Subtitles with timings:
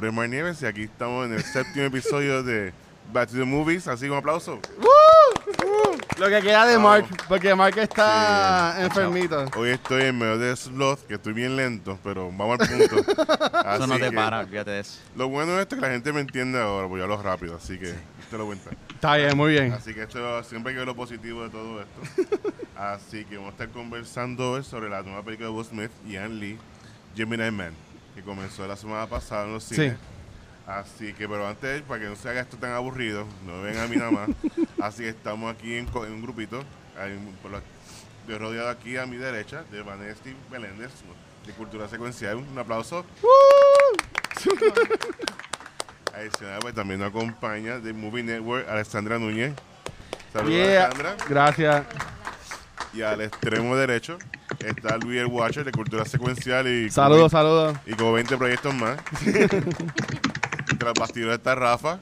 [0.00, 2.72] Nombre es Mar Nieves y aquí estamos en el séptimo episodio de
[3.12, 3.86] Back to the Movies.
[3.86, 4.58] Así que un aplauso.
[6.18, 7.02] Lo que queda de Vamos.
[7.02, 8.82] Mark, porque Mark está Sí.
[8.84, 9.44] enfermito.
[9.58, 12.96] Hoy estoy en medio de Sloth, que estoy bien lento, pero vamos al punto.
[13.12, 15.00] Eso no Así te que para, olvídate de eso.
[15.16, 17.56] Lo bueno de esto es que la gente me entiende ahora, voy a hablo rápido,
[17.56, 17.92] así que
[18.30, 18.70] te lo cuento.
[18.94, 19.70] Está bien, muy bien.
[19.74, 22.38] Así que esto siempre hay que ver lo positivo de todo esto.
[22.74, 26.16] Así que vamos a estar conversando hoy sobre la nueva película de Will Smith y
[26.16, 26.58] Ann Lee,
[27.14, 27.74] Gemini Man,
[28.14, 29.74] que comenzó la semana pasada en los Sí.
[29.76, 29.96] cines.
[30.66, 33.78] Así que, pero antes, para que no se haga esto tan aburrido, no me ven
[33.78, 34.28] a mí nada más.
[34.80, 36.62] Así que estamos aquí en, un grupito.
[36.98, 37.62] Hay un- por la-
[38.20, 40.90] Estoy rodeado aquí a mi derecha de Vanessa Meléndez,
[41.46, 42.36] de Cultura Secuencial.
[42.36, 43.04] Un aplauso.
[46.14, 49.54] Adicional, pues, también nos acompaña de Movie Network Alexandra Núñez.
[50.32, 50.84] Saludos, Yeah.
[50.86, 51.16] Alexandra.
[51.28, 51.84] Gracias.
[52.92, 54.18] Y al extremo derecho
[54.64, 57.76] está Luis el Watcher de Cultura Secuencial y Saludos, 20 saludos.
[57.86, 58.98] y como 20 proyectos más.
[60.78, 62.00] Tras bastidores está Rafa.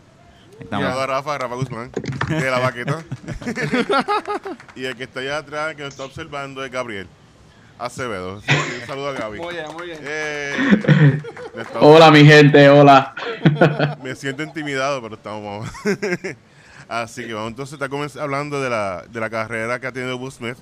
[0.61, 0.87] Estamos.
[0.87, 1.91] Saludos a Rafa, Rafa Guzmán,
[2.29, 3.05] de la baqueta.
[4.75, 7.07] y el que está allá atrás, que nos está observando, es Gabriel
[7.79, 8.37] Acevedo.
[8.37, 9.39] Un saludo a Gaby.
[9.39, 9.99] Muy bien, muy bien.
[10.03, 11.21] Eh,
[11.57, 13.15] está- Hola mi gente, hola.
[14.03, 15.69] Me siento intimidado, pero estamos.
[16.89, 19.93] Así que vamos entonces a estar comenz- hablando de la, de la carrera que ha
[19.93, 20.57] tenido Will Smith.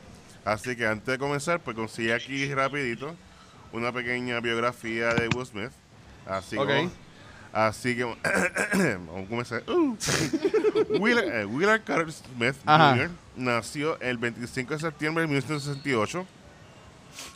[0.47, 3.17] Así que antes de comenzar, pues conseguí aquí rapidito
[3.73, 5.73] una pequeña biografía de Will Smith.
[6.25, 6.69] Así Ok.
[6.69, 6.89] que
[7.53, 8.05] así que
[9.09, 9.63] vamos a comenzar.
[9.69, 9.97] Uh.
[11.01, 12.93] Willard, eh, Willard Carter Smith Ajá.
[12.95, 13.11] Jr.
[13.37, 16.25] nació el 25 de septiembre de 1968.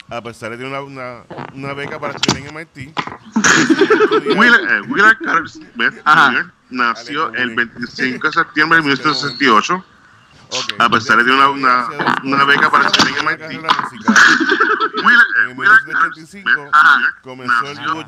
[0.09, 2.97] A pesar de tener una, una, una beca para estudiar en MIT,
[4.37, 6.31] Willard, eh, Willard Carter Smith Ajá.
[6.31, 6.53] Jr.
[6.69, 9.85] nació el 25 de septiembre de 1968.
[10.51, 10.73] Ok.
[10.79, 11.87] A pesar de tener una- una-
[12.23, 13.41] una beca para estudiar en MIT.
[13.43, 13.51] En
[15.51, 17.21] eh, Willard Carter 1985 Smith Jr.
[17.21, 18.03] comenzó el dúo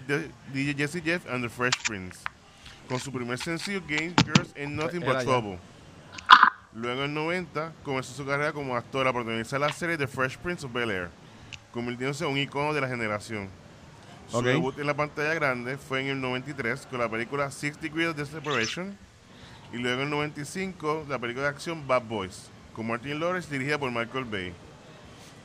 [0.54, 2.20] DJ Jesse Jeff and the Fresh Prince
[2.88, 5.22] con su primer sencillo Game Girls Ain't Nothing But.
[5.24, 5.60] Trouble.
[6.76, 10.66] Luego en 90 comenzó su carrera como actor a protagonizar la serie The Fresh Prince
[10.66, 11.10] of Bel-Air,
[11.72, 13.48] convirtiéndose en un icono de la generación.
[14.30, 14.44] Su Ok.
[14.46, 18.30] debut en la pantalla grande fue en el 93 con la película Six Degrees of
[18.30, 18.98] Separation
[19.74, 23.78] y luego en el 95 la película de acción Bad Boys con Martin Lawrence dirigida
[23.78, 24.54] por Michael Bay.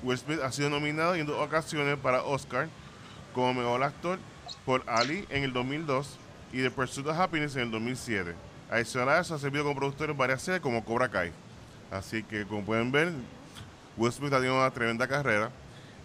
[0.02, 2.68] Will Smith ha sido nominado en dos ocasiones para Oscar
[3.34, 4.18] como mejor actor
[4.64, 6.18] por Ali en el 2002
[6.52, 8.34] y The Pursuit of Happiness en el 2007.
[8.70, 11.32] Adicional a eso, ha servido como productor en varias series como Cobra Kai.
[11.90, 13.12] Así que, como pueden ver,
[13.96, 15.50] Will Smith ha tenido una tremenda carrera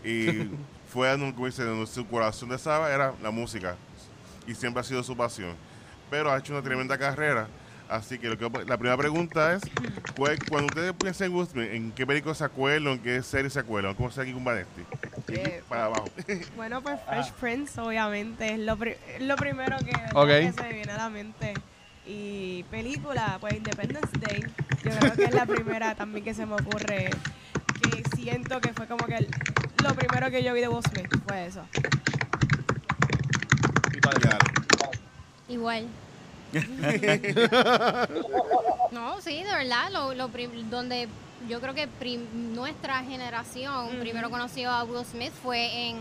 [0.03, 0.49] y
[0.87, 3.75] fue, donde su corazón de Saba era la música
[4.47, 5.55] y siempre ha sido su pasión.
[6.09, 7.47] Pero ha hecho una tremenda carrera.
[7.89, 9.61] Así que, lo que la primera pregunta es,
[10.15, 12.93] ¿cuál- cuando ustedes piensan en Will Smith, ¿en qué película se acuerdan?
[12.93, 13.93] ¿En qué serie se acuerdan?
[13.93, 14.81] ¿Cómo se aquí con Vanesti?
[15.27, 16.05] Eh, Para abajo.
[16.55, 19.93] Bueno, pues Fresh Prince obviamente es lo, pri- lo primero que,
[20.53, 21.53] se me viene a la mente.
[22.05, 24.43] Y película, pues Independence Day,
[24.83, 27.09] yo creo que es la primera también que se me ocurre,
[27.81, 29.27] que siento que fue como que el-
[29.83, 31.65] lo primero que yo vi de Will Smith fue eso.
[35.47, 35.87] Igual.
[38.91, 41.07] no, sí, de verdad, lo, lo prim- donde
[41.49, 41.87] yo creo que
[42.33, 45.97] nuestra generación primero conoció a Will Smith fue en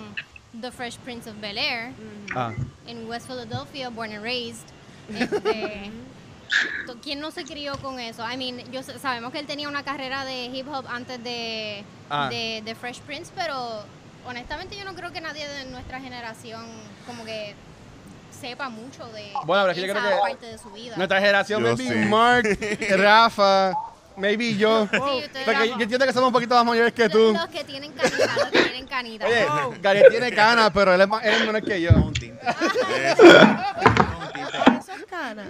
[0.61, 1.93] The Fresh Prince of Bel Air,
[2.35, 2.53] Ah,
[2.87, 4.67] en West Philadelphia, born and raised.
[5.15, 5.91] Este,
[7.03, 8.23] ¿Quién no se crió con eso?
[8.31, 11.84] I mean, yo sa- sabemos que él tenía una carrera de hip hop antes de,
[12.11, 12.29] Ah.
[12.29, 13.83] de, de Fresh Prince, pero
[14.27, 16.63] honestamente yo no creo que nadie de nuestra generación
[17.07, 17.55] como que
[18.42, 20.97] sepa mucho de Bueno, pero es que yo esa creo que parte de su vida.
[20.97, 22.08] nuestra generación, Yo maybe sí.
[22.08, 22.58] Mark,
[22.98, 23.72] Rafa,
[24.16, 24.86] maybe yo.
[24.91, 27.32] Sí, ustedes Porque yo entiendo que somos un poquito más mayores que tú.
[27.32, 29.26] Los que tienen canita, los que tienen canita.
[29.26, 29.75] Oye, Oh.
[29.80, 31.91] Gary tiene canas, pero él es, más- él es menor que yo.
[31.92, 32.38] Un tinte.
[32.47, 33.22] Eso.
[33.22, 33.22] Eso
[34.53, 35.47] es cana.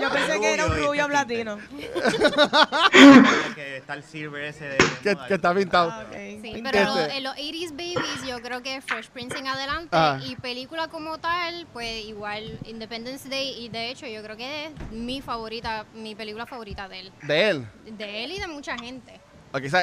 [0.00, 1.58] Yo pensé que era un Rubio este platino.
[3.54, 5.90] que está el silver ese de Que, que está pintado.
[5.90, 6.04] Ah.
[6.12, 9.96] Sí, pero en los 80s Babies yo creo que Fresh Prince en adelante
[10.26, 14.72] y película como tal, pues igual Independence Day y de hecho yo creo que es
[14.90, 17.12] mi favorita, mi película favorita de él.
[17.22, 17.66] De él.
[17.84, 19.20] De él y de mucha gente.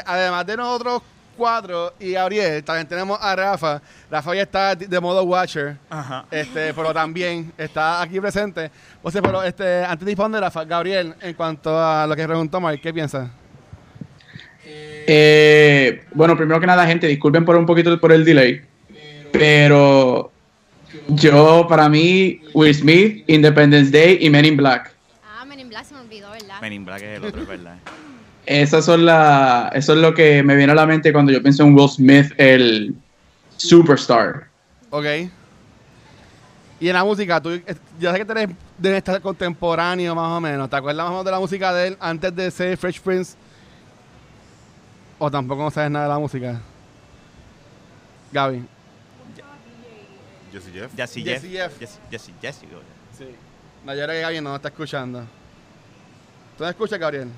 [0.06, 1.02] Además de nosotros
[1.36, 3.82] cuatro y Gabriel, también tenemos a Rafa.
[4.10, 5.78] Rafa ya está de modo Watcher.
[5.90, 6.26] Ajá.
[6.32, 8.72] Este, pero también está aquí presente.
[9.02, 12.60] O sea, pero este, antes de responder, Rafa, Gabriel, en cuanto a lo que preguntó
[12.62, 13.30] Mark, ¿qué piensas?
[14.64, 18.62] Eh, bueno, primero que nada, gente, disculpen por un poquito por el delay,
[19.32, 20.32] pero
[21.08, 24.94] yo, para mí, Will Smith, Independence Day y Men in Black.
[25.24, 26.62] Ah, Men in Black se me olvidó, ¿verdad?
[26.62, 27.78] Men in Black es el otro, verdad.
[28.46, 31.64] Esas son la, eso es lo que me viene a la mente cuando yo pienso
[31.64, 32.96] en Will Smith, el
[33.58, 34.48] superstar.
[34.90, 35.06] Ok.
[36.80, 37.64] Y en la música, tú, eh,
[38.00, 40.68] yo sé que tú eres de estar contemporáneo más o menos.
[40.68, 43.36] ¿Te acuerdas más o menos de la música de él antes de ser Fresh Prince?
[45.20, 46.60] ¿O tampoco no sabes nada de la música?
[48.32, 48.66] Gaby.
[50.52, 50.92] Jesse Jeff.
[50.96, 51.80] Jesse Jesse Jeff.
[51.80, 51.80] Jeff.
[51.80, 52.66] Jesse, Jesse, Jesse.
[53.16, 53.26] Sí.
[53.86, 55.20] No, yo creo que Gaby no está escuchando.
[56.58, 57.30] ¿Tú no escuchas, Gabriel?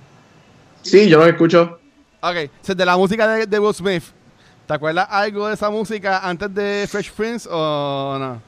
[0.83, 1.79] Sí, yo lo escucho.
[2.21, 4.03] Ok, so, de la música de, de Will Smith,
[4.67, 8.41] ¿te acuerdas algo de esa música antes de Fresh Prince o no?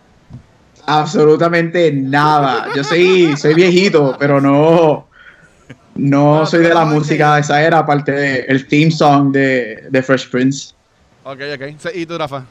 [0.85, 2.67] Absolutamente nada.
[2.75, 5.07] Yo soy, soy viejito, pero no,
[5.95, 10.29] no soy de la música de esa era, aparte del theme song de, de Fresh
[10.29, 10.73] Prince.
[11.23, 11.79] Ok, ok.
[11.79, 12.45] So, ¿Y tú, Rafa?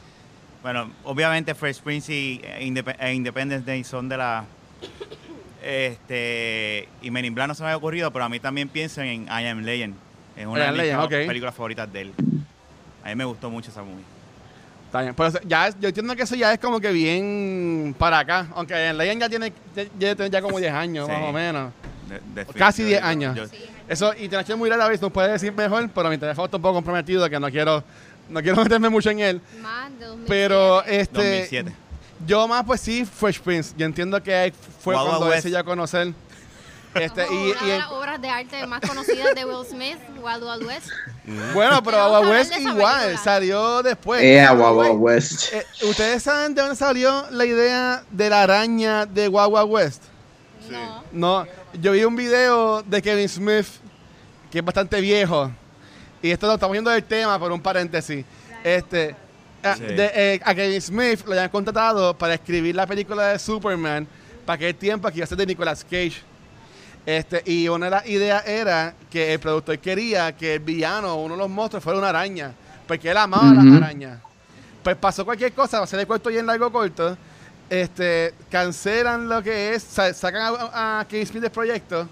[0.62, 4.44] Bueno, obviamente Fresh Prince y e e Independence Day son de la...
[5.64, 9.00] Este, y Men in Black no se me había ocurrido, pero a mí también pienso
[9.00, 9.94] en I Am Legend.
[10.36, 12.12] Es una I de mis Legend, películas favoritas de él.
[13.02, 14.04] A mí me gustó mucho esa movie.
[14.86, 15.14] Está bien.
[15.14, 18.46] Pero ya es- yo entiendo que eso ya es como que bien para acá.
[18.54, 21.12] Aunque en Legend ya tiene ya, ya tiene ya como 10 años, Sí.
[21.12, 21.72] más o menos.
[22.34, 23.36] De- de- Casi yo- 10 yo- años.
[23.36, 23.44] yo-
[23.88, 26.62] Eso, y te muy rara vez nos puede decir mejor, pero mi teléfono está un
[26.62, 27.84] poco comprometido que no quiero,
[28.30, 29.40] no quiero meterme mucho en él.
[29.60, 30.24] Más de 2007.
[30.28, 31.72] Pero este 2007.
[32.26, 33.74] Yo más pues sí, Fresh Prince.
[33.76, 36.12] Yo entiendo que fue Wild cuando Wild dio a conocer.
[36.94, 40.44] Este, y, una y de las obras de arte más conocidas de Will Smith, Wild
[40.44, 40.86] Wild West.
[41.52, 43.24] bueno, pero Wild West igual, película.
[43.24, 44.22] salió después.
[44.22, 45.52] Yeah, way, Wow West.
[45.52, 50.02] eh, ¿Ustedes saben de dónde salió la idea de la araña de Wild Wild West?
[50.70, 51.04] No.
[51.12, 51.46] No,
[51.80, 53.66] yo vi un video de Kevin Smith,
[54.50, 55.50] que es bastante viejo,
[56.22, 58.24] y esto lo estamos viendo del tema por un paréntesis.
[58.62, 59.16] Este,
[59.64, 59.82] a, Sí.
[59.84, 64.06] de- eh, a Kevin Smith lo habían contratado para escribir la película de Superman
[64.44, 66.22] para aquel tiempo que iba a ser de Nicolas Cage.
[67.06, 71.34] Este, y una de las ideas era que el productor quería que el villano, uno
[71.34, 72.52] de los monstruos, fuera una araña,
[72.86, 74.18] porque él amaba las arañas.
[74.82, 77.16] Pues pasó cualquier cosa, va a ser el corto y en largo corto.
[77.68, 82.06] Este, cancelan lo que es, sa- sacan a, a Kevin Smith del proyecto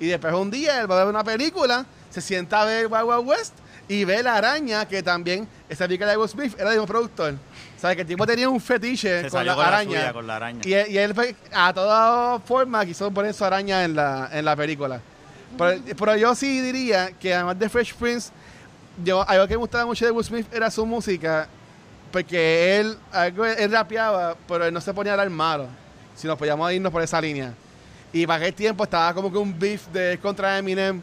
[0.00, 3.04] y después un día él va a ver una película, se sienta a ver Wild
[3.04, 3.54] Wild West
[3.88, 7.34] y ve la araña que también esa película de Will Smith era del mismo productor.
[7.34, 10.26] O sea, que el tipo tenía un fetiche Se con la con la suya, con
[10.26, 10.60] la araña.
[10.64, 14.56] Y, él- y él a toda forma quiso poner su araña en la, en la
[14.56, 15.00] película.
[15.58, 18.30] Pero, pero yo sí diría que además de Fresh Prince,
[19.04, 21.46] yo, algo que me gustaba mucho de Will Smith era su música,
[22.10, 25.66] porque él, algo, él rapeaba, pero él no se ponía a hablar malo,
[26.14, 27.52] si nos podíamos irnos por esa línea.
[28.12, 31.02] Y para aquel tiempo estaba como que un beef de él contra Eminem,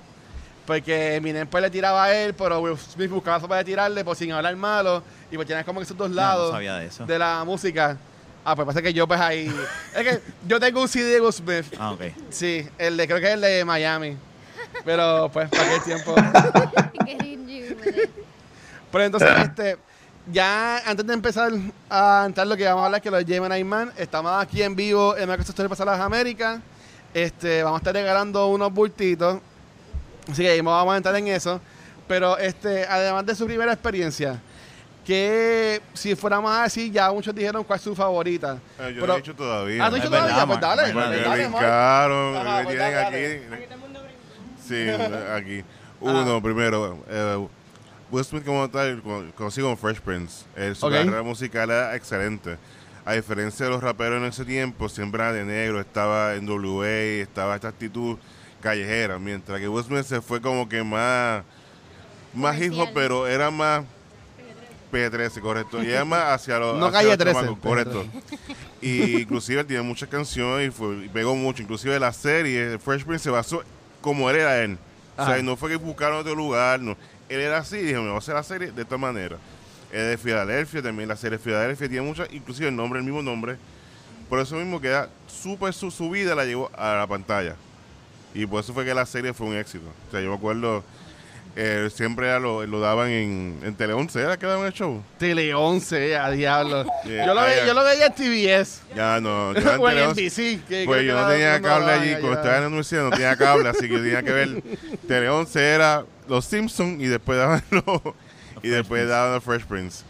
[0.65, 4.18] porque Eminem pues le tiraba a él, pero Will Smith buscaba forma de tirarle, pues
[4.18, 7.06] sin hablar malo, y pues tienes como que esos dos lados no sabía de eso.
[7.06, 7.98] de la música.
[8.45, 9.54] Ah, pues pasa que yo pues ahí...
[9.95, 11.65] es que yo tengo un CD de Will Smith.
[11.80, 12.01] Ah, ok.
[12.30, 14.18] Sí, el de, creo que es el de Miami.
[14.83, 16.13] Pero pues para aquel tiempo...
[18.94, 19.77] Pero entonces, este,
[20.31, 21.51] ya antes de empezar
[21.89, 24.75] a entrar lo que vamos a hablar, que lo de Gemini Man, estamos aquí en
[24.75, 26.60] vivo en Microsoft Store Pasar las Américas.
[27.12, 29.39] Este, vamos a estar regalando unos bultitos.
[30.31, 31.60] Así que ahí vamos a entrar en eso.
[32.08, 34.40] Pero este, además de su primera experiencia,
[35.06, 38.58] que si fuéramos a decir, ya muchos dijeron cuál es su favorita.
[38.80, 39.86] Eh, yo Pero- no he dicho todavía.
[39.86, 40.46] Ah, ¿tú has Es dicho todavía?
[40.46, 40.81] Pues dale.
[40.81, 41.10] pues verdad.
[41.10, 41.58] Me dale, Mark.
[41.64, 43.46] brincaron, Ajá, me pues tienen dale, aquí.
[44.68, 44.89] Sí,
[45.36, 45.63] aquí.
[46.00, 47.48] Uno, primero, eh,
[48.12, 50.46] Will Smith como tal, con- Fresh Prince.
[50.56, 52.58] Eh, su carrera musical era excelente.
[53.06, 56.88] A diferencia de los raperos en ese tiempo, siempre era de negro, estaba en WA,
[57.22, 58.18] estaba esta actitud
[58.63, 61.43] callejera, mientras que Will Smith se fue como que más,
[62.34, 63.84] más hip hop, pero era más
[64.91, 65.84] P13, correcto.
[65.84, 68.05] Y era más hacia los No hacia calle los 13, chamacos, correcto.
[68.82, 71.62] Y inclusive él tiene muchas canciones y, fue, y pegó mucho.
[71.62, 73.63] Inclusive la serie Fresh Prince se basó
[74.01, 74.77] como él era él.
[75.17, 75.34] O Ajá.
[75.34, 76.96] sea, no fue que buscaron otro lugar, no.
[77.27, 79.38] Él era así y dijo, me voy a hacer la serie de esta manera.
[79.91, 83.58] Es de Filadelfia, también la serie Filadelfia tiene muchas, inclusive el nombre, el mismo nombre.
[84.29, 87.55] Por eso mismo queda súper su, su vida la llevó a la pantalla.
[88.34, 89.86] Y por eso fue que la serie fue un éxito.
[90.08, 90.84] O sea, yo me acuerdo,
[91.56, 95.04] eh, siempre lo, lo daban en, en Tele 11, ¿era que daban el show?
[95.20, 96.84] Tele 11, a diablo.
[97.06, 97.66] Yeah, yo, lo ve- yeah.
[97.68, 98.82] yo lo veía en TBS.
[98.96, 100.22] Ya no, yo o en Tele 11.
[100.24, 100.68] NBC.
[100.68, 102.20] que Pues yo no tenía cable allí, allá.
[102.22, 104.63] cuando estaba en la universidad no tenía cable, así que yo tenía que ver
[105.08, 108.02] Tele 11 era Los Simpsons y después daban los,
[108.63, 110.04] y después daban los Fresh Prince,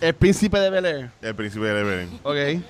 [0.00, 1.10] El príncipe de Bel Air.
[1.22, 2.08] el príncipe de Everett.
[2.22, 2.62] Ok.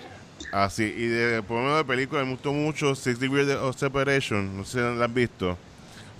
[0.54, 4.56] Así, y de, por lo menos de película me gustó mucho Six Degrees of Separation,
[4.56, 5.58] no sé si la has visto.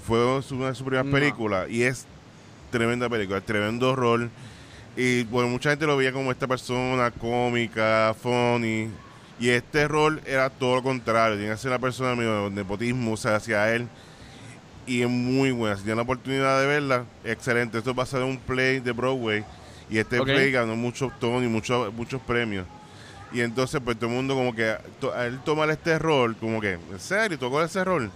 [0.05, 1.13] Fue una de sus primeras No.
[1.13, 2.05] películas y es
[2.73, 4.29] tremenda película, tremendo rol.
[4.97, 8.89] Y bueno, mucha gente lo veía como esta persona cómica, funny.
[9.39, 11.37] Y este rol era todo lo contrario.
[11.37, 13.87] Tiene que ser una persona medio de nepotismo, o sea, hacia él.
[14.85, 15.77] Y es muy buena.
[15.77, 17.79] Si tienen la oportunidad de verla, excelente.
[17.79, 19.45] Esto va a ser un play de Broadway.
[19.89, 22.67] Y este play ganó muchos Tony, muchos, muchos premios.
[23.35, 26.75] Y entonces, pues todo el mundo como que, to- él tomar este rol, como que,
[26.75, 27.39] ¿en serio?
[27.39, 28.11] ¿Tocó ese rol?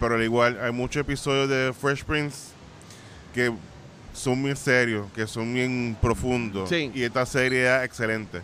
[0.00, 2.48] Pero al igual, hay muchos episodios de Fresh Prince
[3.34, 3.52] que
[4.14, 6.68] son muy serios, que son bien profundos.
[6.70, 6.90] Sí.
[6.94, 8.40] Y esta serie es excelente.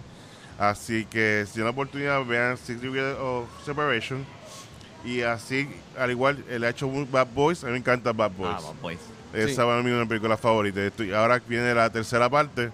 [0.59, 4.25] Así que si tienen la oportunidad, vean Six Degrees of Separation.
[5.05, 7.63] Y así, al igual, él ha hecho Bad Boys.
[7.65, 8.55] A mí me encanta Bad Boys.
[8.55, 8.99] Ah, Bad Boys.
[9.33, 9.53] Esa Sí.
[9.53, 10.81] es una película favorita.
[10.85, 12.71] Esto- Y ahora viene la tercera parte.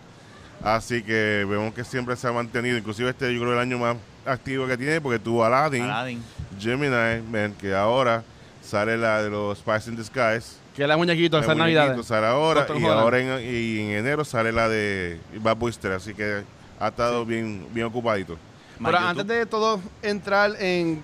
[0.64, 2.78] Así que vemos que siempre se ha mantenido.
[2.78, 6.22] Inclusive este yo creo el año más activo que tiene porque tuvo Aladdin, Aladdin.
[6.58, 8.22] Gemini, Man, que ahora
[8.62, 10.56] sale la de los Spice in Disguise.
[10.76, 12.06] Que la muñequito, muñequito navidades.
[12.06, 15.96] sale ahora y ahora en, y en enero sale la de Bad 3.
[15.96, 16.42] Así que
[16.78, 18.38] ha estado bien, bien ocupadito.
[18.82, 21.02] Pero antes de todo entrar en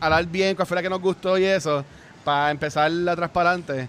[0.00, 1.84] hablar bien cuál fue la que nos gustó y eso,
[2.24, 3.88] para empezar la transparente,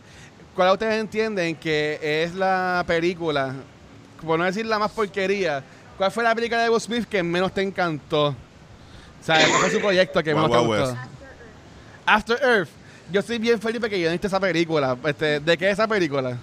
[0.55, 3.53] ¿cuál ustedes entienden que es la película,
[4.25, 5.63] por no decir la más porquería,
[5.97, 8.27] cuál fue la película de Will Smith que menos te encantó?
[8.29, 8.35] O
[9.23, 10.97] sea, ¿cuál fue su proyecto que menos te Wild gustó?
[12.05, 12.69] After Earth.
[13.11, 14.95] Yo estoy bien feliz porque yo no esa película.
[15.03, 16.37] Este, ¿De qué es esa película?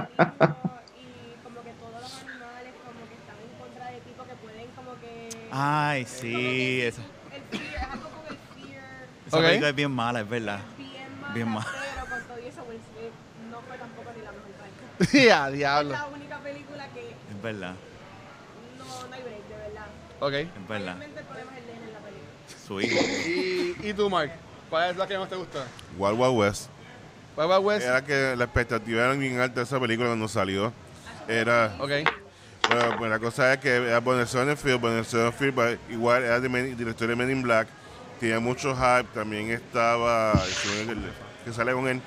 [0.00, 4.66] y como que todos los animales como que están en contra de tipo que pueden
[4.76, 6.80] como que Ay, sí.
[6.82, 7.02] Esa,
[7.34, 8.84] el fear, es algo con el fear
[9.26, 10.60] esa película es bien mala, es verdad.
[10.78, 11.66] bien mala, Bien mala.
[11.94, 13.12] pero con todo y eso Will Smith
[13.50, 14.30] no fue tampoco ni la
[15.00, 15.18] mejor parte.
[15.18, 15.90] Sí, a Es diablo.
[15.92, 17.74] la única película que Es verdad.
[18.78, 19.86] no, no hay break, de verdad.
[20.20, 20.32] Ok.
[20.32, 20.84] Es verdad.
[20.86, 22.66] Realmente el problema es el nene en la película.
[22.66, 23.28] Su hijo.
[23.82, 24.32] ¿Y, y tú, Mark?
[24.68, 25.62] ¿Cuál es la que más te gustó?
[25.98, 26.68] Wild Wild West.
[27.36, 27.86] Wild Wild West.
[27.86, 30.72] Era que la expectativa era bien alta de esa película cuando salió.
[31.28, 31.90] Era, Ok.
[32.68, 36.48] Pero pues, la cosa es que era Bonner Sonnenfeld, Bonner Sonnenfeld, pues, igual era de
[36.48, 37.66] Men- director de Men in Black,
[38.20, 40.34] tenía mucho hype, también estaba,
[40.88, 41.10] el
[41.44, 42.00] que sale con él,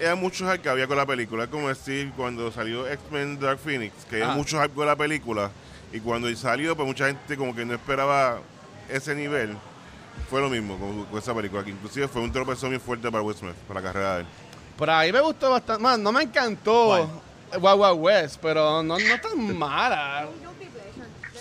[0.00, 3.58] era mucho hype que había con la película, es como decir cuando salió X-Men Dark
[3.58, 4.34] Phoenix, que había Ah.
[4.36, 5.50] mucho hype con la película,
[5.92, 8.40] y cuando salió, pues mucha gente como que no esperaba
[8.88, 9.56] ese nivel,
[10.30, 13.22] fue lo mismo con, con esa película, que inclusive fue un tropezón muy fuerte para
[13.22, 14.26] Will Smith, para la carrera de él.
[14.76, 15.82] Por ahí me gustó bastante.
[15.82, 16.90] Man, no me encantó
[17.58, 20.26] Wild Wild West, pero no, no tan mala.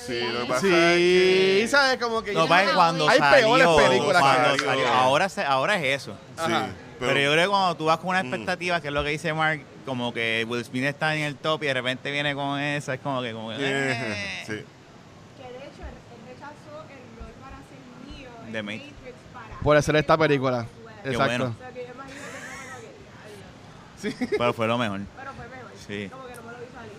[0.08, 1.68] Sí, lo que pasa Sí, es que...
[1.70, 1.98] ¿sabes?
[2.02, 2.32] Como que.
[2.32, 4.24] No, ya- cuando Hay salió, peores películas
[4.58, 6.12] que salió, ahora, se- ahora es eso.
[6.38, 6.68] Sí, Ajá.
[7.00, 8.28] Pero, yo creo que cuando tú vas con una Mm.
[8.28, 11.64] expectativa, que es lo que dice Mark, como que Will Smith está en el top
[11.64, 13.34] y de repente viene con esa, es como que...
[13.34, 14.44] Como que Eh, eh.
[14.46, 14.54] sí.
[14.54, 18.94] Que de hecho él rechazó el rol para ser mío en De Ma- Matrix
[19.34, 20.66] para Por hacer esta película.
[21.04, 21.26] Qué Exacto.
[21.38, 21.56] bueno.
[21.56, 25.02] O sea, que yo imagino que él no me lo quería, Pero fue lo mejor.
[25.18, 25.72] pero fue mejor.
[25.88, 26.10] Sí.
[26.10, 26.96] Como que no me lo visualizo.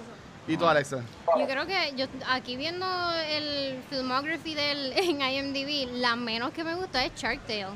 [0.48, 0.98] ¿Y tú, Alexa?
[1.38, 2.86] Yo creo que yo aquí viendo
[3.30, 7.66] el filmography del en IMDb, la menos que me gusta es Shark Tale.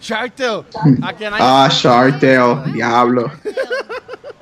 [0.00, 0.64] Shark Tale.
[1.02, 1.40] ¿A quién hay?
[1.42, 3.30] Ah, Shark Tale, diablo.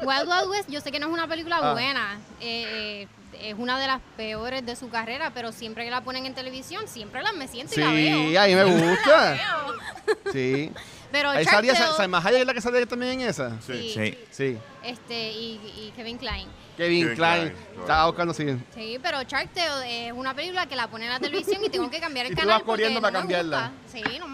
[0.02, 1.72] Wild Wild West, yo sé que no es una película Ah.
[1.72, 6.02] buena, eh, eh, es una de las peores de su carrera, pero siempre que la
[6.02, 8.28] ponen en televisión, siempre la me siento y la veo.
[8.28, 9.30] Sí, a mí me gusta.
[9.32, 10.32] Veo.
[10.32, 10.72] Sí.
[11.12, 13.52] Pero Ahí Shark salía Salma Hayek es la que sale también en esa.
[13.64, 13.92] Sí.
[13.94, 14.18] Sí.
[14.30, 14.58] Sí.
[14.82, 16.48] este, y, y Kevin Klein.
[16.76, 17.40] Kevin Kevin Klein.
[17.52, 18.44] Kline, Estaba buscando, sí.
[18.74, 21.88] Sí, pero Shark Tale es una película que la ponen en la televisión y tengo
[21.88, 23.70] que cambiar el Y tú canal vas corriendo porque para no cambiarla.
[23.90, 24.26] Sí, no.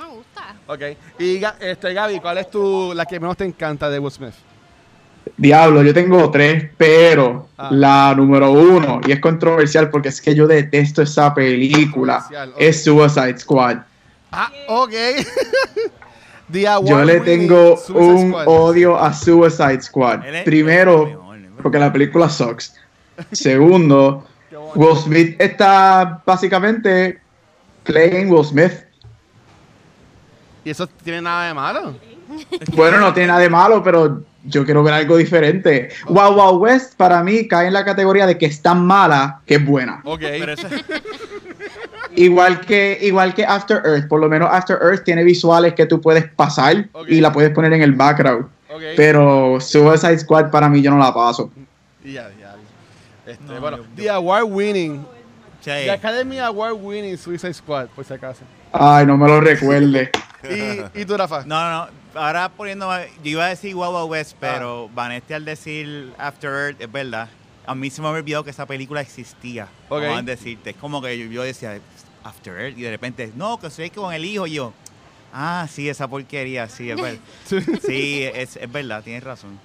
[0.66, 0.80] Ok.
[1.18, 4.34] Y este, Gaby, ¿cuál es tu, la que menos te encanta de Will Smith?
[5.36, 7.68] Diablo, yo tengo tres, pero Ah.
[7.72, 12.24] la número uno, y es controversial porque es que yo detesto esa película,
[12.58, 13.78] es Suicide Squad.
[14.32, 14.92] Ah, ok.
[16.84, 18.46] Yo le tengo un Squad.
[18.46, 20.20] odio a Suicide Squad.
[20.44, 21.22] Primero,
[21.62, 22.74] porque la película sucks.
[23.30, 24.26] Segundo.
[24.74, 27.18] Will Smith está básicamente
[27.84, 28.72] playing Will Smith.
[30.64, 31.94] ¿Y eso tiene nada de malo?
[32.74, 35.90] Bueno, no tiene nada de malo, pero yo quiero ver algo diferente.
[36.08, 39.56] Wow Wow West para mí cae en la categoría de que es tan mala que
[39.56, 40.00] es buena.
[40.04, 40.20] Ok.
[40.20, 40.54] Pero
[42.14, 46.00] Igual que, igual que After Earth, por lo menos After Earth tiene visuales que tú
[46.00, 48.46] puedes pasar y la puedes poner en el background.
[48.70, 48.82] ok.
[48.96, 51.50] Pero Suicide Squad para mí yo no la paso.
[52.04, 52.54] Y ya, ya.
[53.26, 55.06] Este, No, bueno, yo- The Award Winning.
[55.60, 55.70] sí.
[55.70, 58.40] The Academy Award Winning Suicide Squad, por si acaso.
[58.72, 60.10] Ay, no me lo recuerde.
[60.44, 61.44] ¿Y, y tú, Rafa?
[61.46, 62.20] No, no, no.
[62.20, 62.90] Ahora poniendo.
[63.22, 64.36] Yo iba a decir Wild West, Ah.
[64.40, 67.28] pero Vanesti al decir After Earth, es verdad.
[67.66, 69.68] A mí se me había olvidado que esa película existía.
[69.88, 70.02] Ok.
[70.02, 70.70] Vamos a decirte.
[70.70, 71.78] Es como que yo, yo decía
[72.24, 74.72] After Earth y de repente, no, que soy con el hijo y yo.
[75.32, 77.18] Ah, sí, esa porquería, sí, es verdad.
[77.86, 79.58] sí, es, es verdad, tienes razón.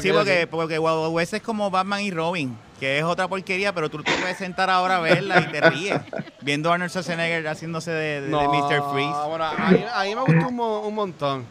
[0.00, 3.88] Sí, porque, porque Wild West es como Batman y Robin, que es otra porquería, pero
[3.90, 6.00] tú te puedes sentar ahora a verla y te ríes.
[6.42, 8.92] Viendo a Arnold Schwarzenegger haciéndose de, de- de Mr.
[8.92, 9.18] Freeze.
[9.28, 11.44] Bueno, a mí, a mí me gustó un, mo- un montón.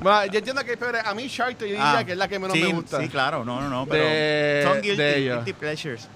[0.00, 2.56] Bueno, yo entiendo que a mí Shark te diría Ah, que es la que menos
[2.56, 3.00] sí, me gusta.
[3.00, 3.86] Sí, claro, no, no, no.
[3.86, 5.36] Pero De- son guilty, de ellos.
[5.44, 6.08] guilty pleasures.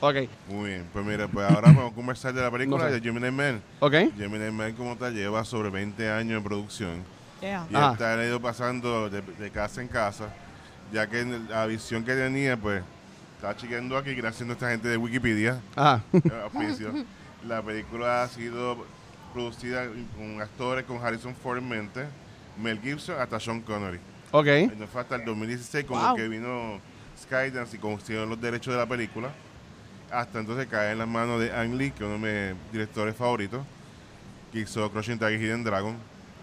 [0.00, 0.16] Ok,
[0.48, 2.96] Muy bien, pues mira, pues ahora vamos a conversar de la película No sé.
[2.96, 3.62] de Gemini Man.
[3.80, 3.94] ok.
[4.16, 7.66] Gemini Man como tal lleva sobre 20 años en producción Yeah.
[7.70, 7.92] y Ajá.
[7.92, 10.28] está ido pasando de, de casa en casa,
[10.92, 12.82] ya que la visión que tenía, pues,
[13.36, 15.60] estaba chequeando aquí, gracias a esta gente de Wikipedia,
[16.44, 16.92] auspicio,
[17.46, 18.84] la película ha sido
[19.32, 22.04] producida con actores con Harrison Ford en mente,
[22.62, 23.98] Mel Gibson hasta Sean Connery.
[24.30, 24.46] ok.
[24.46, 26.10] Y no fue hasta el 2016 con Wow.
[26.16, 26.80] el que vino
[27.20, 29.30] Skydance y consiguieron los derechos de la película.
[30.10, 33.14] Hasta entonces cae en las manos de Ang Lee, que es uno de mis directores
[33.16, 33.60] favoritos,
[34.52, 35.96] que hizo Crushing Tiger Hidden Dragon.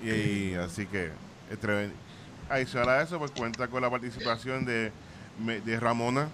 [0.04, 1.10] Y, y así que,
[1.50, 1.96] es tremendo.
[2.50, 4.92] Adicional a eso, pues cuenta con la participación de,
[5.66, 6.28] de Ramona,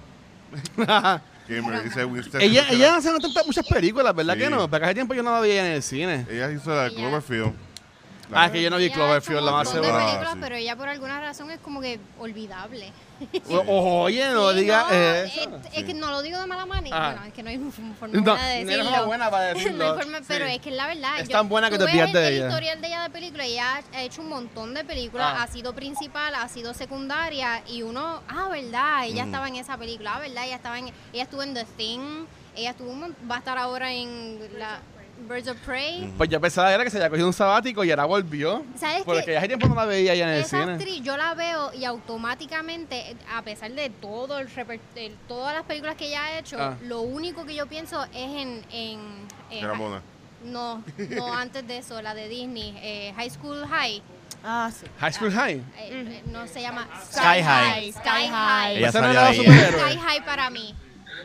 [1.48, 2.42] que me dice Winston.
[2.42, 4.40] ella, ella hace tantas muchas películas, ¿verdad Sí.
[4.42, 4.70] que no?
[4.70, 6.26] Porque hace tiempo yo no la veía en el cine.
[6.30, 7.54] Ella hizo la Cloverfield.
[8.34, 9.94] Ah, es que yo no vi Cloverfield, un más seguro.
[9.96, 12.92] Ah, películas, pero ella por alguna razón es como que olvidable.
[13.50, 15.60] O- oye, no Sí, diga no, eh, es, eso.
[15.74, 16.96] es que no lo digo de mala manera.
[16.96, 17.10] Ajá.
[17.12, 17.58] Bueno, es que no hay
[18.00, 18.90] forma No, no de eres decirlo.
[18.90, 19.96] una buena para No hay decirlo.
[19.96, 20.52] forma, pero Sí.
[20.54, 21.20] es que es la verdad.
[21.20, 22.48] Es tan buena que tú te ves olvidas de el ella.
[22.48, 23.46] historial de ella de película.
[23.46, 25.34] Ella ha hecho un montón de películas.
[25.38, 25.44] Ah.
[25.44, 27.62] Ha sido principal, ha sido secundaria.
[27.68, 29.26] Y uno, ah, verdad, ella Ujú.
[29.26, 30.14] estaba en esa película.
[30.16, 30.88] Ah, verdad, ella estaba en.
[31.14, 32.26] Ella estuvo en The Thing.
[32.56, 34.80] Ella estuvo, un mon- va a estar ahora en la
[35.28, 36.12] Birds of Prey.
[36.18, 38.64] Pues yo pensaba era que se había cogido un sabático y ahora volvió.
[38.78, 39.38] ¿Sabes Porque qué?
[39.38, 40.74] hace tiempo no la veía ya en el cine.
[40.74, 44.48] actriz yo la veo y automáticamente, a pesar de todo el
[44.96, 46.76] el- todas las películas que ella ha hecho, Ah.
[46.84, 49.00] lo único que yo pienso es en, en,
[49.52, 50.02] en- Ramona.
[50.44, 54.02] no, no antes de eso, la de Disney, eh, High School High,
[54.42, 54.86] Ah, sí.
[55.02, 55.58] High School High.
[55.58, 57.92] eh, eh, no se llama Sky High.
[57.92, 58.92] Sky High.
[58.92, 59.36] Salió era la ahí.
[59.38, 59.82] superhéroe.
[59.92, 60.74] Sky High para mí.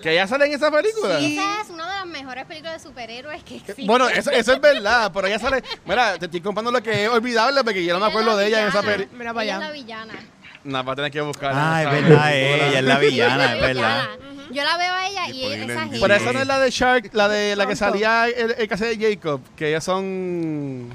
[0.05, 1.19] Que ella sale en esa película.
[1.19, 3.87] Esa es una de las mejores películas de superhéroes que existen.
[3.87, 5.65] Bueno, eso, eso es verdad, pero ella sale.
[5.87, 8.61] Mira, te estoy comprando lo que es olvidable porque yo no me acuerdo de ella
[8.61, 9.19] en esa película.
[9.19, 9.65] Mira para Ella allá.
[9.65, 10.15] es la villana.
[10.63, 11.53] Nada, va a tener que buscar.
[11.55, 14.05] Ah, es esa verdad, ella es la villana, es Ella verdad.
[14.51, 15.99] Yo la veo a ella y esa en gente.
[16.03, 16.23] Pero Sí.
[16.23, 18.99] esa no es la de Shark, la de la que salía el, el caso de
[18.99, 20.91] Jacob, que ellas son.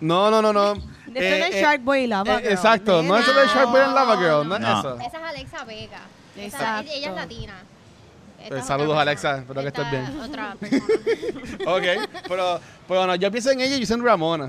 [0.00, 0.74] No, no, no, no.
[0.74, 2.52] Después Eh, de eh, Shark Boy y Lava eh, Girl.
[2.52, 4.78] exacto, no es eso de Shark Boy and Lava Girl, no es No.
[4.80, 4.94] eso.
[4.98, 6.00] Esa es Alexa Vega.
[6.36, 6.92] Esa- Exacto.
[6.92, 7.54] ella es latina.
[8.42, 10.20] Esta Eh, saludos, Alexa, espero que estés bien.
[10.20, 10.56] Otra.
[11.66, 11.82] Ok,
[12.28, 14.46] pero, pero no, yo pienso en ella y yo pienso en Ramona.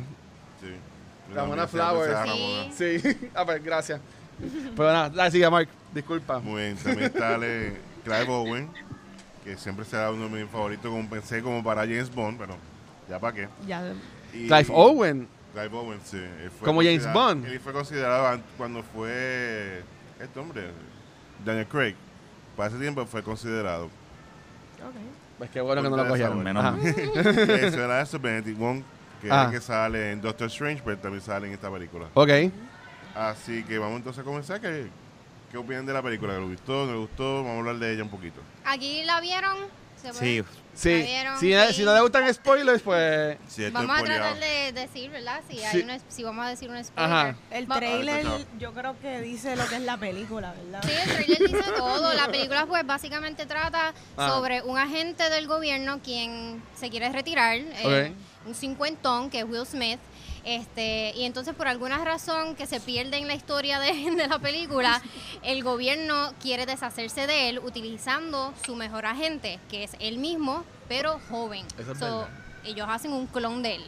[0.62, 1.34] Sí.
[1.36, 2.08] Ramona Flowers.
[2.08, 2.30] Sí.
[2.30, 2.72] Ramona.
[2.74, 4.00] Sí, a ver, gracias.
[4.76, 6.40] Pero nada, dale, sigue, Mark, disculpa.
[6.40, 7.74] Muy bien, también sale
[8.04, 8.70] Clive Owen,
[9.44, 12.56] que siempre será uno de mis favoritos, como pensé, como para James Bond, pero
[13.10, 13.50] ya para qué.
[13.68, 13.84] Ya.
[14.34, 15.28] Y- Clive Owen.
[15.54, 16.18] Clive Owen, sí.
[16.58, 17.46] fue Como James Bond.
[17.46, 19.84] Él fue considerado an- cuando fue
[20.20, 20.70] este hombre,
[21.46, 21.96] Daniel Craig.
[22.56, 23.86] Para ese tiempo fue considerado.
[23.86, 24.96] Ok.
[25.38, 26.44] Pues qué bueno que no lo cogieron.
[26.44, 26.86] menos.
[26.86, 27.12] Eh,
[27.68, 28.84] Eso era eso, Benedict Wong,
[29.22, 29.46] que es Ah.
[29.46, 32.08] el que sale en Doctor Strange, pero también sale en esta película.
[32.14, 32.30] Ok.
[33.16, 34.62] Así que vamos entonces a comenzar.
[34.62, 34.88] ¿Qué,
[35.52, 36.34] qué opinan de la película?
[36.38, 36.86] ¿Le gustó?
[36.86, 37.38] ¿No le gustó?
[37.44, 38.40] Vamos a hablar de ella un poquito.
[38.66, 39.58] Aquí la vieron.
[40.02, 40.44] ¿Se puede?
[40.44, 41.06] Sí, Sí,
[41.40, 41.74] si, Sí.
[41.74, 43.38] si no le gustan spoilers, pues...
[43.50, 44.36] Sí, Vamos a tratar poliado.
[44.40, 45.42] de decir, ¿verdad?
[45.50, 45.64] Si, Sí.
[45.66, 47.12] hay una- si vamos a decir un spoiler.
[47.14, 47.36] Ajá.
[47.52, 48.26] El Va- trailer,
[48.58, 50.82] yo creo que dice lo que es la película, ¿verdad?
[50.86, 52.14] Sí, el trailer dice todo.
[52.14, 54.30] La película, pues, básicamente trata Ah.
[54.30, 58.14] sobre un agente del gobierno quien se quiere retirar, eh,
[58.46, 60.00] un cincuentón, que es Will Smith.
[60.44, 64.40] Este, y entonces, por alguna razón que se pierde en la historia de, de la
[64.40, 65.02] película,
[65.44, 71.20] el gobierno quiere deshacerse de él utilizando su mejor agente, que es él mismo, pero
[71.30, 71.66] joven.
[71.78, 72.30] Eso es So, verdad.
[72.66, 73.84] ellos hacen un clon de él.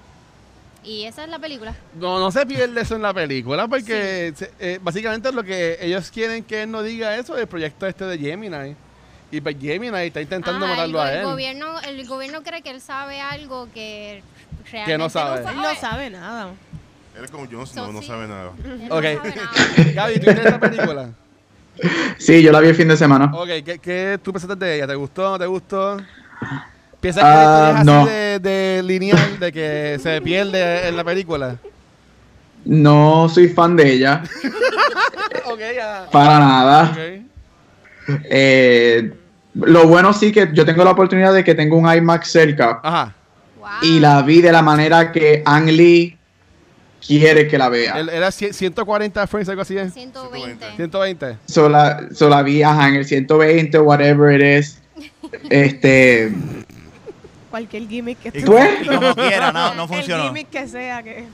[0.86, 1.74] Y esa es la película.
[1.96, 6.12] No, no se pierde eso en la película porque se- eh, básicamente lo que ellos
[6.12, 8.76] quieren que él no diga eso es el proyecto este de Gemini.
[9.34, 11.26] Y pues Gemini está intentando Ah, matarlo el, a el él.
[11.26, 14.22] gobierno, el gobierno cree que él sabe algo que
[14.72, 15.40] realmente sabe.
[15.50, 16.52] Él no sabe nada.
[17.18, 18.08] Él es como Jon So, Snow, no sí.
[18.08, 18.52] sabe nada.
[18.64, 19.02] Él no Ok.
[19.04, 19.52] sabe nada.
[19.96, 21.10] Gaby, ¿tú viste esta película?
[22.20, 23.32] Sí, yo la vi el fin de semana.
[23.34, 24.86] Ok, ¿qué, qué tú pensaste de ella?
[24.86, 25.98] ¿Te gustó no te gustó?
[27.02, 28.06] ¿Piensas Ah, que historia es así no.
[28.06, 31.58] de, de lineal, de que se pierde en la película?
[32.66, 34.22] No soy fan de ella,
[35.48, 36.08] ok, ya.
[36.12, 36.92] para nada.
[36.92, 38.20] Ok.
[38.30, 39.14] Eh,
[39.56, 43.14] lo bueno sí que yo tengo la oportunidad de que tengo un iMac cerca Ajá.
[43.60, 43.70] Wow.
[43.84, 46.18] y la vi de la manera que Ang Lee
[47.06, 48.00] quiere que la vea.
[48.00, 49.78] Era cien- 140 frames, algo así.
[49.78, 49.90] ¿eh?
[49.90, 50.66] 120.
[50.78, 51.38] 120.
[51.46, 54.80] So la, so la vi ajá, en el 120, whatever it is.
[55.50, 56.32] Este,
[57.50, 60.24] Cualquier gimmick que y, tú- Pues- y como quiera, no, no El funcionó.
[60.26, 61.26] gimmick que sea que...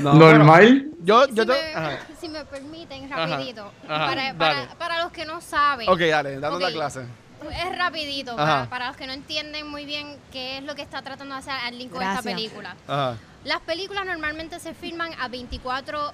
[0.00, 0.46] No, normal.
[0.46, 1.98] bueno, yo, yo si, te- me, ajá.
[2.26, 3.70] Si me permiten, rapidito.
[3.88, 5.88] ajá, para, para, para los que no saben.
[5.88, 6.62] Ok, dale, dando Ok.
[6.62, 7.06] la clase.
[7.52, 11.02] Es rapidito, para, para los que no entienden muy bien qué es lo que está
[11.02, 12.74] tratando de hacer Arlene con esta película.
[12.88, 13.16] Ajá.
[13.44, 16.12] Las películas normalmente se filman a 24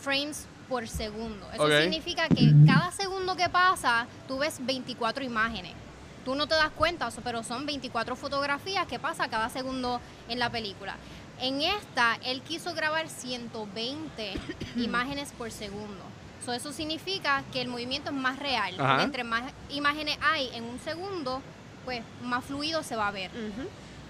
[0.00, 1.48] frames por segundo.
[1.52, 5.72] Eso significa que cada segundo que pasa, tú ves 24 imágenes.
[6.24, 10.50] Tú no te das cuenta, pero son 24 fotografías que pasa cada segundo en la
[10.50, 10.96] película.
[11.40, 14.34] En esta, él quiso grabar 120
[14.76, 16.02] imágenes por segundo.
[16.44, 18.74] So, eso significa que el movimiento es más real.
[18.76, 21.42] Porque entre más imágenes hay en un segundo,
[21.84, 23.30] pues más fluido se va a ver.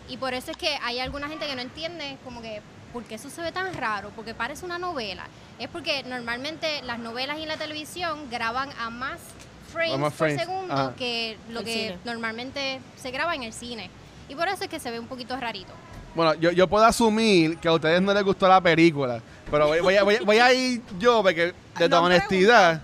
[0.08, 2.60] Y por eso es que hay alguna gente que no entiende como que
[2.92, 5.26] por qué eso se ve tan raro, porque parece una novela.
[5.58, 9.18] Es porque normalmente las novelas y la televisión graban a más
[9.72, 10.94] frames, más por frames, segundo ajá.
[10.96, 11.98] que lo El que cine.
[12.04, 13.90] normalmente se graba en el cine.
[14.28, 15.72] Y por eso es que se ve un poquito rarito.
[16.16, 19.80] Bueno, yo, yo puedo asumir que a ustedes no les gustó la película, pero voy,
[19.80, 22.80] voy a, voy, a- voy a ir yo, porque de toda No honestidad,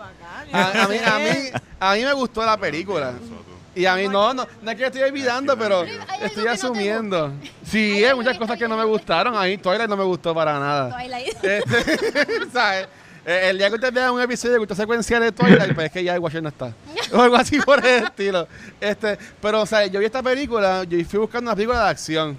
[0.52, 3.14] a, a mí, a, mí, a mí me gustó la película.
[3.74, 5.82] Y a mí no, no, no es que estoy olvidando, pero
[6.20, 7.32] estoy asumiendo.
[7.66, 9.34] Sí, Hay muchas cosas que no me gustaron.
[9.34, 10.90] A mí Twilight no me gustó para nada.
[10.94, 11.34] Twilight.
[11.42, 12.86] Este, ¿sabes?
[13.24, 15.92] Eh, El día que ustedes vean un episodio de gusto secuencial de Twilight, pues es
[15.92, 16.74] que ya el Watcher no está.
[17.14, 18.46] O algo así por el estilo.
[18.78, 22.38] Este, pero, o sea, yo vi esta película, yo fui buscando una película de acción.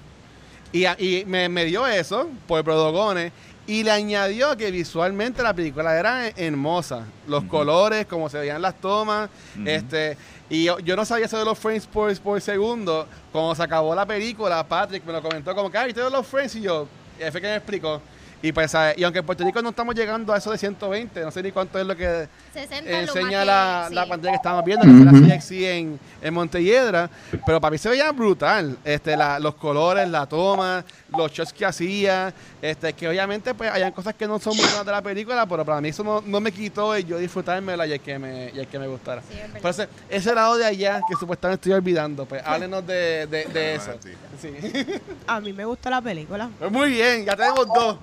[0.74, 3.32] Y, a- y me, me dio eso por Prodogones.
[3.66, 7.06] Y le añadió que visualmente la película era he- hermosa.
[7.28, 9.30] Los colores, cómo se veían las tomas.
[9.66, 10.18] este
[10.50, 13.08] Y yo, yo no sabía eso de los frames por, por segundo.
[13.32, 16.54] Cuando se acabó la película, Patrick me lo comentó como que, ay, ¿viste los frames?
[16.58, 18.02] Y yo, y fue que me explicó.
[18.44, 18.98] Y pues, ¿sabes?
[18.98, 21.52] y aunque en Puerto Rico no estamos llegando a eso de 120, no sé ni
[21.54, 23.96] cuánto es lo que 60 es lo más enseña la, sí.
[23.96, 27.10] la pantalla que estábamos viendo, que fue la CXC en, en Montelledra,
[27.46, 30.84] pero para mí se veía brutal, este, la- los colores, la toma,
[31.18, 34.86] los shots que hacía, este, que obviamente pues hayan cosas que no son muy buenas
[34.86, 37.94] de la película, pero para mí eso no, no me quitó el yo disfrutármela y
[37.94, 39.22] el que me, y el que me gustara.
[39.22, 39.56] Sí, es verdad.
[39.58, 43.92] Entonces, ese lado de allá que supuestamente estoy olvidando, pues háblenos de, de, de eso.
[44.02, 44.12] Sí.
[44.42, 44.54] Sí.
[45.28, 46.50] A mí me gustó la película.
[46.60, 47.98] Pues muy bien, ya tenemos dos,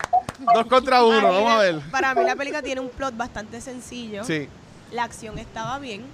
[0.55, 1.81] dos contra uno, A vamos a ver.
[1.91, 4.25] Para mí la película tiene un plot bastante sencillo.
[4.25, 4.49] Sí.
[4.93, 6.05] La acción estaba bien.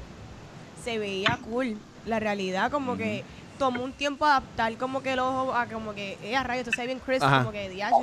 [0.85, 1.77] Se veía cool.
[2.05, 3.25] La realidad como que
[3.59, 6.77] tomó un tiempo adaptar como que el ojo a como que, eh, a rayos, esto
[6.77, 7.39] se ve bien crisp, Ajá.
[7.39, 7.95] como que diache.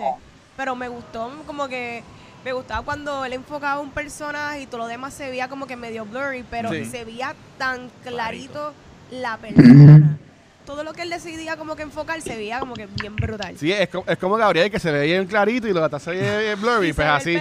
[0.58, 2.04] Pero me gustó como que
[2.46, 5.66] me gustaba cuando él enfocaba a un personaje y todo lo demás se veía como
[5.66, 6.86] que medio blurry, pero Sí.
[6.86, 8.74] se veía tan clarito
[9.12, 10.18] la persona.
[10.66, 13.58] Todo lo que él decidía como que enfocar se veía como que bien brutal.
[13.58, 16.12] Sí, es, co- es como Gabriel que se ve bien clarito y lo que se
[16.12, 17.34] ve bien blurry, Y pues así.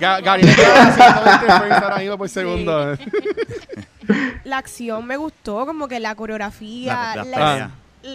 [0.00, 2.96] Gabriel está a 120 frames ahora mismo por segundo.
[4.44, 7.70] La acción me gustó, como que la coreografía, La-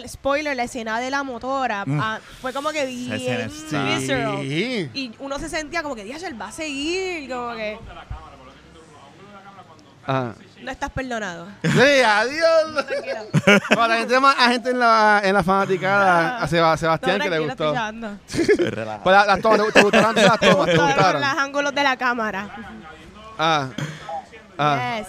[0.06, 2.00] spoiler, la escena de la motora, Mm.
[2.02, 3.50] ah, fue como que bien.
[3.50, 4.90] Sí.
[4.92, 7.78] Y uno se sentía como que, Dios, él va a seguir, como que
[10.06, 10.34] Ajá.
[10.62, 11.46] no estás perdonado.
[11.62, 12.84] Sí, adiós.
[13.74, 17.24] Para la gente más a gente en la, en la fanaticada, a Seba- Sebastián No,
[17.24, 17.72] que le gustó.
[19.02, 20.66] Pues la- las tomas, ¿te, gustaron las tomas?
[20.66, 21.20] ¿Te Gustaron gustaron?
[21.22, 22.48] los ángulos de la cámara.
[23.38, 23.68] Ah.
[24.58, 24.96] Ah.
[24.98, 25.06] Yes.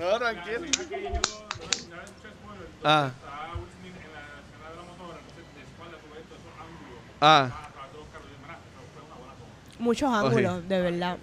[0.00, 0.66] No, tranquilo.
[2.84, 3.10] Ah.
[7.20, 7.50] Ah.
[9.78, 11.18] Muchos ángulos, de verdad.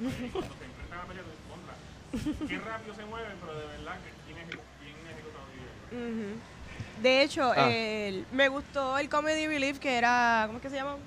[7.02, 7.70] De hecho, Ah.
[7.70, 10.98] el- me gustó el Comedy Relief que era, ¿cómo es que se llama?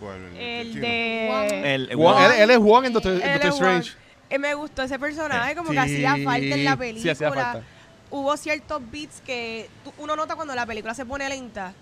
[0.00, 0.16] ¿Cuál?
[0.36, 1.74] El de...
[1.74, 3.92] El, el Juan- él, él es Juan en Doctor, Strange.
[4.30, 7.12] Eh, me gustó ese personaje, como que Sí, hacía falta en la sí, película.
[7.12, 7.62] hacía falta.
[8.10, 11.72] Hubo ciertos beats que tú- uno nota cuando la película se pone lenta,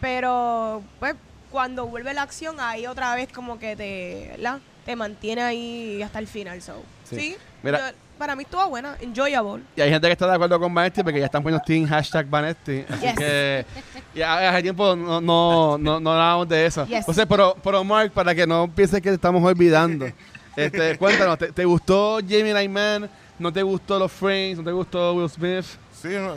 [0.00, 1.14] pero pues
[1.50, 4.58] cuando vuelve la acción ahí otra vez como que te, ¿verdad?
[4.84, 6.60] te mantiene ahí hasta el final.
[6.62, 6.82] So.
[7.04, 7.16] Sí.
[7.16, 7.90] Sí, Mira.
[7.90, 9.62] yo- para mí estuvo buena, enjoyable.
[9.76, 12.26] Y hay gente que está de acuerdo con Vanetti porque ya están poniendo Team hashtag
[12.28, 12.84] Vanetti.
[12.88, 13.14] Así Yes.
[13.16, 13.66] que
[14.14, 16.84] ya hace tiempo no, no, no, no hablábamos de eso.
[16.86, 16.98] Yes.
[16.98, 20.06] Entonces, pero, pero Mark, para que no pienses que te estamos olvidando,
[20.56, 23.08] este, cuéntanos, ¿te, te gustó Jamie Lyman?
[23.38, 24.58] ¿No te gustó los frames?
[24.58, 25.64] ¿No te gustó Will Smith?
[26.00, 26.34] Sí, no,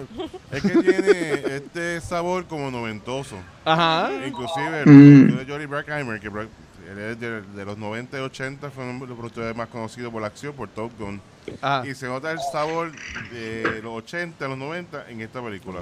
[0.52, 3.36] es que tiene este sabor como noventoso.
[3.66, 4.10] Ajá.
[4.26, 5.30] Inclusive Mm.
[5.30, 6.50] el de Johnny Brackheimer, que Brack-
[6.92, 10.12] él es de, de los 90 y 80, fue uno de los productores más conocidos
[10.12, 11.22] por la acción, por Top Gun.
[11.62, 12.92] Ah, Y se nota el sabor
[13.32, 15.82] de los 80, los 90 en esta película.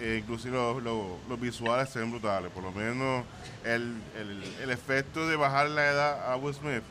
[0.00, 2.50] Eh, inclusive los, los- los visuales se ven brutales.
[2.52, 3.24] Por lo menos
[3.64, 6.82] el, el, el efecto de bajar la edad a Will Smith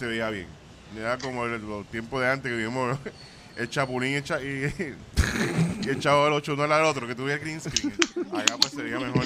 [0.00, 0.46] se veía bien.
[0.98, 2.98] Era como el- los tiempos de antes que vimos
[3.56, 4.96] el chapulín y el, cha- y,
[5.84, 7.92] y el chavo del 8 uno al otro, que tuviera green screen.
[8.34, 9.24] Acá pues se veía mejor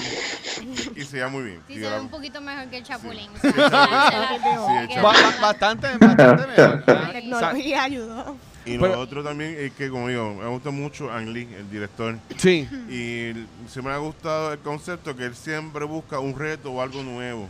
[0.95, 1.59] y se veía muy bien.
[1.67, 3.29] Sí, Y se ve un poquito mejor que el Chapulín.
[3.41, 3.69] Sí, el Chapulín.
[3.71, 5.01] Se la- Sí, el que- Chapulín.
[5.01, 6.83] ba- ba- bastante, bastante mejor.
[6.87, 8.37] La tecnología ayudó.
[8.65, 12.17] Y Pero- otro también es que, como digo, me gusta mucho Ang Lee, el director.
[12.37, 12.67] Sí.
[12.89, 17.01] Y se me ha gustado el concepto que él siempre busca un reto o algo
[17.03, 17.47] nuevo.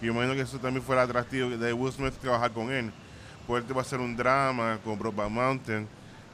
[0.00, 2.90] Y yo imagino que eso también fuera atractivo de Will Smith trabajar con él.
[3.46, 5.88] Poder te va a hacer un drama con Brokeback Mountain,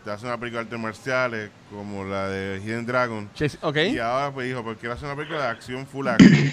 [0.04, 3.28] te hace una película de artes marciales como la de Hidden Dragon.
[3.34, 3.58] Chase-.
[3.94, 6.52] Y ahora pues dijo, porque él hace una película de acción full action.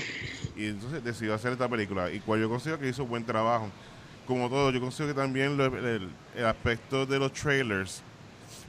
[0.55, 2.09] y entonces decidió hacer esta película.
[2.11, 3.69] Y cual yo considero que hizo buen trabajo.
[4.25, 8.01] Como todo, yo considero que también lo- el, el aspecto de los trailers,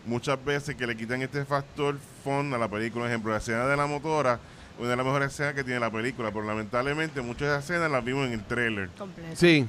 [0.05, 3.05] muchas veces que le quitan este factor fun a la película.
[3.05, 4.39] Por ejemplo, la escena de la motora,
[4.79, 6.31] una de las mejores escenas que tiene la película.
[6.31, 8.89] Pero lamentablemente muchas de esas escenas las vimos en el trailer.
[8.99, 9.31] Completo.
[9.37, 9.67] Sí.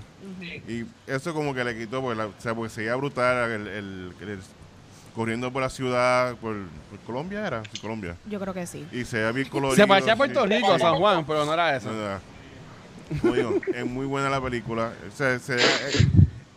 [0.68, 4.14] Y eso como que le quitó, porque, la- o sea, porque seguía brutal el, el-
[4.22, 4.40] el-
[5.16, 6.56] corriendo por la ciudad, por,
[6.90, 8.18] por Colombia era, sí, Colombia.
[8.30, 8.86] Yo creo que sí.
[8.92, 9.76] Y se veía bien colorido.
[9.78, 10.18] Se parecía a.
[10.18, 11.90] Puerto Rico, San Juan, pero no era eso.
[11.92, 12.20] No, no.
[13.22, 14.92] Como digo, es muy buena la película.
[15.08, 16.08] O sea, se- eh,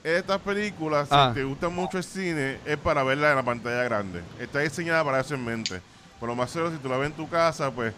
[0.03, 1.31] estas películas, si Ah.
[1.35, 4.23] te gusta mucho el cine, es para verla en la pantalla grande.
[4.41, 5.81] Está diseñada para eso en mente.
[6.19, 7.93] Por lo más cero, si tú la ves en tu casa, pues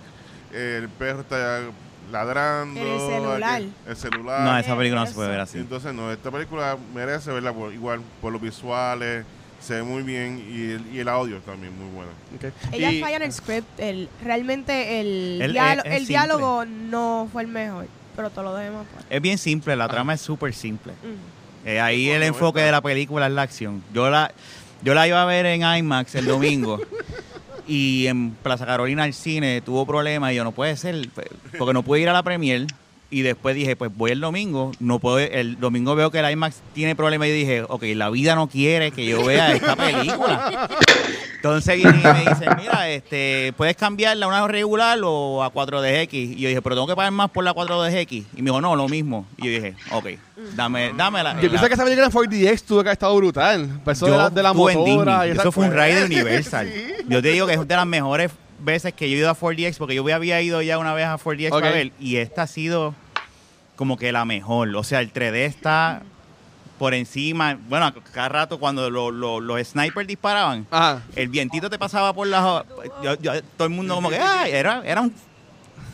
[0.53, 1.61] el perro está
[2.11, 2.81] ladrando.
[2.81, 3.61] En el celular.
[3.63, 4.41] aquel- El celular.
[4.43, 5.59] No, esa película no se puede ver así.
[5.59, 9.25] Entonces, no, esta película merece verla por, igual por los visuales,
[9.61, 12.11] se ve muy bien y el, y el audio también muy bueno.
[12.37, 12.53] Ok.
[12.73, 13.69] Ella Y- falla en el script.
[13.79, 17.87] El, realmente el, El- diálogo, es- es el diálogo no fue el mejor.
[18.17, 18.87] Pero todo lo demás.
[18.93, 19.07] Pues.
[19.09, 20.93] Es bien simple, la trama es súper simple.
[20.95, 21.69] Mm.
[21.69, 23.85] Eh, ahí el enfoque de la película es la acción.
[23.95, 24.33] Yo la,
[24.83, 26.81] yo la iba a ver en IMAX el domingo
[27.71, 31.09] y en Plaza Carolina el cine tuvo problemas y yo no puede ser,
[31.57, 32.67] porque no pude ir a la premier
[33.11, 36.57] y después dije, pues voy el domingo, no puedo, el domingo veo que el IMAX
[36.73, 40.69] tiene problemas y dije, ok, la vida no quiere que yo vea esta película.
[41.37, 46.13] Entonces viene y me dice, mira, este, puedes cambiarla a una regular o a 4DX.
[46.13, 48.13] Y yo dije, pero tengo que pagar más por la 4DX.
[48.37, 49.27] Y me dijo, no, lo mismo.
[49.39, 50.07] Y yo dije, ok,
[50.55, 51.41] dame, dámela.
[51.41, 53.81] Yo pienso que esa película en 4DX tuvo que haber estado brutal.
[53.87, 55.27] Eso de la, de la motora.
[55.27, 56.71] Y Eso fue un ride de Universal.
[57.09, 58.31] Yo te digo que es de las mejores
[58.65, 61.17] veces que yo he ido a 4DX porque yo había ido ya una vez a
[61.19, 61.61] 4DX Ok.
[61.61, 62.95] para ver y esta ha sido
[63.77, 64.75] como que la mejor.
[64.77, 66.03] O sea, el 3D está
[66.79, 67.59] por encima.
[67.69, 71.03] Bueno, a cada rato cuando lo- lo- los snipers disparaban, Ajá.
[71.17, 72.65] el vientito te pasaba por la...
[73.03, 74.19] yo- yo- todo el mundo como que...
[74.19, 75.13] "Ay", era, era un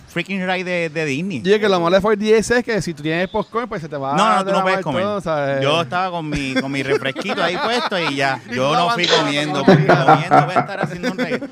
[0.09, 1.43] freaking ride de, de Disney.
[1.43, 3.97] Yo que lo malo de 4DX es que si tú tienes popcorn, pues se te
[3.97, 5.03] va No, no, a tú no puedes comer.
[5.03, 5.61] todo, ¿sabes?
[5.63, 8.41] Yo estaba con mi, con mi refresquito ahí puesto y ya.
[8.51, 11.47] Y Yo no fui comiendo, no porque comiendo voy a estar haciendo un reguero.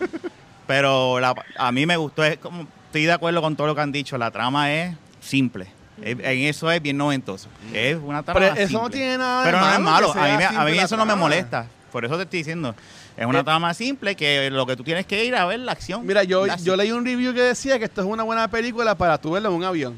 [0.67, 3.81] Pero la- a mí me gustó, es como, estoy de acuerdo con todo lo que
[3.83, 5.69] han dicho, la trama es simple.
[6.03, 7.49] Es- En eso es bien noventoso.
[7.73, 8.83] Es una trama Pero eso simple.
[8.83, 11.07] no tiene nada de Pero no es malo a mí, me- a mí eso no
[11.07, 11.67] me molesta.
[11.93, 12.75] Por eso te estoy diciendo.
[13.17, 16.05] Es una trama simple que lo que tú tienes que ir a ver la acción.
[16.05, 19.19] Mira, yo, yo leí un review que decía que esto es una buena película para
[19.19, 19.97] tú verlo en un avión.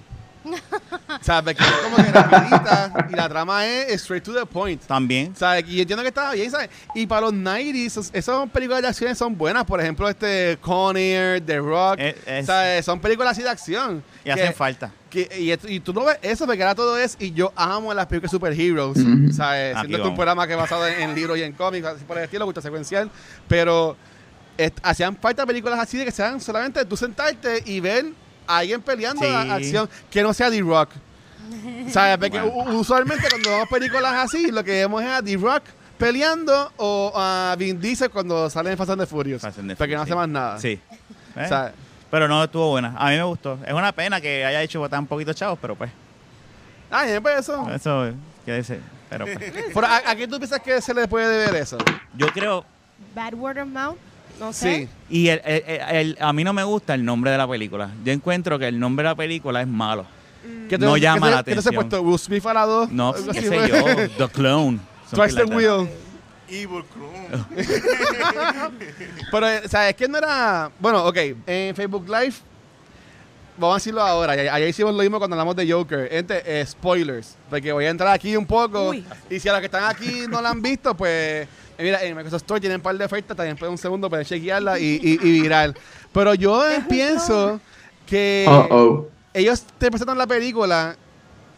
[1.20, 4.82] o sea, porque es como que rapidita y la trama es straight to the point.
[4.86, 5.34] También.
[5.36, 5.64] ¿Sabes?
[5.68, 6.70] Y entiendo que estaba bien, ¿sabes?
[6.94, 9.64] Y para los 90s, es- esas películas de acción son buenas.
[9.64, 11.96] Por ejemplo, este Con Air, The Rock.
[11.98, 12.84] Es- es- ¿sabes?
[12.84, 14.02] Son películas así de acción.
[14.20, 14.92] Y que- hacen falta.
[15.10, 17.16] que- y, esto- y tú no ves eso porque ahora todo es.
[17.18, 18.98] Y yo amo las películas superheroes.
[18.98, 19.32] Ujú.
[19.32, 19.74] ¿Sabes?
[19.76, 22.04] Aquí Siendo este un programa que es basado en, en libros y en cómics, así
[22.04, 23.10] por el estilo, gusta secuencial.
[23.48, 23.96] Pero
[24.82, 28.06] hacían falta películas así de que sean solamente tú sentarte y ver
[28.46, 29.30] alguien peleando Sí.
[29.30, 30.90] la acción que no sea The Rock.
[31.90, 32.18] ¿Sabes?
[32.18, 32.78] Porque Bueno.
[32.78, 35.62] usualmente cuando vemos películas así, lo que vemos es a The Rock
[35.98, 39.42] peleando o a Vin Diesel cuando salen en Fast and the Furious.
[39.42, 40.58] Fast and the porque no hace más nada.
[40.60, 40.78] Sí.
[41.36, 41.72] Eh, ¿Sabes?
[42.10, 42.94] Pero no estuvo buena.
[42.98, 43.58] A mí me gustó.
[43.66, 45.90] Es una pena que haya hecho tan poquito chavos, pero pues.
[46.90, 47.68] Ay, pues eso.
[47.70, 48.12] Eso,
[48.44, 48.80] qué decir.
[49.10, 49.38] Pero pues.
[49.74, 51.78] Pero, ¿a, a qué tú piensas que se le puede deber eso?
[52.16, 52.64] Yo creo.
[53.14, 53.96] Bad word of mouth.
[54.40, 54.88] No sé.
[55.08, 55.16] Sí.
[55.24, 57.90] Y el- el- el- a mí no me gusta el nombre de la película.
[58.04, 60.06] Yo encuentro que el nombre de la película es malo.
[60.68, 61.88] ¿Qué No llama qué la te- ¿Qué te has atención.
[61.88, 62.02] puesto?
[62.02, 62.90] ¿Will Smith a la 2?
[62.92, 63.84] No, qué sé yo.
[64.26, 64.78] The Clone.
[65.10, 65.88] Twice the wheel.
[66.48, 67.44] Evil Clone.
[69.30, 70.70] Pero, eh, ¿sabes qué no era?
[70.78, 72.34] Bueno, ok, en Facebook Live,
[73.58, 76.08] vamos a decirlo ahora, ayer hicimos lo mismo cuando hablamos de Joker.
[76.08, 79.04] Gente, eh, spoilers, porque voy a entrar aquí un poco, Uy.
[79.28, 82.42] y si a los que están aquí no la han visto, pues, mira, en Microsoft
[82.42, 85.40] Store tienen un par de ofertas, también pueden un segundo para chequearla y, y, y
[85.42, 85.74] viral.
[86.12, 87.60] Pero yo pienso
[88.06, 89.08] que Oh, oh.
[89.34, 90.96] ellos te presentan la película.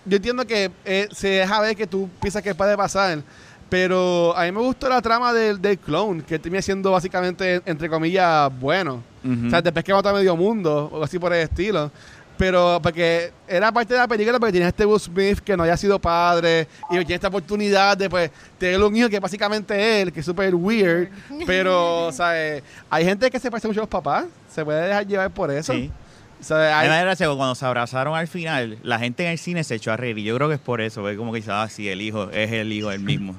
[0.05, 3.21] Yo entiendo que eh, se deja ver que tú piensas que puede pasar.
[3.69, 7.91] Pero a mí me gustó la trama del, del clone, que termina siendo básicamente, entre
[7.91, 9.03] comillas, bueno.
[9.23, 9.47] Ujú.
[9.47, 11.91] O sea, después que mata a medio mundo, o así por el estilo.
[12.39, 15.77] Pero porque era parte de la película porque tiene este Will Smith que no haya
[15.77, 20.13] sido padre y tiene esta oportunidad de pues tener un hijo que básicamente es él,
[20.13, 21.09] que es súper weird.
[21.47, 24.87] Pero, o sea, eh, hay gente que se parece mucho a los papás, se puede
[24.87, 25.73] dejar llevar por eso.
[25.73, 25.91] Sí.
[26.41, 29.75] O sea, hay- gracia cuando se abrazaron al final, la gente en el cine se
[29.75, 30.17] echó a reír.
[30.19, 32.31] Y yo creo que es por eso, porque como que dice, ah, sí, el hijo
[32.31, 33.35] es el hijo del mismo.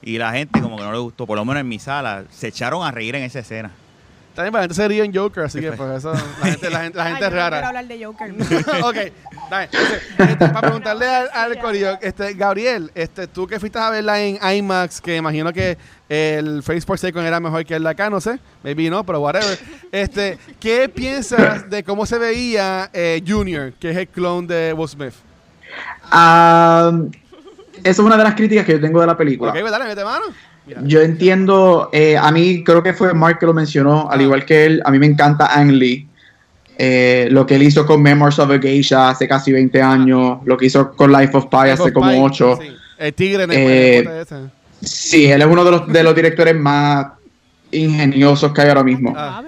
[0.00, 2.48] Y la gente como que no le gustó, por lo menos en mi sala, se
[2.48, 3.72] echaron a reír en esa escena.
[4.38, 6.82] También para la gente se ríe en Joker, así que pues eso, la gente, la
[6.82, 7.66] gente, la Ay, gente yo es no quiero rara.
[7.66, 8.30] hablar de Joker.
[8.84, 8.96] ok,
[9.50, 9.64] dale.
[9.64, 14.22] Entonces, este, para preguntarle al, al corillo, este, Gabriel, este, tú que fuiste a verla
[14.22, 15.76] en IMAX, que imagino que
[16.08, 19.18] el Face for Second era mejor que el de acá, no sé, maybe no, pero
[19.18, 19.58] whatever.
[19.90, 24.88] Este, ¿qué piensas de cómo se veía eh, Junior, que es el clone de Will
[24.88, 25.14] Smith?
[26.12, 26.92] Ah,
[27.78, 29.50] esa es una de las críticas que yo tengo de la película.
[29.50, 30.26] Ok, pues dale, mete mano.
[30.84, 34.66] Yo entiendo, eh, a mí creo que fue Mark que lo mencionó, al igual que
[34.66, 36.06] él, a mí me encanta Ang Lee.
[36.76, 40.56] Eh, lo que él hizo con Memoirs of a Geisha hace casi 20 años, lo
[40.56, 42.58] que hizo con Life of Pi hace como Pie, 8.
[42.60, 42.68] sí.
[42.98, 44.26] El tigre en el, Eh.
[44.80, 47.06] Sí, él es uno de los, de los directores más
[47.70, 49.12] ingeniosos que hay ahora mismo.
[49.16, 49.42] Ah.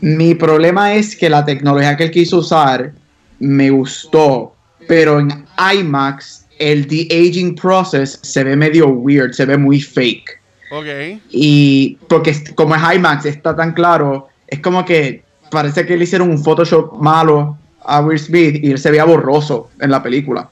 [0.00, 2.92] Mi problema es que la tecnología que él quiso usar
[3.38, 4.54] me gustó,
[4.86, 10.40] pero en IMAX el de-aging process se ve medio weird, se ve muy fake.
[10.74, 11.20] Ok.
[11.30, 16.30] Y porque como es IMAX, está tan claro, es como que parece que le hicieron
[16.30, 20.48] un Photoshop malo a Will Smith y él se veía borroso en la película.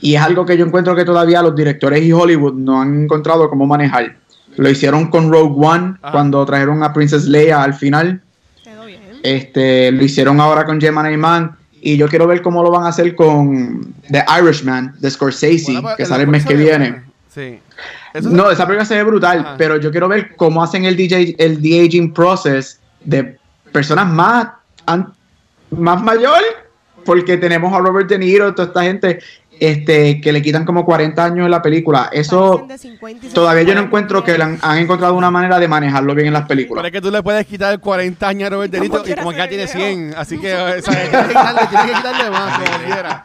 [0.00, 3.48] Y es algo que yo encuentro que todavía los directores y Hollywood no han encontrado
[3.48, 4.16] cómo manejar.
[4.56, 6.12] Lo hicieron con Rogue One Ajá.
[6.12, 8.22] cuando trajeron a Princess Leia al final.
[8.86, 9.00] Bien.
[9.22, 11.56] Este, lo hicieron ahora con Gemma Man.
[11.80, 15.82] Y yo quiero ver cómo lo van a hacer con The Irishman de Scorsese, Bueno,
[15.82, 17.02] pues, que sale el mes que viene.
[17.34, 17.58] Sí.
[18.12, 19.54] Eso No, esa película se ve brutal, Ajá.
[19.58, 23.38] pero yo quiero ver cómo hacen el DJ, el de-aging process de
[23.72, 24.48] personas más,
[24.86, 25.12] an-
[25.70, 26.40] más mayor,
[27.04, 29.18] porque tenemos a Robert De Niro, toda esta gente,
[29.60, 32.08] este, que le quitan como 40 años en la película.
[32.12, 35.14] Eso Parecen de 50 y todavía yo no 60 encuentro que le han, han encontrado
[35.14, 36.84] una manera de manejarlo bien en las Pero películas.
[36.86, 39.34] es que tú le puedes quitar 40 años a Robert De Niro y como se
[39.34, 39.78] que ya ve tiene viejo.
[39.78, 40.14] 100.
[40.16, 43.24] Así que, o sea, tienes que quitarle, tienes que quitarle más, como quiera.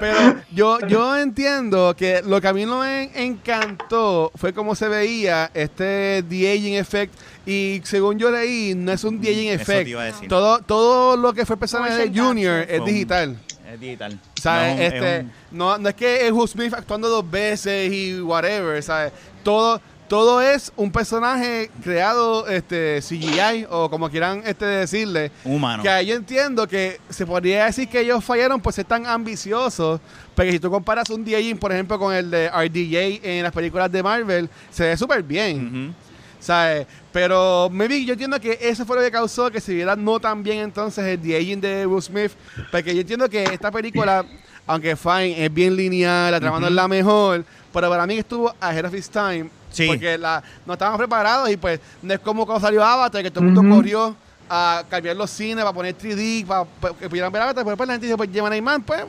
[0.00, 4.88] Pero yo, yo entiendo que lo que a mí no me encantó fue cómo se
[4.88, 7.14] veía este de-aging effect.
[7.46, 9.88] Y según yo leí, no es un de-aging Eso te effect.
[9.88, 10.28] iba a decir.
[10.28, 13.36] Todo, todo lo que fue personaje de Junior es digital.
[13.72, 14.18] Es digital.
[14.38, 17.28] O sea, No, este, es un- no, no es que es Will Smith actuando dos
[17.28, 19.12] veces y whatever, ¿sabes?
[19.42, 25.30] Todo, todo es un personaje creado este, CGI o como quieran este, decirle.
[25.44, 25.82] humano.
[25.82, 30.00] Que ahí yo entiendo que se podría decir que ellos fallaron por ser tan ambiciosos.
[30.34, 33.90] Porque si tú comparas un DJing, por ejemplo, con el de RDJ en las películas
[33.90, 35.66] de Marvel, se ve súper bien.
[35.66, 36.06] Ujú.
[36.46, 36.86] ¿sabes?
[37.12, 40.42] Pero maybe yo entiendo que eso fue lo que causó que se viera no tan
[40.42, 42.32] bien entonces el Aging de Will Smith.
[42.70, 44.24] Porque yo entiendo que esta película,
[44.66, 48.54] aunque fine, es bien lineal, la trama no es la mejor, pero para mí estuvo
[48.60, 49.50] ahead of its time.
[49.76, 49.86] Sí.
[49.86, 53.44] Porque la, no estábamos preparados y pues no es como cuando salió Avatar, que todo
[53.44, 54.16] el mundo corrió
[54.48, 57.86] a cambiar los cines para poner 3D, para, para que pudieran ver Avatar, pero después
[57.86, 59.04] la gente dice, pues llevan a Iman, pues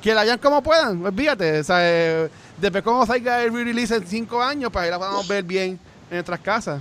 [0.00, 1.60] que la hayan como puedan, olvídate.
[1.60, 2.28] O sea, eh,
[2.60, 5.78] después cuando salga el re-release en cinco años, pues ahí la podamos ver bien
[6.10, 6.80] en nuestras casas.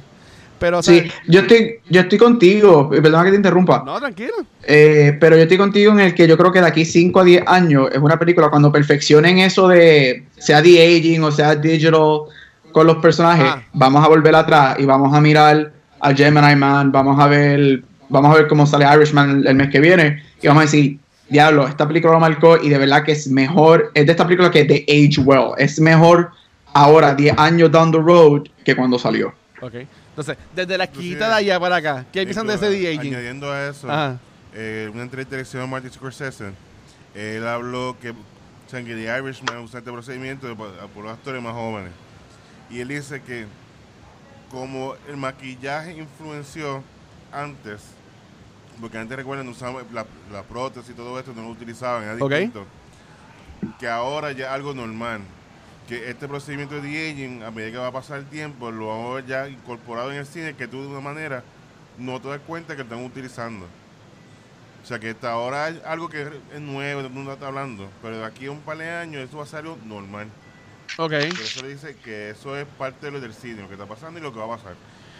[0.60, 3.84] Pero, o sea, Sí, yo estoy, yo estoy contigo, eh, perdona que te interrumpa.
[3.86, 4.34] no, tranquilo.
[4.64, 7.24] Eh, pero yo estoy contigo en el que yo creo que de aquí 5 a
[7.24, 12.24] 10 años es una película cuando perfeccionen eso de sea de aging o sea digital
[12.72, 13.62] con los personajes, Ah.
[13.74, 18.34] vamos a volver atrás y vamos a mirar a Gemini Man, vamos a ver vamos
[18.34, 21.68] a ver cómo sale Irishman el, el mes que viene y vamos a decir, diablo,
[21.68, 24.64] esta película lo marcó y de verdad que es mejor, es de esta película que
[24.64, 26.32] de age well, es mejor
[26.74, 29.34] ahora 10 años down the road que cuando salió.
[29.62, 29.74] Ok.
[30.10, 33.14] Entonces, desde la esquina de allá para acá, ¿qué piensan de ese de aging?
[33.14, 33.88] Añadiendo a eso,
[34.54, 36.52] eh, una entrevista que le hicieron a Martin Scorsese,
[37.14, 38.16] él habló que, o
[38.68, 41.92] sea, que The Irishman usa este procedimiento de- por por los actores más jóvenes.
[42.70, 43.46] Y él dice que
[44.52, 46.84] como el maquillaje influenció
[47.32, 47.82] antes,
[48.80, 52.66] porque antes recuerden, usaban la, la prótesis y todo esto, no lo utilizaban, era distinto.
[53.80, 55.22] Que ahora ya es algo normal.
[55.88, 59.26] Que este procedimiento de aging, a medida que va a pasar el tiempo, lo vamos
[59.26, 61.44] ya incorporado en el cine, que tú de una manera
[61.98, 63.66] no te das cuenta que están utilizando.
[64.84, 66.22] O sea que hasta ahora es algo que
[66.54, 69.22] es nuevo, todo el mundo está hablando, pero de aquí a un par de años
[69.22, 70.28] eso va a ser algo normal.
[70.98, 71.12] Ok.
[71.12, 73.86] Por eso le dice que eso es parte de lo del cine, lo que está
[73.86, 74.74] pasando y lo que va a pasar.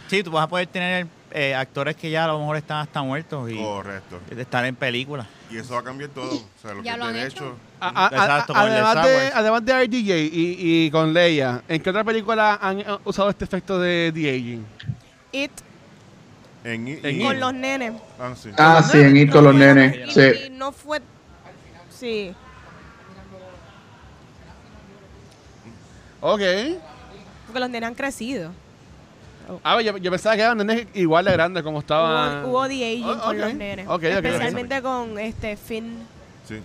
[0.10, 3.02] Sí, tú vas a poder tener eh, actores que ya a lo mejor están hasta
[3.02, 4.22] muertos y Correcto.
[4.38, 5.28] estar en películas.
[5.52, 6.34] Y eso va a cambiar todo.
[6.34, 7.58] O sea, lo Ya que lo han hecho.
[7.82, 9.32] A- a- a- Exacto, el de además, Star de, Wars.
[9.36, 13.44] además de RDJ y, y con Leia, ¿en qué otra película han eh, usado este
[13.44, 14.66] efecto de de aging?
[15.34, 15.52] It
[16.64, 17.24] En, En y- It.
[17.24, 17.94] con los nenes.
[18.18, 18.50] Ah, sí.
[18.58, 20.08] Ah, sí, en ir con los nenes.
[20.08, 20.46] y- Sí.
[20.48, 21.02] y no fue.
[21.90, 22.34] Sí.
[26.22, 26.42] Ok.
[27.48, 28.52] Porque los nenes han crecido.
[29.64, 32.44] Ah, yo, yo pensaba que eran nenes igual de grandes como estaban.
[32.44, 33.42] Hubo, hubo de aging Oh, con ok.
[33.46, 33.88] los nenes.
[33.88, 34.26] Ok, ok, ok.
[34.26, 36.00] Especialmente con este Finn.
[36.48, 36.60] Sí.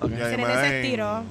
[0.00, 0.10] Ok.
[0.10, 1.22] Y Ese además se en- estiró.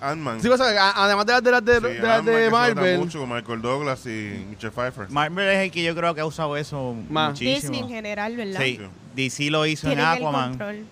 [0.00, 0.42] Ant-Man.
[0.42, 2.32] Sí, o sea, a- además de las de, las de, Sí, de, las Ant-Man, de
[2.44, 2.98] se nota Marvel.
[2.98, 5.08] mucho con Michael Douglas y Michelle Pfeiffer.
[5.10, 7.30] Marvel es el que yo creo que ha usado eso Más.
[7.30, 7.54] muchísimo.
[7.54, 8.60] Disney en general, ¿verdad?
[8.60, 8.80] Sí,
[9.14, 10.84] DC lo hizo en Tienen el Aquaman control.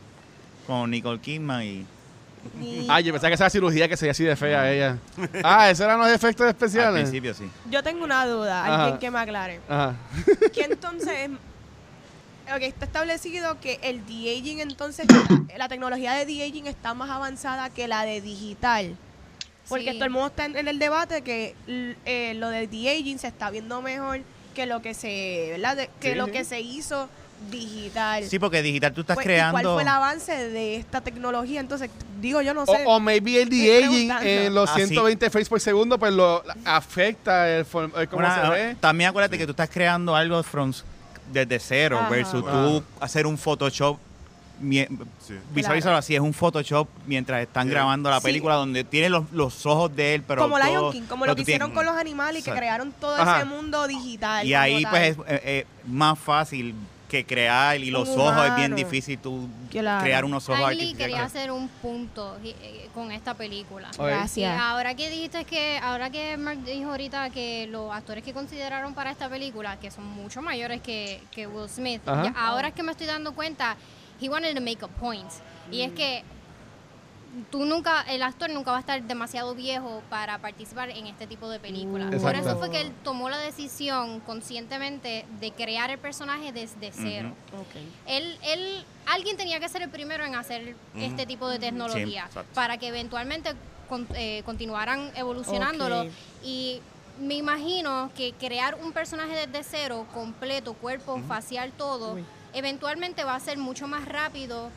[0.69, 1.87] con Nicole Kidman y
[2.59, 4.99] Ni- Ay, yo pensaba que esa cirugía que se veía así de fea ella.
[5.45, 7.03] Ah, esos eran los efectos al especiales.
[7.03, 7.51] principio sí.
[7.71, 8.83] Yo tengo una duda, Ajá.
[8.85, 9.61] alguien que me aclare.
[9.69, 9.95] Ajá.
[10.53, 11.31] que entonces
[12.55, 15.07] ok, está establecido que el de-aging entonces
[15.57, 18.97] la tecnología de de-aging está más avanzada que la de digital
[19.69, 19.99] porque Sí.
[19.99, 21.55] todo el mundo está en, en el debate que
[22.05, 24.23] eh, lo de de-aging se está viendo mejor
[24.55, 26.33] que lo que se verdad De- que Sí, lo sí.
[26.33, 27.09] que se hizo
[27.51, 31.01] digital Sí, porque digital tú estás Pues, ¿y ¿cuál creando fue el avance de esta
[31.01, 31.61] tecnología?
[31.61, 32.83] Entonces, digo, yo no sé.
[32.87, 34.29] o maybe el de-aging preguntando.
[34.29, 34.87] en los Ah, sí.
[34.87, 38.77] 120 frames por segundo, pues lo afecta el, form- el cómo Una- se ve.
[38.81, 40.73] También acuérdate que tú estás creando algo from,
[41.33, 42.09] desde cero Ajá.
[42.11, 43.99] versus tú hacer un Photoshop.
[44.63, 44.89] mie-
[45.27, 45.35] Sí.
[45.55, 47.71] Visualízalo así, es un Photoshop mientras están Sí.
[47.71, 48.25] grabando la Sí.
[48.27, 51.41] película donde tiene los, los ojos de él, pero como Lion King, como lo que
[51.43, 53.39] hicieron con los animales y que crearon todo Ajá.
[53.39, 54.47] ese mundo digital.
[54.47, 54.91] Y ahí tal.
[54.91, 56.75] pues es eh, eh, más fácil
[57.11, 60.03] que crear y los ojos es bien difícil tú Claro.
[60.05, 60.97] crear unos ojos artificiales.
[60.97, 63.91] quería hacer un punto eh, con esta película.
[63.99, 64.37] Gracias.
[64.39, 68.95] Y ahora que dijiste que, ahora que Mark dijo ahorita que los actores que consideraron
[68.95, 72.33] para esta película, que son mucho mayores que, que Will Smith, Ajá.
[72.37, 73.77] ahora es que me estoy dando cuenta,
[74.21, 75.31] he wanted to make a point.
[75.73, 76.23] Y es que
[77.51, 81.49] tú nunca, el actor nunca va a estar demasiado viejo para participar en este tipo
[81.49, 82.07] de películas.
[82.09, 82.41] Por Exacto.
[82.51, 87.35] eso fue que él tomó la decisión conscientemente de crear el personaje desde cero.
[88.07, 92.79] Él, él, alguien tenía que ser el primero en hacer este tipo de tecnología para
[92.79, 93.53] que eventualmente
[93.89, 96.07] con- eh, continuaran evolucionándolo.
[96.43, 96.81] Y
[97.21, 102.25] me imagino que crear un personaje desde cero, completo, cuerpo, facial, todo, Uy.
[102.55, 104.71] eventualmente va a ser mucho más rápido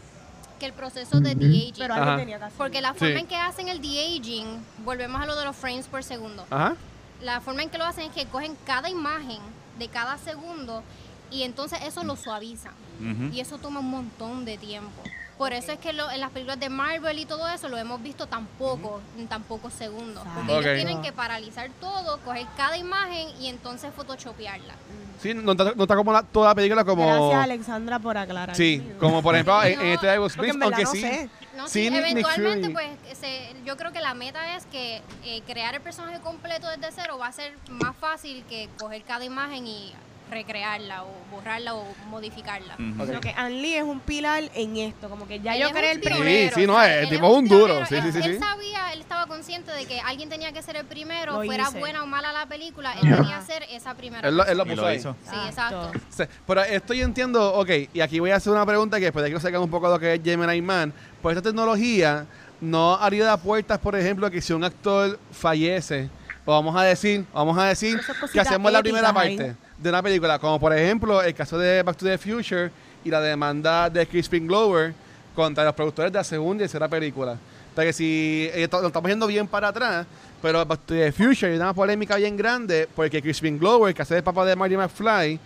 [0.59, 1.73] que el proceso de de-aging.
[1.77, 2.03] Pero Ajá.
[2.03, 2.57] alguien tenía que hacerlo.
[2.63, 3.19] Porque la forma Sí.
[3.21, 6.75] en que hacen el de-aging, volvemos a lo de los frames por segundo Ajá.
[7.21, 9.39] la forma en que lo hacen es que cogen cada imagen
[9.79, 10.83] de cada segundo
[11.31, 12.73] y entonces eso lo suavizan.
[12.99, 13.33] Ujú.
[13.33, 15.01] Y eso toma un montón de tiempo.
[15.37, 18.01] Por eso es que lo- en las películas de Marvel y todo eso lo hemos
[18.01, 20.23] visto tan poco, en tan pocos segundos.
[20.35, 24.73] Porque ellos tienen que paralizar todo, coger cada imagen y entonces photoshopearla.
[25.21, 27.05] Sí, no está, no está como la- toda la película como...
[27.05, 28.55] Gracias, Alexandra, por aclarar.
[28.55, 31.01] Sí, como por ejemplo en, en este en verdad aunque no sí.
[31.01, 31.29] sé.
[31.55, 35.81] No, Sí, eventualmente pues se- yo creo que la meta es que eh, crear el
[35.81, 39.93] personaje completo desde cero va a ser más fácil que coger cada imagen y
[40.33, 42.75] recrearla o borrarla o modificarla.
[42.75, 43.05] Ujú.
[43.05, 45.77] Sino que An Lee es un pilar en esto, como que ya Él yo un
[45.77, 46.55] el primero.
[46.55, 46.91] Sí, no, ¿sabes?
[46.97, 48.39] el Él tipo es un duro, sí, él, sí, sí, él sí.
[48.39, 51.79] sabía, él estaba consciente de que alguien tenía que ser el primero, Lo fuera hice.
[51.79, 54.65] buena o mala la película, él tenía que ser esa primera Él lo, él lo
[54.65, 54.97] puso lo ahí.
[54.97, 55.15] hizo.
[55.29, 55.91] Sí, exacto.
[56.09, 59.23] Sí, Pero esto yo entiendo, ok, y aquí voy a hacer una pregunta que después
[59.23, 62.25] de que nos sacan un poco de lo que es Gemini Man, pues esta tecnología
[62.61, 66.09] no haría puertas, por ejemplo, que si un actor fallece,
[66.45, 67.99] o vamos a decir, vamos a decir
[68.31, 69.37] que hacemos la primera ahí.
[69.83, 72.71] De una película, como por ejemplo el caso de Back to the Future
[73.03, 74.93] y la demanda de Crispin Glover
[75.35, 77.37] contra los productores de la segunda y tercera película.
[77.75, 80.07] Porque si eh, lo estamos yendo bien para atrás,
[80.41, 84.15] pero Back to the Future hay una polémica bien grande porque Crispin Glover, que hace
[84.15, 85.39] el papá de Marty McFly,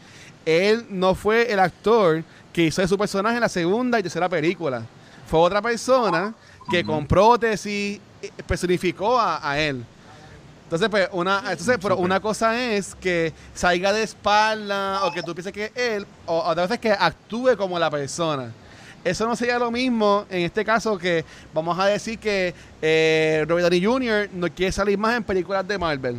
[0.45, 2.23] él no fue el actor
[2.53, 4.83] que hizo de su personaje en la segunda y tercera película.
[5.27, 6.31] Fue otra persona
[6.69, 7.99] que con prótesis
[8.45, 9.83] personificó a, a él.
[10.67, 15.33] Entonces, pues, una, entonces, pero una cosa es que salga de espalda o que tú
[15.33, 18.51] pienses que es él, o otra vez es que actúe como la persona.
[19.03, 23.63] Eso no sería lo mismo en este caso que vamos a decir que eh, Robert
[23.71, 24.29] Downey Jr.
[24.33, 26.17] no quiere salir más en películas de Marvel.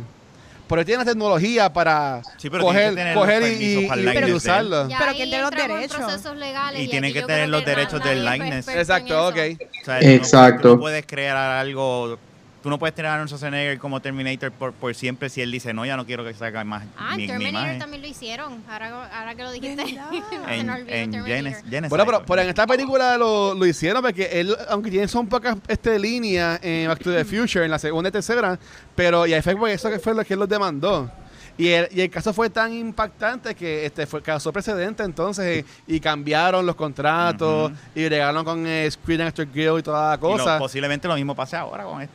[0.67, 3.87] Pero él tiene la tecnología para Sí, pero tiene que coger, coger y, y-
[4.25, 4.87] y- y usarlo.
[4.87, 6.35] Ya Pero ¿quién tiene los derechos?
[6.37, 8.67] legales Y tienen que tener los derechos del likeness.
[8.67, 9.35] Exacto, ok.
[9.37, 9.57] eso.
[9.81, 10.69] O sea, tú no- Exacto.
[10.69, 12.17] No, puedes crear algo.
[12.61, 15.73] Tú no puedes tener a Arnold Schwarzenegger como Terminator por, por siempre si él dice,
[15.73, 17.79] no, ya no quiero que salga más Ah, mi, Terminator imagen.
[17.79, 18.61] también lo hicieron.
[18.69, 19.83] Ahora, ahora que lo dijiste.
[20.49, 21.13] En, olvidó en.
[21.25, 21.89] Genes-.
[21.89, 25.55] Bueno, pero, pero en esta película lo, lo hicieron porque él, aunque tiene son pocas
[25.67, 28.59] este, líneas en Back to the Future, en la segunda y tercera,
[28.95, 31.09] pero y ahí fue por eso que fue lo que él los demandó.
[31.57, 35.95] Y el, y el caso fue tan impactante que este fue causó precedente entonces y,
[35.95, 40.21] y cambiaron los contratos y llegaron con eh, Screen Actor Guild y toda la Y
[40.21, 40.57] lo- cosa.
[40.57, 42.13] posiblemente lo mismo pase ahora con esto.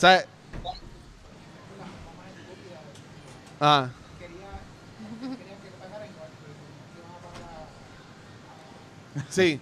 [0.00, 0.24] Sea,
[3.60, 3.90] ah.
[9.28, 9.60] Sí.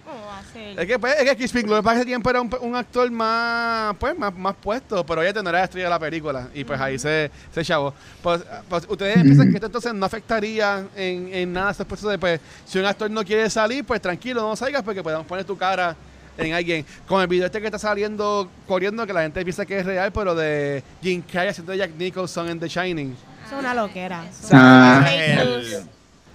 [0.77, 3.97] Es que, pues, es que Crispin Glover para ese tiempo era un, un actor más,
[3.99, 6.47] pues, más, más puesto, pero ella era la estrella de la película.
[6.53, 7.93] Y pues ahí se, se chavó.
[8.23, 12.17] Pues, pues, ustedes piensan que esto entonces no afectaría en, en nada esos procesos de,
[12.17, 15.57] pues, si un actor no quiere salir, pues tranquilo, no salgas porque podemos poner tu
[15.57, 15.97] cara
[16.45, 16.85] en alguien.
[17.07, 20.11] Con el video este que está saliendo, corriendo, que la gente piensa que es real,
[20.11, 23.15] pero de Jim Carrey haciendo Jack Nicholson en The Shining.
[23.45, 24.25] Es una loquera.
[24.51, 25.05] Ah.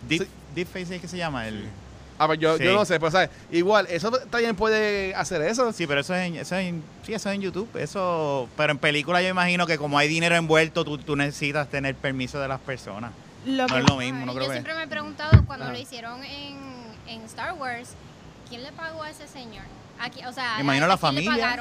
[0.09, 0.27] Deep.
[0.55, 1.69] Deepface es que se llama el
[2.17, 2.63] A ver, yo, Sí.
[2.65, 3.29] yo no sé, pero ¿sabes?
[3.51, 5.73] Igual, eso también puede hacer eso.
[5.73, 7.69] Sí, pero eso es en, eso es en, sí, eso es en YouTube.
[7.77, 11.97] Eso, pero en película yo imagino que como hay dinero envuelto, tú, tú necesitas tener
[11.97, 13.11] permiso de las personas.
[13.47, 14.55] Lo No es lo mismo, no creo yo que.
[14.55, 15.73] siempre me he preguntado cuando Ah.
[15.73, 16.57] lo hicieron en,
[17.09, 17.91] en Star Wars,
[18.49, 19.65] ¿quién le pagó a ese señor?
[20.01, 21.57] Aquí, o sea, Me imagino ¿a la familia.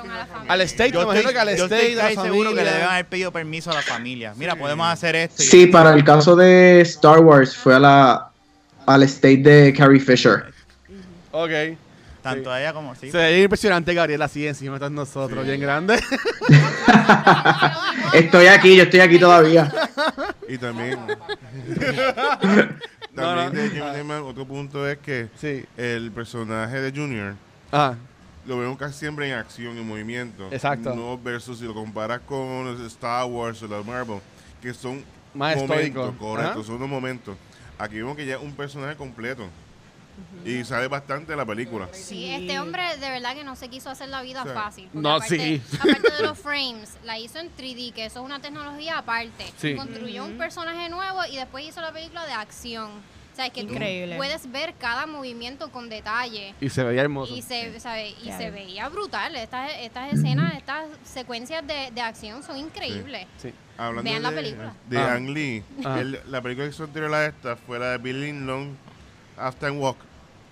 [0.47, 2.87] Al state, me imagino que al yo state, estoy la casi seguro que le deben
[2.87, 4.33] haber pedido permiso a la familia.
[4.35, 4.59] Mira, Sí.
[4.59, 5.43] podemos hacer esto.
[5.43, 8.29] y- Sí, para el caso de Star Wars fue a la,
[8.85, 10.45] al estate de Carrie Fisher.
[11.31, 11.49] Ok.
[12.21, 12.55] Tanto Sí.
[12.55, 13.11] a ella como sí.
[13.11, 15.47] Se ve impresionante, Gabriel, así encima de nosotros, Sí.
[15.49, 16.01] bien grande.
[18.13, 19.71] Estoy aquí, yo estoy aquí todavía.
[20.47, 20.99] Y también.
[23.15, 23.43] No, no.
[23.43, 25.63] también de Jimmy Neutron, otro punto es que sí.
[25.77, 27.35] el personaje de Junior
[27.71, 27.93] Ah,
[28.45, 30.47] lo vemos casi siempre en acción, en movimiento.
[30.51, 30.93] Exacto.
[30.95, 34.19] No versus si lo comparas con los Star Wars o los Marvel,
[34.61, 36.63] que son Más momentos, correcto, Ajá.
[36.63, 37.35] son unos momentos.
[37.77, 39.47] Aquí vemos que ya es un personaje completo.
[40.45, 41.87] Y sale bastante de la película.
[41.91, 44.49] Sí, este hombre de verdad que no se quiso hacer la vida Sí.
[44.53, 44.83] fácil.
[44.93, 45.61] porque No, aparte, sí.
[45.79, 49.45] Aparte de los frames, la hizo en 3D, que eso es una tecnología aparte.
[49.57, 49.75] Sí.
[49.75, 52.91] Construyó un personaje nuevo y después hizo la película de acción.
[53.33, 54.13] O sea, es que Increíble.
[54.13, 56.53] tú puedes ver cada movimiento con detalle.
[56.61, 57.35] y se veía hermoso.
[57.35, 59.35] Y se, sabe, y se veía brutal.
[59.35, 63.25] Estas, estas escenas, estas secuencias de, de acción son increíbles.
[63.37, 63.51] Sí.
[63.75, 64.73] Hablando Vean la de, película.
[64.87, 65.13] de Ah.
[65.15, 66.03] Ang Lee, Ah.
[66.27, 68.75] la película que hizo anterior a esta fue la de Billy Long
[69.35, 69.97] After and Walk.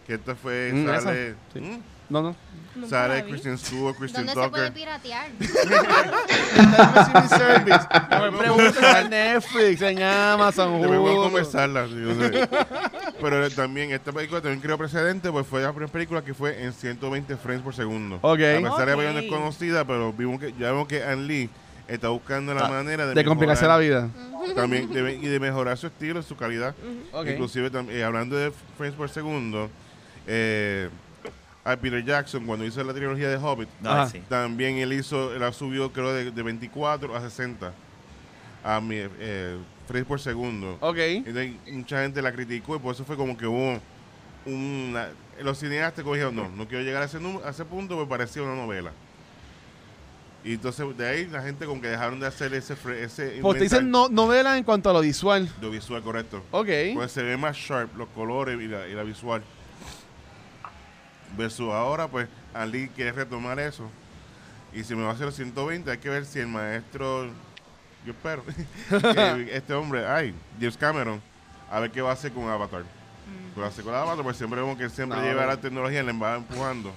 [0.07, 1.37] Que esta fue, Mm, sale, esa.
[1.53, 1.59] Sí.
[1.59, 1.81] ¿Mm?
[2.11, 2.35] No, no.
[2.73, 3.23] Vi.
[3.29, 4.73] Christian Stewart, Christian ¿Dónde se puede Tucker.
[4.73, 5.27] piratear?
[7.29, 7.87] Service.
[8.09, 11.23] No me preguntes en Netflix, en Amazon, Debemos Hulu.
[11.23, 11.87] conversarla.
[11.87, 12.47] sí, yo sé.
[13.21, 16.73] Pero también esta película también creó precedente, pues fue la primera película que fue en
[16.73, 18.15] 120 frames por segundo.
[18.21, 18.39] Ok.
[18.39, 19.13] A pesar de que Ok.
[19.13, 21.49] no es conocida, pero vimos que, ya vemos que Ann Lee
[21.87, 24.55] está buscando la Ah, manera de, De complicarse la mejorar- vida.
[24.55, 26.73] También de- y de mejorar su estilo, su calidad.
[27.11, 27.27] Ok.
[27.27, 29.69] Inclusive tam- eh, hablando de frames por segundo,
[30.25, 30.89] eh,
[31.63, 34.21] a Peter Jackson cuando hizo la trilogía de Hobbit, No, sí.
[34.27, 37.71] también él hizo, él la subió creo de, de 24 a 60
[38.63, 39.57] a mi, eh,
[39.87, 40.77] frames por segundo.
[40.81, 40.97] Ok.
[40.97, 43.79] Entonces, mucha gente la criticó y por eso fue como que hubo
[44.45, 45.09] una...
[45.41, 48.09] Los cineastas como dijeron, no, no quiero llegar a ese, número- a ese punto porque
[48.09, 48.91] parecía una novela.
[50.43, 52.75] Y entonces de ahí la gente como que dejaron de hacer ese...
[52.75, 55.47] fre- ese Pues te dicen no, novela en cuanto a lo visual.
[55.61, 56.43] Lo visual, correcto.
[56.51, 56.67] Ok.
[56.95, 59.43] Pues se ve más sharp los colores y la, y la visual.
[61.37, 63.89] Versus ahora, pues, Ali quiere retomar eso.
[64.73, 67.25] Y si me va a hacer los 120, hay que ver si el maestro,
[68.05, 68.43] yo espero,
[69.51, 71.21] este hombre, ay, James Cameron,
[71.69, 72.83] a ver qué va a hacer con Avatar.
[73.53, 74.23] ¿Qué va a hacer con Avatar?
[74.23, 75.47] Pues siempre vemos que él siempre No, lleva no.
[75.47, 76.93] la tecnología y le va empujando.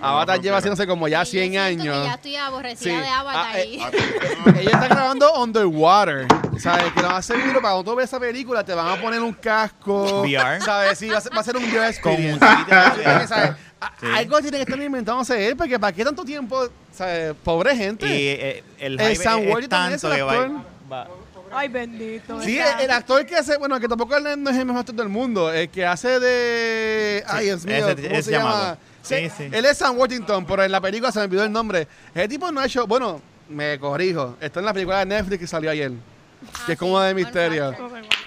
[0.00, 2.06] Avatar lleva haciéndose como ya Sí, yo 100 siento que años.
[2.06, 3.00] ya estoy aborrecida Sí.
[3.00, 3.46] de Avatar.
[3.52, 3.90] Ah, eh, y- Ah,
[4.46, 6.26] no, Ella está grabando Underwater.
[6.60, 6.92] ¿Sabes?
[6.92, 9.32] Que lo más seguro, para cuando tú ves esa película, te van a poner un
[9.32, 10.22] casco.
[10.22, 10.60] VR.
[10.60, 10.98] ¿Sabes?
[10.98, 12.38] Sí, va a ser, va a ser un VR experience.
[12.38, 13.52] Sí, ¿sabes?
[13.86, 14.06] A- Sí.
[14.14, 16.68] Algo tiene que estar inventándose él, porque ¿para qué tanto tiempo?
[16.92, 17.34] ¿Sabes?
[17.42, 18.06] Pobre gente.
[18.06, 20.50] Y eh, el El Sam es, también es el va, actor.
[20.92, 21.08] va-
[21.56, 22.42] Ay, bendito.
[22.42, 24.94] Sí, el, el actor que hace, bueno, que tampoco él no es el mejor actor
[24.96, 27.22] del mundo, el que hace de.
[27.28, 28.50] Ay, Dios mío, ese- ¿cómo ese se llama?
[28.50, 28.78] llamado.
[29.02, 29.48] Sí, sí.
[29.52, 31.86] Él es Sam Worthington, pero en la película se me olvidó el nombre.
[32.14, 32.86] Ese tipo no ha hecho.
[32.86, 34.36] Bueno, me corrijo.
[34.40, 35.92] Está en la película de Netflix que salió ayer.
[35.92, 37.70] Ah, que es sí, como de Fun misterio.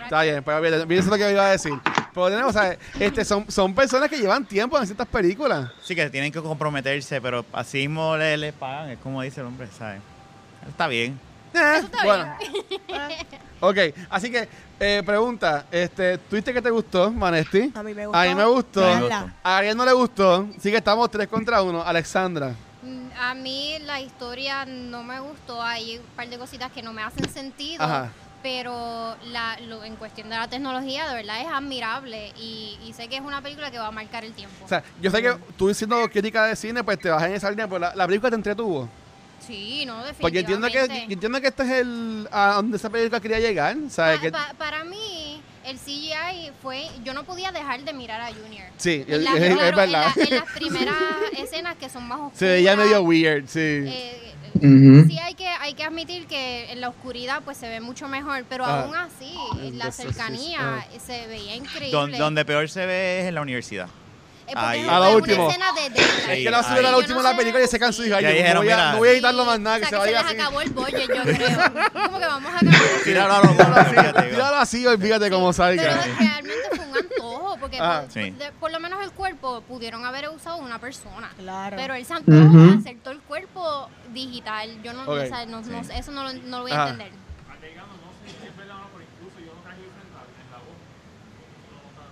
[0.03, 1.73] Está bien, pues bien, bien, eso es lo que me iba a decir.
[2.17, 2.79] Pero tenemos, ¿sabes?
[2.99, 5.69] Este, son, son personas que llevan tiempo en ciertas películas.
[5.83, 8.89] Sí, que tienen que comprometerse, pero así mismo le, le pagan.
[8.89, 10.01] Es como dice el hombre, ¿sabes?
[10.67, 11.19] Está bien.
[11.53, 12.35] Eh, está bueno.
[13.59, 13.77] ok,
[14.09, 14.49] así que,
[14.79, 17.71] eh, pregunta, este, ¿tuviste que te gustó, Manesti?
[17.75, 18.19] A mí me gustó.
[18.19, 18.83] A mí me gustó.
[18.83, 19.35] A Verla.
[19.43, 20.47] Ariel no le gustó.
[20.57, 21.83] Así que estamos tres contra uno.
[21.83, 22.55] Alexandra.
[22.81, 25.61] Mm, A mí la historia no me gustó.
[25.61, 27.83] Hay un par de cositas que no me hacen sentido.
[27.83, 28.09] Ajá.
[28.43, 32.31] Pero la, lo- en cuestión de la tecnología, de verdad es admirable.
[32.39, 34.63] Y, y sé que es una película que va a marcar el tiempo.
[34.65, 37.49] O sea, yo sé que tú siendo crítica de cine, pues te vas en esa
[37.49, 38.87] línea, pero la, la película te entretuvo.
[39.39, 40.21] sí, no, definitivamente.
[40.21, 43.75] Porque entiendo que, yo entiendo que este es el a donde esa película quería llegar.
[43.89, 44.17] ¿sabes?
[44.17, 46.85] Pa- que, pa- para mí, el CGI fue.
[47.03, 48.67] Yo no podía dejar de mirar a Junior.
[48.77, 50.11] sí, es, En la- es- es claro, en verdad.
[50.15, 50.95] la- en las primeras
[51.37, 52.37] escenas que son más oscuras.
[52.39, 53.59] Se veía medio weird, sí.
[53.59, 58.07] eh, Sí hay que hay que admitir que en la oscuridad pues se ve mucho
[58.07, 58.81] mejor, pero Ah.
[58.83, 59.33] aún así
[59.73, 60.85] la sí, cercanía ah.
[61.05, 61.91] se veía increíble.
[61.91, 63.87] Don- donde peor se ve es en la universidad.
[64.55, 64.81] Ahí.
[64.81, 65.49] es A lo último.
[65.49, 66.29] escena de daylight.
[66.29, 66.91] es que la subieron a ahí.
[66.93, 68.69] la última de la película y se cansó y dijo, Ya yo no dijeron, voy,
[68.71, 70.23] a, mira, no voy a editarlo más nada, O que sea, se que vaya se
[70.23, 70.41] les así.
[70.41, 72.03] acabó el budget, yo creo.
[72.05, 72.81] Como que vamos a cambiar.
[73.03, 75.99] Tíralo a los Tíralo así, fíjate, tíralo así, olvídate cómo Pero salga.
[76.19, 78.01] realmente fue un antojo, porque Ajá.
[78.03, 78.29] por, Sí.
[78.31, 81.29] de- por lo menos el cuerpo pudieron haber usado una persona.
[81.37, 81.75] Claro.
[81.77, 82.71] Pero él se antojó Ujú.
[82.71, 84.81] de hacer todo el cuerpo digital.
[84.83, 85.09] Yo no, Ok.
[85.09, 86.89] o sea, no- no- eso no lo, no lo voy a Ajá.
[86.91, 87.11] entender.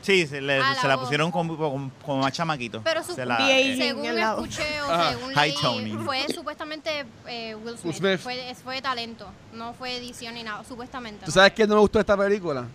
[0.05, 1.05] Sí, se, le- Ah, la se la voz.
[1.05, 2.81] pusieron como, como, como más chamaquito.
[2.83, 4.19] Pero su, Se la- De- según voz.
[4.47, 5.09] escuché o Ajá.
[5.09, 6.05] según leí, toning.
[6.05, 7.95] fue supuestamente eh, Will Smith.
[7.95, 8.19] Smith.
[8.19, 11.21] Fue, fue talento, no fue edición ni nada, supuestamente.
[11.25, 11.33] ¿Tú ¿no?
[11.33, 12.65] sabes qué no me gustó de esta película?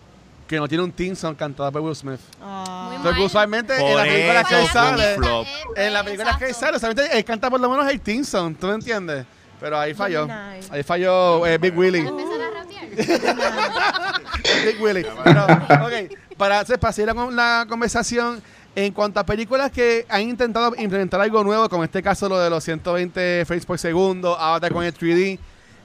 [0.49, 2.18] Que no tiene un team song cantado por Will Smith.
[2.43, 2.89] Ah.
[2.91, 3.26] Muy Porque mal.
[3.26, 5.47] usualmente en Por la película eso que él un sale, flop.
[5.76, 8.57] en la película que él sale, usualmente él canta por lo menos el team song,
[8.59, 9.24] ¿tú me entiendes?
[9.61, 10.26] Pero ahí falló.
[10.26, 10.66] Gemini.
[10.70, 12.01] Ahí falló eh, Big Willie.
[12.09, 14.20] Empezar a rapear.
[14.66, 15.07] Big Willie.
[15.22, 15.93] Pero, ok,
[16.41, 18.43] para, para seguir con la conversación,
[18.74, 22.38] en cuanto a películas que han intentado implementar algo nuevo, como en este caso lo
[22.38, 25.38] de los 120 frames por segundo, ahora con el 3D,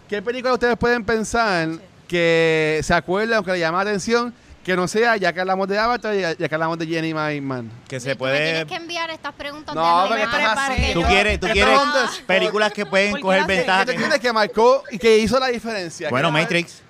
[0.08, 1.68] ¿qué película ustedes pueden pensar
[2.08, 4.34] que se acuerdan o que le llama la atención?
[4.64, 7.14] Que no sea, ya que hablamos de Avatar y ya, ya que hablamos de Jenny
[7.14, 7.70] My Man.
[7.88, 8.40] que Tú se me puede...
[8.52, 11.80] tienes que enviar estas preguntas No, de porque Tú quieres, tú quieres
[12.26, 13.86] películas que pueden ¿Por qué coger ventaja.
[13.86, 16.10] ¿Qué te que- marcó y que hizo la diferencia?
[16.10, 16.82] Bueno, Matrix,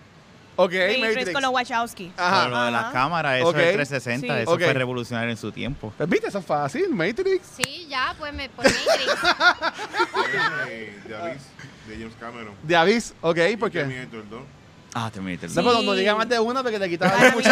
[0.58, 1.32] Ok, Matrix Matrix.
[1.34, 2.12] con los Wachowski.
[2.18, 2.42] Ajá.
[2.44, 2.92] con lo de las Ajá.
[2.94, 3.58] cámaras, eso Ok.
[3.58, 4.42] es 360, Sí.
[4.44, 4.62] eso Ok.
[4.62, 5.94] fue revolucionario en su tiempo.
[5.98, 7.46] Pues viste, eso es fácil, Matrix.
[7.58, 8.86] Sí, ya, pues me por Matrix.
[10.70, 11.42] Eh, de Abyss,
[11.88, 12.54] de James Cameron.
[12.64, 13.80] De Avis, ok, ¿por qué?
[13.80, 14.42] Terminator 2.
[14.98, 15.50] Ah, Terminator.
[15.50, 16.00] No, pero no Sí.
[16.00, 17.50] diga más de una porque te quitaba Para mí, mucho.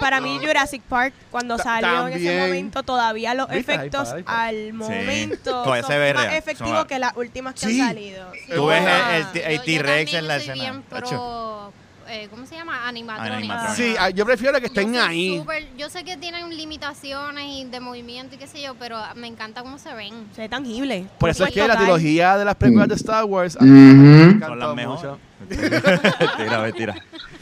[0.00, 3.70] para mí Jurassic Park, cuando Ta- salió en ese momento, todavía los ¿Viste?
[3.72, 4.42] Ahí efectos está, ahí está.
[4.46, 6.34] al momento Todavía son se ve más real.
[6.36, 7.80] efectivos Son- que las últimas que Sí.
[7.80, 8.32] han salido.
[8.52, 10.82] Tú ves el- el T- el T-Rex en la soy escena.
[10.88, 11.72] pro,
[12.10, 12.86] eh, ¿Cómo se llama?
[12.88, 13.36] Animatronics.
[13.36, 13.76] Animatronics.
[13.76, 15.42] Sí, ah, yo prefiero que estén ahí.
[15.78, 19.62] yo sé que tienen limitaciones y de movimiento y qué sé yo, pero me encanta
[19.62, 20.26] cómo se ven.
[20.34, 21.06] Se ve tangible.
[21.18, 23.66] Por eso es que la trilogía de las películas de Star Wars a Ujú.
[23.72, 25.12] mí me Son las mejores.
[26.36, 26.94] tira, ve, tira.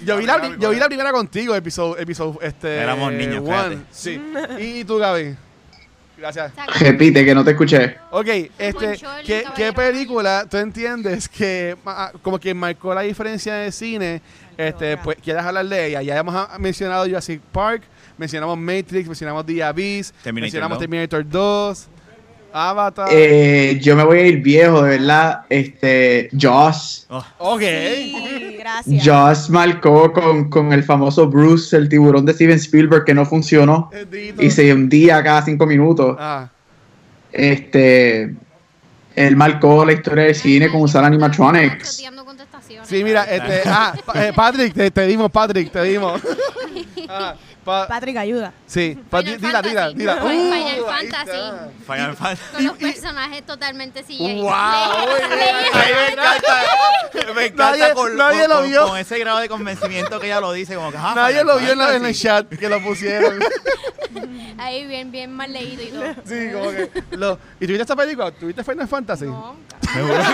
[0.05, 2.77] Yo vi, la, yo vi la primera contigo, episodio, episodio este.
[2.79, 3.49] Éramos niños, one.
[3.51, 3.79] cállate.
[3.91, 4.21] Sí.
[4.61, 5.35] ¿Y tú, Gaby?
[6.17, 6.53] Gracias.
[6.81, 7.97] Repite, que no te escuché.
[8.11, 8.27] Ok,
[8.59, 11.77] este, ¿qué, qué película tú entiendes que
[12.23, 14.21] como que marcó la diferencia de cine?
[14.59, 16.03] Este, pues quieras hablar de ella.
[16.03, 17.85] Ya hemos ah, mencionado Jurassic Park,
[18.17, 20.81] mencionamos Matrix, mencionamos The Abyss, Terminator mencionamos 2.
[20.81, 21.89] Terminator 2,
[22.53, 23.09] Avatar.
[23.13, 25.43] Eh, yo me voy a ir viejo, de verdad.
[25.49, 27.07] Este, Joss.
[27.09, 27.61] Oh, ok.
[27.61, 29.07] Sí, gracias.
[29.07, 33.91] Joss marcó con, con el famoso Bruce, el tiburón de Steven Spielberg, que no funcionó
[34.41, 36.17] y se hundía cada cinco minutos.
[36.19, 36.49] Ah,
[37.31, 38.35] Este,
[39.15, 42.03] él marcó la historia del cine con usar animatronics.
[42.89, 46.21] Sí, mira, este, ah, eh, Patrick, te, te dimos, Patrick, te dimos.
[47.11, 47.35] Ah,
[47.69, 48.53] pa- Patrick, ayuda.
[48.67, 50.17] sí, pa- Final dila, dila, dila.
[50.17, 51.39] Final Uh, ahí Fantasy.
[51.87, 52.55] Final Fantasy.
[52.55, 54.41] Con los personajes totalmente CGI.
[54.43, 56.63] Wow, me encanta.
[57.35, 58.87] Me encanta Nadie- con, nadie con- lo vio.
[58.89, 60.75] con ese grado de convencimiento que ella lo dice.
[60.75, 63.39] Como que, ah, Nadie Final lo vio en, la- en el chat que lo pusieron.
[64.59, 66.03] Ahí bien, bien mal leído y todo.
[66.25, 66.91] Sí, como que.
[67.17, 68.31] Lo, ¿Y tuviste esta película?
[68.33, 69.27] ¿Tuviste Final Fantasy?
[69.27, 69.57] No,
[69.93, 70.25] Seguro que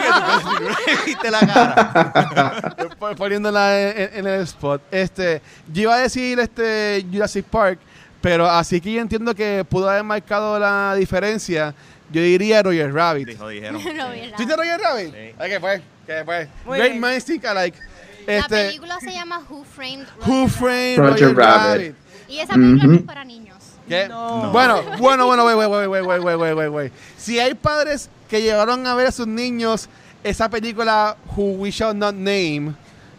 [0.59, 2.77] tú viste la cara.
[2.99, 4.83] Pon- Poniéndola en, en- en el spot.
[4.91, 7.79] Este, yo iba a decir este Jurassic Park,
[8.21, 11.75] pero así que yo entiendo que pudo haber marcado la diferencia.
[12.11, 13.29] Yo diría Roger Rabbit.
[13.29, 13.83] Dijo, dijeron.
[14.37, 15.15] Roger Rabbit?
[15.15, 15.35] Sí.
[15.39, 15.83] ¿Qué fue?
[16.07, 16.49] ¿Qué fue?
[16.67, 17.79] Muy Great Minds Think Alike.
[18.27, 21.83] Este, la película se llama Who Framed Roger, Who Framed Roger, Roger Rabbit.
[21.83, 21.95] Rabbit.
[22.29, 22.97] Y esa película mm -hmm.
[22.97, 23.57] es para niños.
[23.89, 24.09] ¿Qué?
[24.09, 24.51] No.
[24.51, 26.93] Bueno, bueno, bueno, güey, güey, güey, güey, güey, güey, güey.
[27.19, 29.89] Si hay padres que llevaron a ver a sus niños
[30.23, 32.75] esa película Who We Shall Not Name,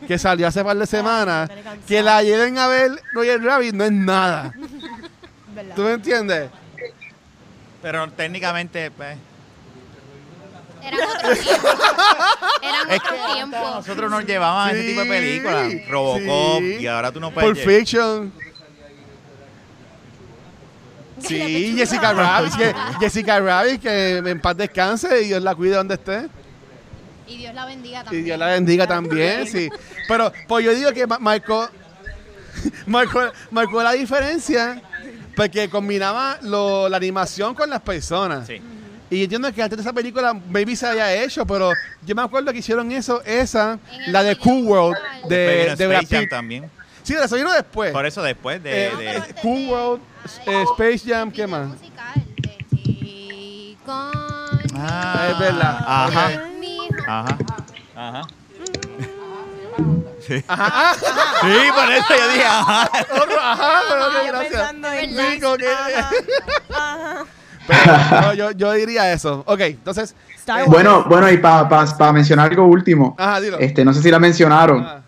[0.08, 1.50] que salió hace par de semanas,
[1.88, 4.54] que la lleven a ver Roger Rabbit no es nada.
[5.76, 6.50] ¿Tú me entiendes?
[7.82, 9.18] Pero técnicamente, pues.
[10.84, 11.76] Eran otros tiempos.
[12.62, 13.76] Eran Es que otros antes a tiempos.
[13.76, 15.74] nosotros nos llevaban a ese tipo de películas.
[15.90, 16.78] Robocop, sí.
[16.80, 17.50] y ahora tú no puedes.
[17.50, 18.34] Pulp Fiction.
[21.20, 25.96] Sí, Jessica Rabbit, que, Jessica Rabbit, que en paz descanse y Dios la cuide donde
[25.96, 26.28] esté.
[27.28, 28.26] Y Dios la bendiga Y también.
[28.26, 29.70] Dios la bendiga también, sí.
[30.08, 31.68] Pero pues yo digo que ma- marcó,
[32.86, 33.22] marcó,
[33.52, 34.82] marcó la diferencia
[35.36, 38.48] porque combinaba lo- la animación con las personas.
[38.48, 38.62] Sí.
[39.10, 41.72] Y entiendo que antes de esa película maybe se había hecho, pero
[42.06, 44.98] yo me acuerdo que hicieron eso, esa, la de Cool World
[45.30, 46.30] de, de Brad Space Jam Pitt.
[46.30, 46.72] también.
[47.04, 47.92] Sí, de eso vino después.
[47.92, 48.88] Por eso después de.
[48.88, 50.02] Eh, de- Cool de- World,
[50.48, 51.68] Ay, eh, Space Jam, ¿qué más?
[51.68, 52.26] musical
[52.72, 53.76] de.
[54.78, 55.78] Ah, Es verdad.
[55.88, 56.42] Ajá.
[57.08, 57.38] Ajá.
[57.96, 58.22] Ajá.
[60.26, 60.44] Sí.
[60.48, 60.94] Ajá, ah,
[61.42, 62.90] Sí, por eso yo dije, ajá.
[63.22, 64.62] otro, ajá, pero Yo gracias.
[66.74, 67.26] Ajá, ajá.
[67.68, 69.44] pero, no, yo, yo diría eso.
[69.46, 70.70] Ok, entonces, Star Wars.
[70.70, 73.60] Bueno, bueno, y para mencionar algo último, ajá, dilo.
[73.60, 75.02] este, no sé si la mencionaron, Ah,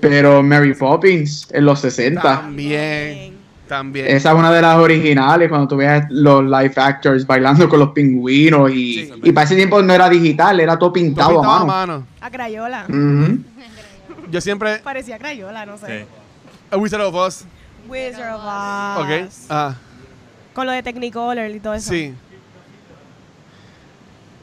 [0.00, 2.20] pero Mary Poppins en los 60.
[2.22, 3.35] también.
[3.68, 4.06] También.
[4.06, 7.90] Esa es una de las originales, cuando tú ves los live actors bailando con los
[7.90, 9.12] pingüinos y, Sí.
[9.24, 12.06] y para ese tiempo no era digital, era todo pintado, Todo pintado a mano.
[12.20, 12.86] A Crayola.
[14.30, 14.78] Yo siempre.
[14.78, 16.00] Parecía Crayola, no sé.
[16.02, 16.06] Sí.
[16.70, 17.44] A Wizard of Oz.
[17.88, 19.04] Wizard of Oz.
[19.04, 19.32] Ok.
[19.50, 19.74] Ah,
[20.54, 21.90] Con lo de Technicolor y todo eso.
[21.90, 22.14] sí.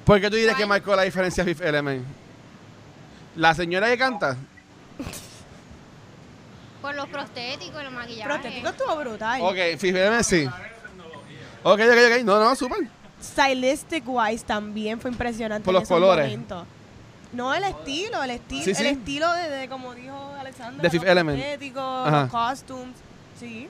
[0.05, 2.03] ¿Por qué tú dirías que marcó la diferencia Fifth Element?
[3.37, 4.35] La señora que canta.
[6.83, 8.25] Por los prostéticos y los maquillajes.
[8.25, 9.41] Prostético estuvo brutal.
[9.41, 10.45] Ok, Fifth Element sí.
[11.63, 12.23] Ok, ok, ok.
[12.23, 12.87] No, no, súper.
[13.21, 15.63] Stylistic wise también fue impresionante.
[15.65, 16.25] Por en los esos colores.
[16.25, 16.65] momentos.
[17.31, 18.81] No el estilo, el estilo, Sí, sí.
[18.85, 21.39] el estilo de, de, como dijo Alexandra, De Fifth los Element.
[21.39, 22.21] prostéticos, Ajá.
[22.23, 22.95] los costumes.
[23.39, 23.67] Sí.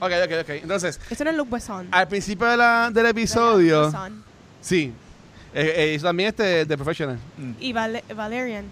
[0.00, 0.48] Ok, ok, ok.
[0.62, 1.88] Entonces, Eso no es Luke Besson.
[1.90, 3.86] al principio de la, del episodio.
[3.86, 4.24] Besson.
[4.62, 4.94] Sí.
[5.52, 7.18] Eh, eh, hizo también este de Professional.
[7.58, 8.64] Y Val- Valerian.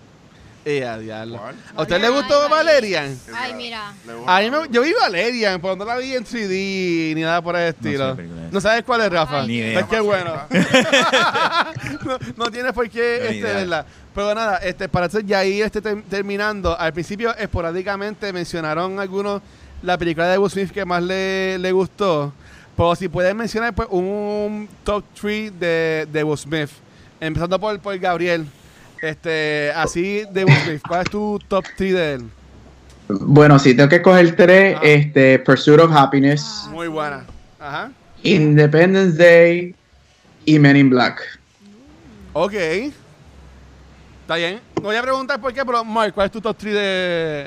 [0.69, 1.39] Eh, a diablo.
[1.39, 1.55] ¿Cuál?
[1.77, 3.17] ¿A usted le gustó Ay, Valerian?
[3.33, 3.95] Ay, mira.
[4.27, 7.55] A mí me, yo vi Valerian, pero no la vi en 3D ni nada por
[7.55, 8.11] el estilo.
[8.11, 8.53] qué película es.
[8.53, 9.43] No sabes cuál es, Rafa.
[9.43, 9.87] Ay, Ni Es idea.
[9.87, 10.35] que bueno.
[12.05, 13.53] no, no tienes por qué ni este, idea.
[13.55, 13.87] verla.
[14.13, 19.43] Pero nada, este, para hacer ya ir este, ter- terminando, al principio esporádicamente mencionaron algunos
[19.83, 22.33] la película de Will Smith que más le, le gustó.
[22.77, 26.71] Pero si pueden mencionar pues, un top 3 de, de Will Smith.
[27.21, 28.47] Empezando por, por Gabriel.
[29.03, 30.81] Este, así de Will.
[30.87, 32.31] ¿Cuál es tu top 3 de él?
[33.09, 34.81] Bueno, si tengo que coger tres, Ah.
[34.83, 37.25] este, Pursuit of Happiness, Muy buena.
[37.61, 37.93] Ajá.
[38.23, 39.75] Independence Day
[40.45, 41.21] y Men in Black.
[42.33, 42.53] Ok.
[42.55, 44.61] Está bien.
[44.77, 47.47] No voy a preguntar por qué, pero Mark, ¿cuál es tu top 3 de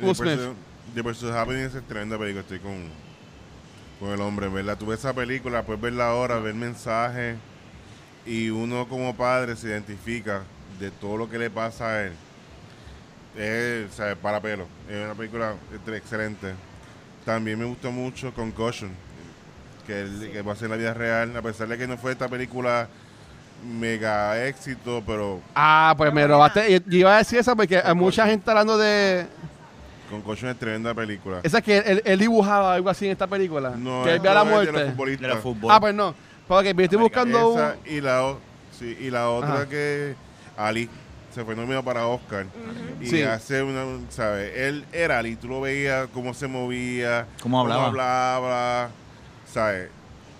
[0.00, 0.32] Will The Smith?
[0.40, 0.54] Pursuit-
[0.94, 2.40] The Pursuit of Happiness es tremenda película.
[2.40, 2.74] Estoy con,
[4.00, 4.76] con el hombre, ¿verdad?
[4.76, 7.36] Tú ves esa película, puedes verla ahora, ver mensajes.
[8.26, 10.42] Y uno como padre se identifica
[10.80, 12.12] de todo lo que le pasa a él.
[13.36, 14.66] Es, o sea, para pelo.
[14.88, 15.54] Es una película
[15.94, 16.52] excelente.
[17.24, 18.90] También me gustó mucho Concussion,
[19.86, 22.12] que, él- que va a ser la vida real, a pesar de que no fue
[22.12, 22.88] esta película
[23.66, 26.70] mega éxito, pero Ah, pues me robaste.
[26.70, 29.26] Yo- Yo iba a decir esa porque hay mucha gente hablando de.
[30.10, 31.40] Concussion es tremenda película.
[31.42, 33.70] Esa que él, él dibujaba algo así en esta película.
[33.70, 34.90] No, que él esto vea la es de los muerte.
[34.90, 35.28] futbolistas.
[35.34, 35.70] De fútbol.
[35.72, 36.14] Ah, pues no.
[36.48, 37.50] Porque me estoy buscando.
[37.54, 38.34] un- y la,
[38.78, 39.68] sí, y la otra Ajá.
[39.68, 40.14] que
[40.56, 40.88] Ali
[41.34, 42.46] se fue nominado para Oscar
[43.00, 43.22] y Sí.
[43.22, 44.52] hace una, ¿sabes?
[44.56, 47.86] Él era Ali, tú lo veías cómo se movía, Cómo hablaba.
[47.86, 48.90] hablaba,
[49.52, 49.88] ¿sabes?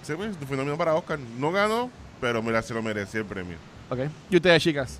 [0.03, 1.91] Se fue, fue nominado para Oscar, no ganó,
[2.21, 3.57] pero mira, se lo merecía el premio.
[3.91, 4.01] Ok.
[4.31, 4.99] ¿Y ustedes, chicas?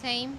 [0.00, 0.30] Same.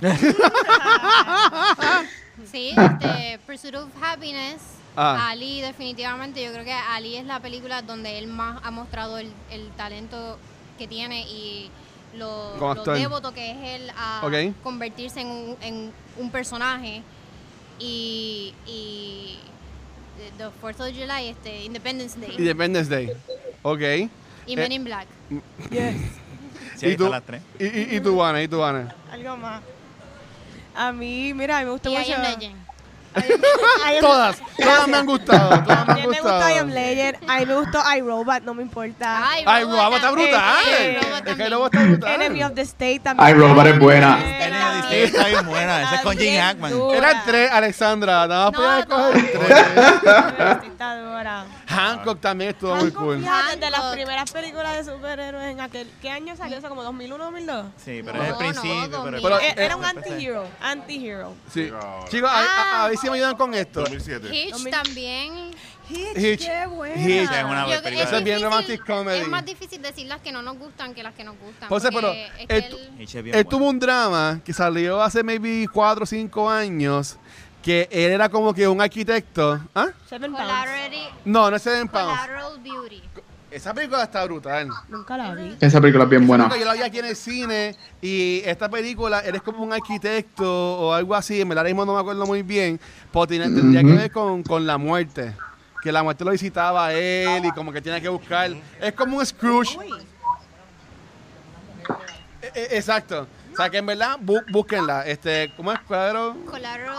[2.52, 4.60] sí, este, Pursuit of Happiness.
[5.00, 5.30] Ah.
[5.30, 9.30] Ali, definitivamente, yo creo que Ali es la película donde él más ha mostrado el,
[9.48, 10.36] el talento
[10.76, 11.70] que tiene y
[12.16, 14.20] lo, devoto que es él a
[14.64, 17.02] convertirse en un, en un personaje.
[17.78, 19.38] Y, y
[20.36, 23.12] The Fourth of July, este, Independence Day Independence Day.
[23.62, 24.10] Ok.
[24.48, 25.06] y Men in Black.
[25.70, 25.94] Yes.
[26.76, 27.08] Sí, ¿Y tú?
[27.08, 27.42] las tres.
[27.58, 28.40] ¿Y, y, y tú, Ana?
[28.40, 28.94] ¿Y tú, Ana?
[29.10, 29.62] Algo más.
[30.76, 31.90] A mí, mira, me I mucho.
[31.90, 32.67] Am Legend.
[33.16, 33.20] I
[33.96, 34.36] Am- Todas.
[34.58, 35.48] Todas me han gustado.
[35.62, 36.66] Todas me han También me gustó I Am gustado.
[36.68, 37.16] Legend.
[37.30, 39.28] A mí me gustó iRobot, no me importa.
[39.30, 40.30] Ay, Ay, Robot está también.
[40.30, 40.64] brutal.
[40.68, 41.46] Eh, Robot Es que también.
[41.46, 42.12] el Robot está brutal.
[42.14, 43.26] Enemy of the State también.
[43.28, 44.18] Ay, Robot es buena.
[44.40, 45.82] Era- Sí, está bien buena.
[45.82, 46.72] Esa es con Bien Hackman.
[46.94, 48.26] Eran tres, Alexandra.
[48.26, 50.58] Nada más No, podías escoger tres.
[50.72, 51.44] Está dura.
[51.78, 53.18] Hancock también estuvo muy cool.
[53.20, 55.88] fíjate, de las primeras películas de superhéroes en aquel.
[56.02, 56.68] ¿Qué año salió eso?
[56.68, 57.66] ¿Como 2001, 2002?
[57.76, 59.02] Sí, pero No, es el principio.
[59.22, 60.44] pero, Eh, Era un anti-hero.
[60.60, 61.34] Anti-hero.
[61.52, 61.70] Sí.
[62.10, 62.42] Chicos, a, a-
[62.82, 62.88] a Ah.
[62.88, 63.80] ver si me ayudan con esto.
[63.80, 64.28] 2007.
[64.34, 64.70] Hitch 2000.
[64.72, 65.50] también.
[65.90, 66.44] Hitch, Hitch.
[66.46, 66.96] qué buena.
[67.00, 67.30] Hitch.
[67.32, 68.04] Es una Yo- película.
[68.08, 69.20] Eso es bien romantic comedy.
[69.20, 71.68] Es más difícil decir las que no nos gustan que las que nos gustan.
[71.68, 73.50] José, porque pero es él- Hitch es bien Él buena.
[73.58, 77.16] tuvo un drama que salió hace maybe 4 o 5 años.
[77.62, 79.60] Que él era como que un arquitecto.
[79.74, 79.88] ¿Ah?
[80.08, 80.50] Seven Pounds.
[81.24, 82.12] No, no es Seven Pounds.
[82.20, 83.02] Collateral Beauty.
[83.50, 84.68] Esa película está brutal.
[84.88, 85.56] Nunca la vi.
[85.58, 86.48] Esa película es bien buena.
[86.56, 90.44] Yo la vi aquí en el cine y esta película, eres como un arquitecto
[90.78, 92.78] o algo así, verdad ahora mismo no me acuerdo muy bien,
[93.10, 93.96] pero tiene- tendría que Ujú.
[93.96, 95.34] ver con, con la muerte.
[95.82, 98.50] Que la muerte lo visitaba a él y como que tiene que buscar.
[98.80, 99.78] Es como un Scrooge.
[102.42, 103.26] E- e- exacto.
[103.58, 105.04] O sea que en verdad, bú- búsquenla.
[105.04, 105.80] Este, ¿Cómo es?
[105.80, 106.36] Cuadro?
[106.48, 106.96] Collateral.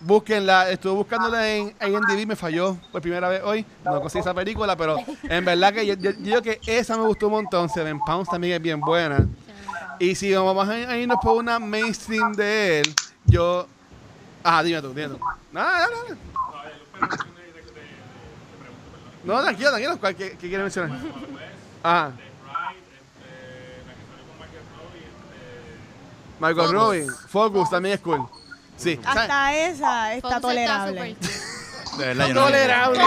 [0.00, 0.68] Búsquenla.
[0.70, 3.64] Estuve buscándola en IMDb, me falló por primera vez hoy.
[3.82, 7.04] No conseguí esa película, pero en verdad que yo, yo- yo digo que esa me
[7.04, 7.70] gustó un montón.
[7.70, 9.26] Seven Pounds también es bien buena.
[9.98, 12.94] Y si vamos a irnos por una mainstream de él,
[13.24, 13.66] yo.
[14.44, 15.18] Ah, dime tú, dime tú.
[15.52, 16.16] No, no, no.
[19.24, 19.98] No, tranquilo, tranquilo.
[19.98, 20.98] ¿Cuál- ¿Qué, qué quieres mencionar?
[21.82, 22.12] Ajá.
[26.40, 26.72] Michael Focus.
[26.72, 27.06] Robin.
[27.28, 28.26] Focus también es cool.
[28.76, 28.98] Sí.
[29.04, 31.16] Hasta esa está tolerable.
[31.98, 33.00] De verdad, no- tolerable.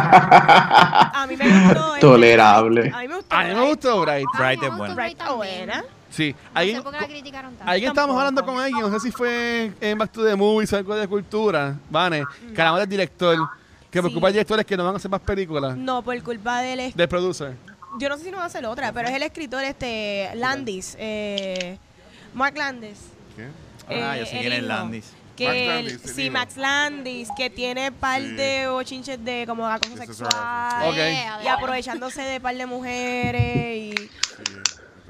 [0.00, 1.94] A mí me gustó.
[1.94, 2.92] este- Tolerable.
[2.94, 3.34] A mí me gustó.
[3.36, 4.26] A mí me gustó Bright.
[4.36, 4.94] Bright es buena.
[4.94, 5.66] Bright está también.
[5.66, 5.84] buena.
[6.10, 6.32] Sí.
[6.32, 7.70] No sé Alguien, por qué la criticaron tanto.
[7.72, 10.76] alguien estábamos hablando con alguien, no sé si fue en Back to the Movies o
[10.76, 13.36] algo de cultura, Vane, que hablamos del director.
[13.90, 14.12] Que me Sí.
[14.12, 15.76] preocupa el director es que no van a hacer más películas.
[15.76, 16.78] No, por culpa del...
[16.80, 17.56] es- Del producer.
[17.98, 20.96] Yo no sé si no va a hacer otra, pero es el escritor este Landis.
[20.98, 21.78] Eh,
[22.34, 22.98] Mark Landis.
[23.36, 23.48] ¿Qué?
[23.88, 24.62] Ah, eh, yo sé el quién es.
[24.62, 25.12] Landis.
[25.36, 26.30] Que Max el- Landis, el sí.
[26.30, 28.28] Max Landis, que tiene par Sí.
[28.28, 30.30] de bochinches de como acoso sexual.
[30.88, 30.94] Ok.
[30.94, 33.76] Yeah, Y aprovechándose de par de mujeres.
[33.76, 34.10] Y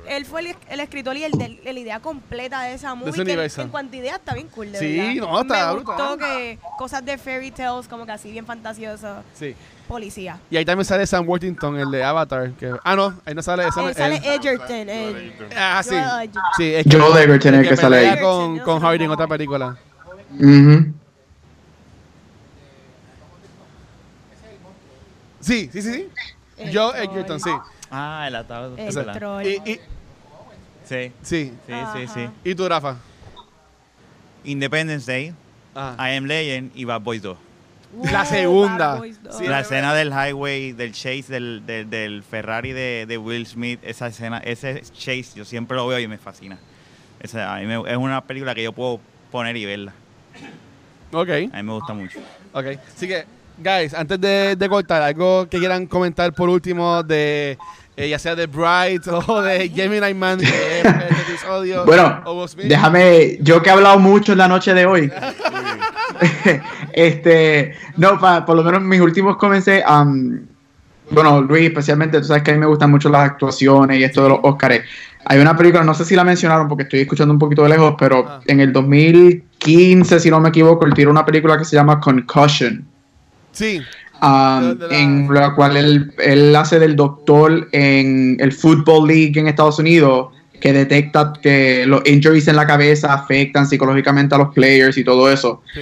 [0.09, 3.11] él fue el, el escritor y el de la idea completa de esa movie.
[3.11, 3.63] ese que universo.
[3.63, 5.15] en cuanto a idea está bien cool, de Sí, verdad.
[5.29, 5.97] no, está Me brutal.
[5.97, 9.23] gustó que cosas de fairy tales, como que así bien fantasioso.
[9.35, 9.55] Sí.
[9.89, 10.39] Policía.
[10.51, 12.53] Y ahí también sale Sam Worthington, el de Avatar.
[12.53, 13.65] Que, ah, no, ahí no sale.
[13.77, 14.23] no Eh, es sale él.
[14.25, 14.89] Edgerton.
[14.89, 15.91] el- Ah, sí.
[15.91, 16.43] Joel Edgerton.
[16.57, 18.21] Sí, es Joel Edgerton es el que sale pelea ahí.
[18.21, 19.77] con, con Hardy en otra película.
[20.41, 20.93] Ujú.
[25.41, 26.09] Sí, sí, sí, sí.
[26.57, 27.05] El Joe troll.
[27.05, 27.51] Edgerton, sí.
[27.91, 28.75] Ah, el atado.
[28.79, 29.45] El troll.
[29.47, 29.81] Y, y,
[30.85, 31.47] Sí, sí.
[31.47, 31.99] sí, sí, Ajá.
[32.15, 32.29] sí.
[32.45, 32.97] ¿Y tú, Rafa?
[34.45, 35.35] Independence Day,
[35.77, 35.97] Ah.
[35.99, 37.37] I Am Legend y Bad Boys 2.
[38.13, 38.89] La segunda.
[38.95, 39.39] Bad Boys dos.
[39.39, 43.81] Sí, la escena del highway, del chase del, del, del Ferrari de, de Will Smith,
[43.83, 46.59] esa escena, ese chase, yo siempre lo veo y me fascina.
[47.21, 49.01] Esa, a mí me- es una película que yo puedo
[49.33, 49.93] poner y verla.
[51.13, 52.19] Ok, A mí me gusta mucho.
[52.53, 52.67] ok.
[52.95, 53.25] Así que,
[53.59, 57.57] guys, antes de, de cortar, algo que quieran comentar por último de,
[57.97, 61.85] eh, ya sea de Bright o de Gemini Man, que es este episodio.
[61.85, 65.11] Bueno, o déjame, yo que he hablado mucho en la noche de hoy,
[66.93, 70.47] este, no, pa- por lo menos mis últimos comencé, am,
[71.11, 74.23] bueno, Luis, especialmente, tú sabes que a mí me gustan mucho las actuaciones y esto
[74.23, 74.83] de los Óscares.
[75.27, 77.95] Hay una película, no sé si la mencionaron porque estoy escuchando un poquito de lejos,
[77.99, 78.41] pero Ah.
[78.47, 82.85] en el 2015, si no me equivoco, él tiró una película que se llama Concussion.
[83.53, 83.81] Sí,
[84.25, 89.49] Um, la- en la cual él, él hace del doctor en el Football League en
[89.49, 90.29] Estados Unidos,
[90.61, 95.31] que detecta que los injuries en la cabeza afectan psicológicamente a los players y todo
[95.31, 95.63] eso.
[95.75, 95.81] sí.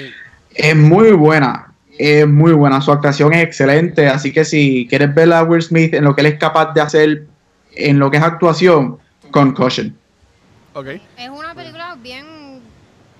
[0.54, 5.32] Es muy buena, es muy buena, su actuación es excelente, así que si quieres ver
[5.32, 7.26] a Will Smith en lo que él es capaz de hacer
[7.76, 8.98] en lo que es actuación,
[9.30, 9.96] Concussion.
[10.74, 10.86] Ok.
[11.16, 12.24] Es una película bien.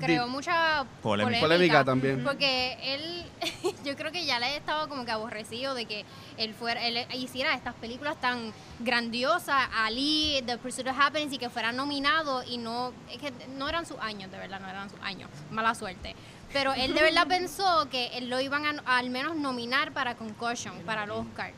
[0.07, 1.85] Creó mucha Polémica.
[1.85, 2.23] también.
[2.25, 3.25] Porque él,
[3.85, 6.05] yo creo que ya le estaba como que aborrecido de que
[6.37, 11.51] él fuera, él hiciera estas películas tan grandiosas, Ali, The Pursuit of Happiness, y que
[11.51, 15.01] fuera nominado y no, es que no eran sus años, de verdad, no eran sus
[15.01, 16.15] años, mala suerte.
[16.53, 20.17] Pero él de verdad pensó que él lo iban a, a al menos nominar para
[20.17, 21.53] Concussion, para el Oscar.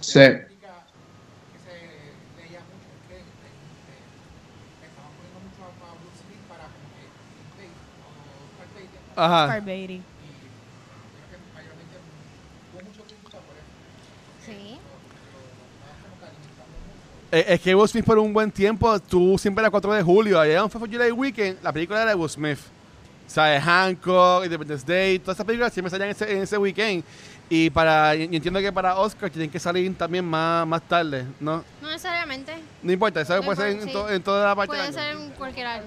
[0.00, 0.20] Sí.
[9.16, 9.44] Ajá.
[9.44, 10.02] Oscar Beatty.
[14.44, 14.78] Sí.
[17.32, 20.38] Eh, Es que Will Smith por un buen tiempo, tú siempre era 4 de julio,
[20.40, 22.58] allá en Fifth July Weekend, la película era de Will Smith.
[23.26, 26.56] O sea, de Hancock, Independence Day, todas esas películas siempre salían en ese, en ese
[26.58, 27.02] weekend.
[27.48, 31.64] Y para y entiendo que para Oscar tienen que salir también más, más tarde, ¿no?
[31.82, 32.52] No necesariamente.
[32.82, 34.14] No importa, eso No puede ser en, importa, to- sí.
[34.14, 35.84] en toda la parte Puede del ser en cualquier año.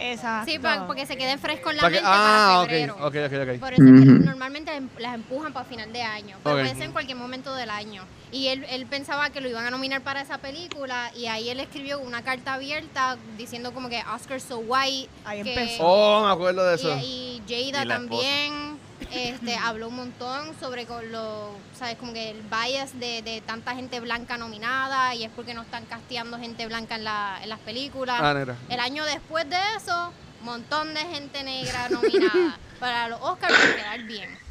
[0.00, 0.50] Exacto.
[0.50, 2.94] Sí, pa- porque se quede fresco en la Para que- mente ah, para ok, febrero.
[2.94, 3.60] ok, ok, ok.
[3.60, 6.36] Por eso es que normalmente em- las empujan para final de año.
[6.42, 6.62] Pero Ok.
[6.62, 8.04] puede ser en cualquier momento del año.
[8.30, 11.60] Y él, él pensaba que lo iban a nominar para esa película y ahí él
[11.60, 15.08] escribió una carta abierta diciendo como que Oscar so white.
[15.24, 15.82] Ahí que- empezó.
[15.86, 16.96] Oh, me acuerdo de eso.
[17.02, 18.78] y, y Jada Y también
[19.12, 21.96] este, habló un montón sobre lo, ¿sabes?
[21.96, 25.84] Como que el bias de, de tanta gente blanca nominada y es porque no están
[25.86, 28.18] casteando gente blanca en, la, en las películas.
[28.20, 28.56] Ah.
[28.68, 34.02] El año después de eso, montón de gente negra nominada para los Oscars para quedar
[34.04, 34.30] bien.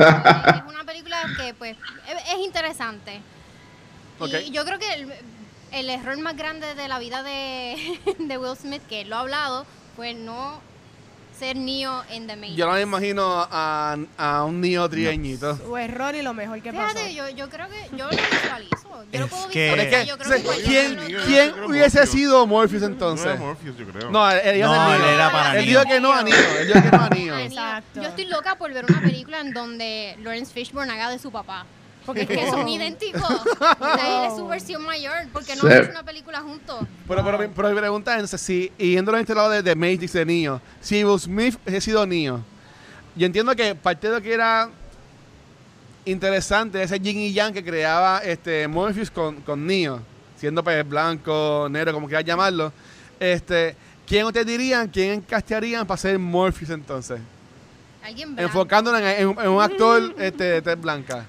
[0.00, 1.76] Es una película que pues
[2.08, 3.20] es, es interesante.
[4.44, 5.12] Y yo creo que el,
[5.72, 9.20] el error más grande de la vida de, de Will Smith, que él lo ha
[9.20, 10.60] hablado, fue no
[11.40, 12.56] ser Neo en The Matrix.
[12.56, 15.56] Yo no me imagino a, a un niño trieñito.
[15.56, 16.90] Su error y lo mejor que pasó.
[16.96, 19.04] Fíjate, yo, yo creo que yo lo visualizo.
[19.12, 20.00] Yo lo puedo que- Pero es visualizar.
[20.02, 22.10] que, yo creo o sea, que cualquier ¿quién, uno- quién creo hubiese Morpheus.
[22.14, 23.26] sido Morpheus No entonces?
[23.26, 24.10] era Morpheus, yo creo.
[24.10, 25.10] No, él, él iba a No, él Neo.
[25.10, 25.80] era para Él Neo.
[25.80, 26.34] dijo que no a Neo.
[26.60, 27.38] Él dijo que no a Neo.
[27.38, 28.02] Exacto.
[28.02, 31.64] Yo estoy loca por ver una película en donde Lawrence Fishburne haga de su papá.
[32.06, 33.22] Porque es que son idénticos.
[33.22, 35.12] Él es su versión mayor.
[35.32, 35.66] Porque no Sí.
[35.68, 36.78] han hecho una película juntos.
[37.06, 39.62] Pero, pero, mi- pero mi pregunta es, entonces, si, y yéndolo en este lado de,
[39.62, 42.40] de Matrix de Neo, si Will Smith hubiese sido Neo,
[43.16, 44.70] yo entiendo que parte de lo que era
[46.04, 50.00] interesante ese yin y yang que creaba este Morpheus con, con Neo,
[50.38, 52.72] siendo pues blanco, negro, como quieras llamarlo,
[53.18, 53.76] este,
[54.06, 57.20] ¿quién ustedes dirían, quién castearían para ser Morpheus entonces?
[58.02, 58.48] Alguien blanco.
[58.48, 61.26] Enfocándonos en, en- en un actor este, de tez blanca.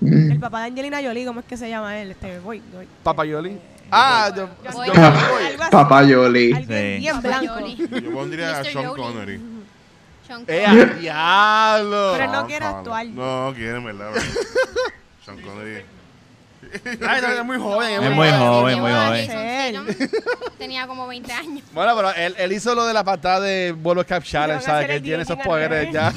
[0.00, 2.10] El papá de Angelina Jolie, ¿cómo es que se llama él?
[2.12, 2.86] Este, voy, voy.
[3.02, 3.58] Papayoli.
[3.90, 4.86] Ah, yo, Voy.
[4.88, 5.70] yo- así.
[5.70, 6.52] Papá Yoli.
[6.52, 6.98] Alguien Sí.
[7.00, 7.66] bien Papá blanco.
[8.00, 8.66] Yo pondría a Mr.
[8.72, 9.02] Sean Yoli.
[9.02, 9.40] Connery.
[10.26, 10.90] Sean ¡Eh, Connery.
[10.90, 12.12] a diablo!
[12.18, 13.06] Pero no quiere actuar.
[13.06, 14.10] No, quiere, ¿verdad?
[14.12, 14.20] bro?
[15.24, 15.82] Sean Connery.
[17.08, 18.02] Ay, no, es muy joven.
[18.04, 19.26] Es muy joven, Llevó muy a joven.
[19.26, 21.64] Jason Statham, Tenía como 20 años.
[21.72, 24.76] Bueno, pero él, él hizo lo de la patada de Bolo Cap Challenge, a ¿sabes?
[24.84, 26.12] hacer Que él tiene esos poderes ya.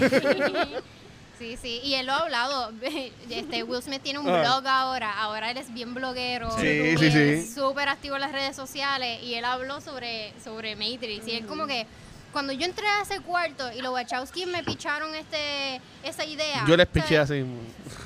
[1.41, 2.71] Sí, sí, y él lo ha hablado.
[3.31, 4.41] Este, Will Smith tiene un Ah.
[4.41, 5.11] blog ahora.
[5.19, 6.51] Ahora él es bien bloguero.
[6.59, 9.23] Sí, es súper activo en las redes sociales.
[9.23, 11.27] Y él habló sobre, sobre Matrix.
[11.27, 11.87] Y él como que,
[12.31, 16.63] cuando yo entré a ese cuarto y los Wachowski me picharon este, esa idea.
[16.67, 17.33] Yo les piché así.
[17.41, 17.61] mismo.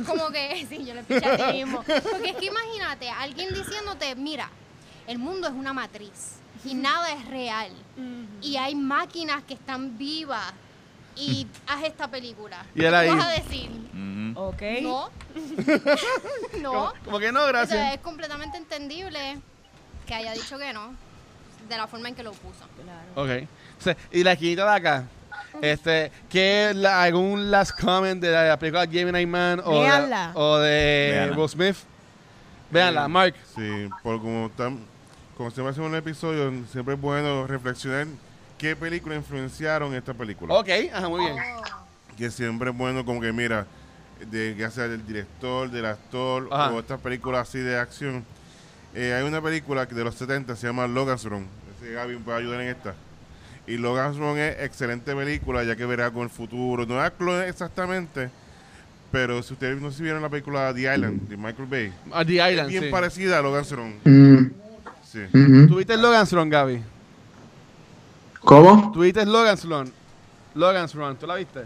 [0.06, 1.84] Como que, sí, yo le piché a ti mismo.
[1.84, 4.50] Porque es que imagínate, alguien diciéndote, mira,
[5.08, 7.72] el mundo es una matriz y nada es real.
[8.42, 10.54] Y hay máquinas que están vivas
[11.16, 12.66] y haz esta película.
[12.76, 13.09] Y él ¿Qué ahí.
[13.09, 13.70] vas a decir?
[13.70, 14.39] Ujú.
[14.39, 14.61] Ok.
[14.82, 15.09] No.
[16.61, 16.72] no.
[16.72, 17.93] Como, como que no, O sea, gracias.
[17.95, 19.38] es completamente entendible
[20.05, 20.93] que haya dicho que no,
[21.70, 22.66] de la forma en que lo puso.
[23.16, 23.30] Ok.
[23.80, 25.03] O sea, y la esquinita de acá.
[25.61, 29.86] Este, ¿qué la- algún last comment de la película Gemini Man o
[30.34, 31.32] o de.
[31.36, 31.78] Will Smith?
[32.72, 33.36] Véanla, Mark.
[33.55, 34.80] Sí, por como están,
[35.38, 38.07] como siempre hacemos un episodio, siempre es bueno reflexionar
[38.66, 40.55] qué película influenciaron esta película.
[40.55, 41.36] Ok, ajá, muy bien.
[42.18, 43.68] Que siempre es bueno como que mira,
[44.32, 46.72] de ya sea del director, del actor Ajá.
[46.72, 48.26] o estas películas así de acción.
[48.95, 51.45] Eh, hay una película que de los 70 se llama Logan's Run.
[51.78, 52.95] Ese Gaby me puede ayudar en esta.
[53.68, 56.88] Y Logan's Run es excelente película ya que verá con el futuro.
[56.88, 58.32] No es exactamente,
[59.11, 62.39] pero si ustedes no se vieron la película The Island de Michael Bay, A The
[62.39, 62.89] es Island, bien sí.
[62.89, 63.93] parecida a Logan's Run.
[64.05, 64.51] Mm,
[65.03, 65.20] Sí.
[65.32, 65.68] ujú.
[65.68, 66.82] ¿Tuviste Logan's Run, Gaby?
[68.46, 68.91] ¿Cómo?
[68.91, 69.91] ¿Tuviste Logan's Run?
[70.54, 71.66] Logan's Run, ¿tú la viste?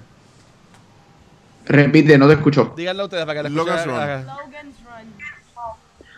[1.65, 2.73] Repite, no te escucho.
[2.75, 3.99] Díganlo ustedes para que la Logan's escuchen.
[3.99, 4.25] Run.
[4.25, 5.13] Logan's Run.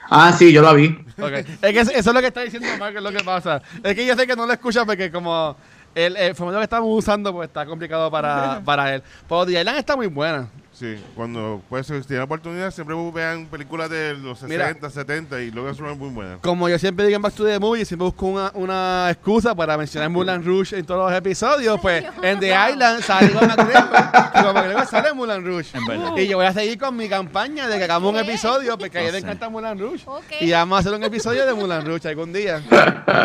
[0.10, 1.04] Ah, sí, yo la vi.
[1.20, 1.32] Ok.
[1.32, 3.62] Es que eso es lo que está diciendo Mark, es lo que pasa.
[3.84, 5.56] Es que yo sé que no lo escucha porque como
[5.96, 9.04] el, el formato que estamos usando pues está complicado para, para él.
[9.28, 10.48] Pero The Island está muy buena.
[10.82, 14.66] Sí, cuando pues si tienen oportunidad siempre vean películas de los Mira.
[14.70, 16.40] 60, 70 y Run es muy buena.
[16.42, 19.78] Como yo siempre digo en Back to the Movie, siempre busco una, una excusa para
[19.78, 21.80] mencionar Mulan Rouge en todos los episodios.
[21.80, 23.04] Pues en The Island.
[23.22, 25.78] Y con McGregor sale Mulan Rouge.
[25.78, 26.18] En verdad.
[26.18, 29.02] Y yo voy a seguir con mi campaña de que hagamos un episodio porque a
[29.04, 30.04] ella le encanta Mulan Rouge.
[30.40, 32.60] Y vamos a hacer un episodio de Mulan Rouge algún día.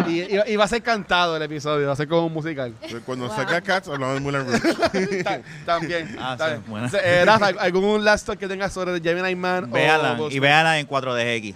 [0.06, 2.74] Y, y- y va a ser cantado el episodio, va a ser como un musical.
[3.06, 5.22] Cuando saca Cats hablamos de Mulan Rouge.
[5.24, 6.16] Ta- También.
[6.20, 6.90] Ah, sí, buena.
[7.02, 9.64] Eh, Rafa, ¿algún last talk que tengas sobre Gemini Man?
[9.64, 11.54] o Véala Will y véala en 4DX.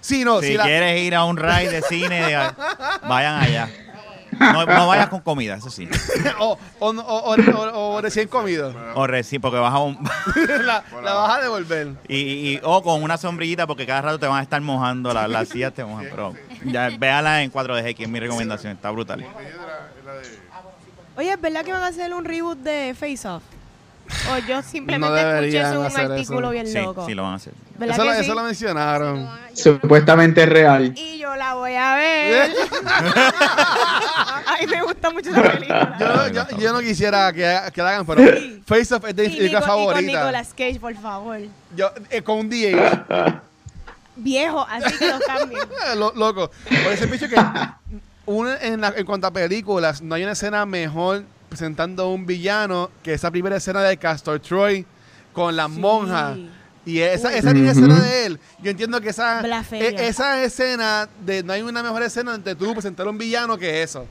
[0.00, 2.50] Sí, no, si la- quieres ir a un ride de cine, de-
[3.08, 3.68] vayan allá.
[4.38, 5.86] No, no vayas con comida, eso sí.
[6.38, 8.72] o, o, o, o- o- o recién comido.
[8.94, 9.98] O recién, porque vas a un...
[10.64, 11.88] la, la vas a devolver.
[12.08, 12.16] Y,
[12.54, 15.48] y- o con una sombrillita porque cada rato te van a estar mojando, la- las
[15.48, 16.06] sillas te mojan.
[16.10, 19.22] Pero ya, véala en 4DX, es mi recomendación, está brutal.
[21.16, 23.42] Oye, ¿es verdad que van a hacer un reboot de Face Off?
[24.32, 26.50] O yo simplemente No escuché deberían eso en un hacer artículo eso.
[26.50, 27.06] bien Sí, loco.
[27.06, 27.52] sí lo van a hacer.
[27.78, 28.20] ¿Verdad Eso, que lo, sí?
[28.24, 29.30] eso lo mencionaron.
[29.54, 30.92] Supuestamente es real.
[30.96, 32.50] Y yo la voy a ver.
[34.46, 35.96] Ay, me gusta mucho esa película.
[35.98, 38.22] Yo, yo, yo no quisiera que, que la hagan, pero
[38.66, 40.06] Face Off es de Y mis películas Nico- y con.
[40.06, 41.38] Nicolas Cage, por favor.
[41.76, 43.40] Yo, eh, con un DH.
[44.16, 45.60] Viejo, así que lo cambien.
[45.96, 46.50] Lo- loco.
[46.68, 47.36] Por ese bicho que
[48.26, 51.22] una- en, la- en cuanto a películas, no hay una escena mejor
[51.60, 54.86] presentando a un villano que esa primera escena de Castor Troy
[55.34, 55.72] con la Sí.
[55.78, 56.36] monja.
[56.86, 57.80] Y esa, esa primera Ujú.
[57.84, 59.42] escena de él, yo entiendo que esa,
[59.72, 63.58] e- esa escena, de no hay una mejor escena entre tú presentar a un villano
[63.58, 64.06] que eso.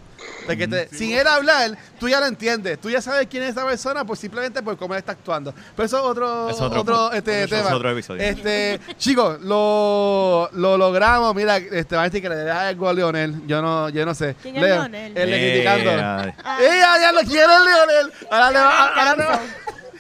[0.48, 2.80] De que te- sin él hablar, tú ya lo entiendes.
[2.82, 5.54] Tú ya sabes quién es esa persona, pues simplemente por cómo él está actuando.
[5.76, 7.76] Pero eso es otro, Es otro otro, este, Eso es tema.
[7.76, 8.22] otro episodio.
[8.24, 11.36] Este, chicos, lo, lo logramos.
[11.36, 13.46] Mira, este, va a decir que le da algo a Leonel.
[13.46, 14.36] Yo no, yo no sé.
[14.42, 15.18] ¿Quién es Leo, Leonel?
[15.18, 15.92] Él le Eh, criticando.
[16.32, 16.34] ¡Eh,
[16.80, 18.14] ya, ya lo quiero, Leonel!
[18.32, 19.40] Ahora le va ahora le va-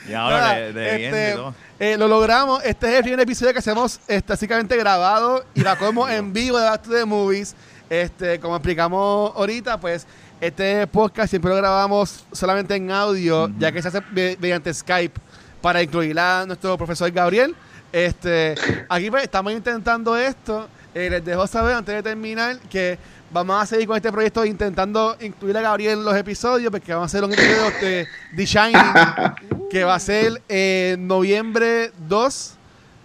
[0.09, 1.53] Y ahora Nada, de, de bien, este, todo.
[1.80, 2.63] eh, lo logramos.
[2.63, 6.57] Este es el primer episodio que hacemos este, básicamente grabado y la como en vivo
[6.57, 7.55] de Back to the Movies.
[7.90, 10.06] Este, como explicamos ahorita, pues
[10.40, 15.20] este podcast siempre lo grabamos solamente en audio, ya que se hace me- mediante Skype
[15.62, 17.56] para incluir a nuestro profesor Gabriel.
[17.92, 18.56] Este,
[18.88, 20.68] aquí pues, estamos intentando esto.
[20.94, 22.98] Eh, les dejo saber antes de terminar que
[23.32, 27.06] vamos a seguir con este proyecto intentando incluir a Gabriel en los episodios, porque vamos
[27.06, 28.94] a hacer un episodio de The Shining
[29.70, 32.56] que va a ser en noviembre 2.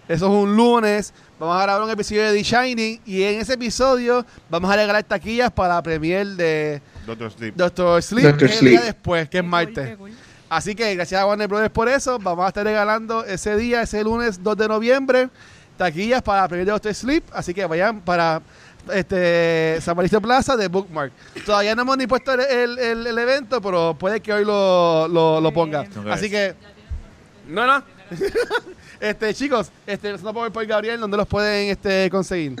[0.07, 1.13] Eso es un lunes.
[1.39, 5.03] Vamos a grabar un episodio de The Shining y en ese episodio vamos a regalar
[5.03, 7.55] taquillas para la premier de Doctor Sleep.
[7.55, 9.97] Doctor Sleep, Doctor que es el día después, que es martes.
[10.49, 12.17] Así que gracias a Warner Brothers por eso.
[12.19, 15.29] Vamos a estar regalando ese día, ese lunes 2 de noviembre,
[15.77, 17.23] taquillas para la premier de Doctor Sleep.
[17.33, 18.41] Así que vayan para
[18.93, 21.11] este San Mauricio Plaza de Bookmark.
[21.45, 25.07] Todavía no hemos ni puesto el, el- el- el evento, pero puede que hoy lo,
[25.07, 25.85] lo, lo ponga.
[26.11, 26.53] Así que.
[27.47, 27.83] No, no.
[28.99, 32.55] este, chicos, este, nosotros por, por Gabriel, ¿dónde los pueden este, conseguir?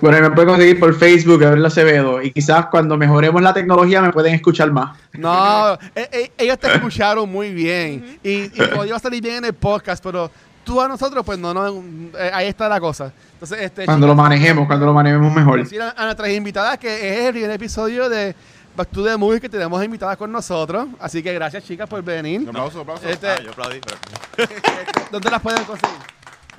[0.00, 2.22] Bueno, me pueden conseguir por Facebook, Gabriel Acevedo.
[2.22, 4.98] Y quizás cuando mejoremos la tecnología me pueden escuchar más.
[5.14, 8.18] No, eh, eh, ellos te escucharon muy bien.
[8.22, 10.30] Y, y podía salir bien en el podcast, pero
[10.64, 11.82] tú a nosotros, pues no, no,
[12.18, 13.12] eh, ahí está la cosa.
[13.34, 15.60] Entonces, este, Cuando lo manejemos, cuando lo manejemos mejor.
[15.60, 18.34] decir a, a nuestras invitadas que es el primer episodio de
[18.74, 20.88] Back to the Movies que tenemos invitadas con nosotros.
[20.98, 22.40] Así que gracias, chicas, por venir.
[22.40, 23.06] Un aplauso, aplauso.
[23.06, 24.48] Este, Ah, yo aplaudí, pero...
[25.10, 25.96] ¿Dónde las pueden conseguir?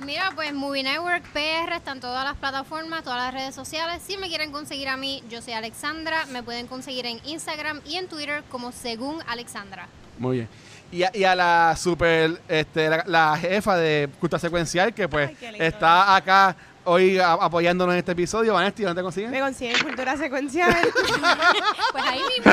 [0.00, 4.02] Mira, pues Movie Network PR está en todas las plataformas, todas las redes sociales.
[4.06, 6.26] Si me quieren conseguir a mí, yo soy Alexandra.
[6.26, 9.88] Me pueden conseguir en Instagram y en Twitter como según Alexandra.
[10.18, 10.48] Muy bien.
[10.92, 15.30] Y a, y a la super, este, la, la jefa de Cultura Secuencial, que pues
[15.42, 16.54] Ay, está acá
[16.84, 18.54] hoy a- apoyándonos en este episodio.
[18.54, 19.40] Vanesti, ¿dónde te Me consiguen?
[19.40, 20.72] consiguen cultura secuencial
[21.92, 22.52] Pues ahí mismo.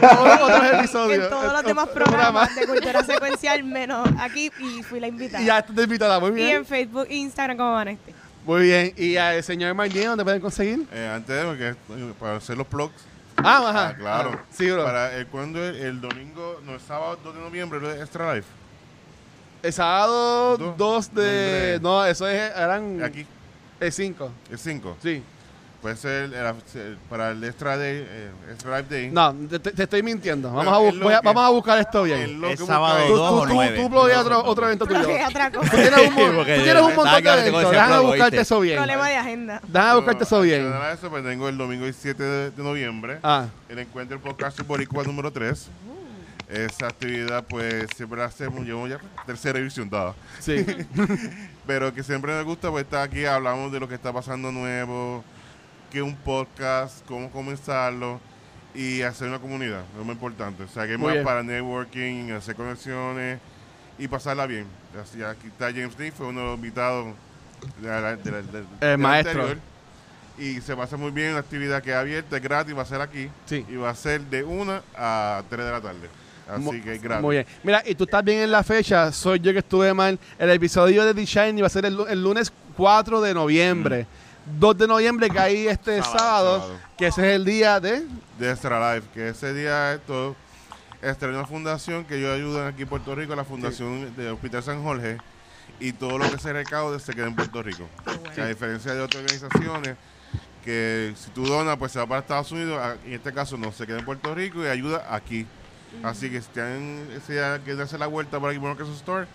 [0.00, 1.24] Todos otros episodios.
[1.24, 5.08] en todos los Eh, demás eh, programas de cultura secuencial, menos aquí, y fui la
[5.08, 5.42] invitada.
[5.42, 6.56] Y ya estás invitada, muy Y bien.
[6.56, 8.12] en Facebook e Instagram como Vanesti.
[8.44, 8.92] Muy bien.
[8.96, 10.86] ¿Y al señor Martín, dónde pueden conseguir?
[10.92, 12.94] Eh, antes de porque, eh, para hacer los plugs.
[13.38, 13.88] Ah, ajá.
[13.88, 14.30] Ah, claro.
[14.34, 14.84] Ah, Sí, bro.
[14.84, 18.34] Para el, cuando el, el domingo, no, el sábado 2 de noviembre, lo de Extra
[18.34, 18.46] Life.
[19.62, 21.22] El sábado Do- 2 de...
[21.22, 23.02] de- No, eso es, eran...
[23.02, 23.26] Aquí,
[23.80, 24.30] El 5.
[24.50, 24.96] el 5.
[25.02, 25.22] Sí.
[25.82, 29.10] Puede ser el- el- para el Extra Day, eh, Extra Day.
[29.10, 30.50] No, te, te- estoy mintiendo.
[30.50, 32.40] Vamos, a, bu- a- vamos a buscar esto bien.
[32.40, 33.76] Que sábado busca- Tú, dos tú, o tú, nueve.
[33.78, 35.00] tú bloquea otro, otro evento tuyo.
[35.06, 37.70] Tú tienes un, tú tienes un montón de eventos.
[37.70, 38.40] Déjame buscarte ¿oíste?
[38.40, 38.76] eso bien.
[38.78, 39.60] Problema de agenda.
[39.68, 40.60] Déjame buscarte eso bien.
[40.62, 43.18] adicional a eso, pues tengo el domingo 17 de, de noviembre.
[43.22, 45.68] Ah, El encuentro del podcast Boricua número 3.
[46.48, 50.14] Esa actividad, pues, siempre la hacemos, llevamos ya tercera edición dada.
[50.40, 50.64] sí.
[51.66, 55.24] Pero que siempre nos gusta, pues, estar aquí, hablamos de lo que está pasando nuevo,
[55.90, 58.20] que un podcast, cómo comenzarlo
[58.74, 60.62] y hacer una comunidad, es muy importante.
[60.62, 63.40] O sea, que más para networking, hacer conexiones
[63.98, 64.66] y pasarla bien.
[65.02, 67.14] Así, aquí está James Lee, fue uno de los invitados
[67.80, 69.42] de la- de la- del- del maestro.
[69.42, 69.58] anterior.
[70.38, 73.00] Y se pasa muy bien la actividad que es abierta, es gratis, va a ser
[73.00, 73.30] aquí.
[73.46, 73.64] Sí.
[73.68, 76.08] Y va a ser de 1 a 3 de la tarde.
[76.48, 77.22] Así que es gratis.
[77.22, 77.46] Muy bien.
[77.64, 79.10] Mira, y tú estás bien en la fecha.
[79.12, 80.18] Soy yo que estuve mal.
[80.38, 84.06] El episodio de The Shine va a ser el, lu- el lunes 4 de noviembre.
[84.58, 86.78] 2 de noviembre que hay este sábado, Sábado, sábado.
[86.96, 88.04] que ese es el día de...
[88.38, 90.36] de Extra Life, que ese día esto
[91.02, 94.82] es una fundación que ellos ayudan aquí en Puerto Rico, la fundación de Hospital San
[94.84, 95.18] Jorge,
[95.80, 97.88] y todo lo que se recaude se queda en Puerto Rico.
[98.40, 99.96] A diferencia de otras organizaciones,
[100.64, 103.84] que si tú donas, pues se va para Estados Unidos, en este caso no, se
[103.86, 105.44] queda en Puerto Rico y ayuda aquí.
[106.02, 109.26] Así que si tienen día que darse la vuelta por aquí por Marcus Store,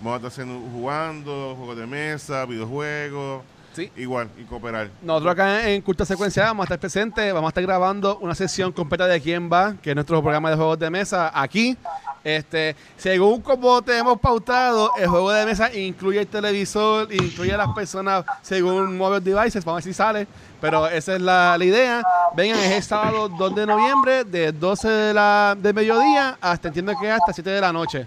[0.00, 3.42] vamos a estar haciendo, jugando, juegos de mesa, videojuegos,
[3.74, 3.90] Sí.
[3.96, 4.90] igual, y cooperar.
[5.02, 8.72] Nosotros acá en Culta Secuencial vamos a estar presentes, vamos a estar grabando una sesión
[8.72, 11.76] completa de quién va, que es nuestro programa de juegos de mesa aquí.
[12.22, 17.56] Este, según como te hemos pautado, el juego de mesa incluye el televisor, incluye a
[17.56, 20.26] las personas según mobile devices, vamos a ver si sale,
[20.60, 22.02] pero esa es la, la idea.
[22.36, 26.92] Vengan, es el sábado 2 de noviembre, de 12 de la, de mediodía hasta entiendo
[27.00, 28.06] que hasta 7 de la noche.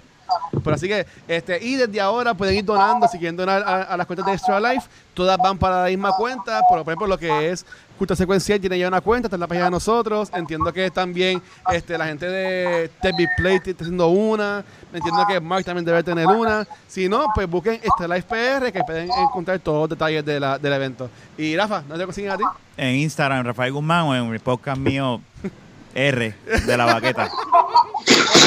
[0.64, 3.98] Pero así que, este, y desde ahora pueden ir donando, si quieren donar a, a
[3.98, 7.50] las cuentas de Extra Life, todas van para la misma cuenta, por ejemplo, lo que
[7.50, 7.66] es
[7.98, 11.42] Cultura Secuencial tiene ya una cuenta, está en la página de nosotros, entiendo que también
[11.72, 14.64] este, la gente de Big Play está haciendo una,
[14.94, 18.84] entiendo que Mark también debe tener una, si no, pues busquen Extra Life PR, que
[18.84, 21.10] pueden encontrar todos los detalles de la- del evento.
[21.38, 22.44] Y Rafa, ¿no te consiguen a ti?
[22.78, 25.22] En Instagram, Rafael Guzmán, o en el podcast mío,
[25.96, 27.30] R, de la baqueta.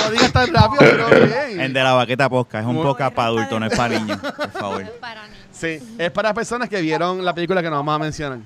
[0.05, 1.09] No digas tan rápido, pero
[1.47, 1.61] bien.
[1.61, 2.65] El de la baqueta podcast.
[2.65, 4.85] Es un podcast para adultos, no es para niños, por favor.
[5.53, 8.39] Sí, es para personas que vieron la película que nos vamos a mencionar.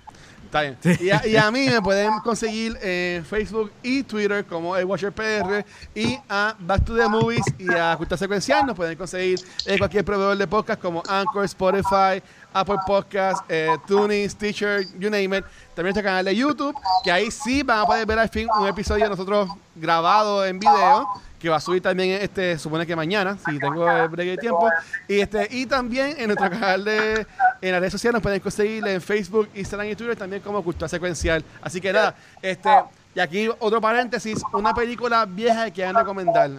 [0.51, 0.77] Está bien.
[1.01, 5.13] Y, a, y a mí me pueden conseguir en Facebook y Twitter como el Watcher
[5.13, 5.65] PR
[5.95, 10.05] y a Back to the Movies y a Cultura Secuencial nos pueden conseguir en cualquier
[10.05, 12.21] proveedor de podcast como Anchor, Spotify,
[12.53, 15.45] Apple Podcast, eh, TuneIn, Stitcher, you name it.
[15.75, 16.75] También este canal de YouTube,
[17.05, 21.07] que ahí sí van a poder ver al fin un episodio nosotros grabado en video
[21.41, 24.69] que va a subir también este supone que mañana si tengo el break de tiempo.
[25.09, 27.27] Y este y también en nuestro canal de
[27.63, 30.89] en las redes sociales nos pueden conseguir en Facebook Instagram y Twitter también como Cultura
[30.89, 31.43] Secuencial.
[31.63, 32.69] Así que nada este
[33.15, 36.51] y aquí otro paréntesis una película vieja que han recomendar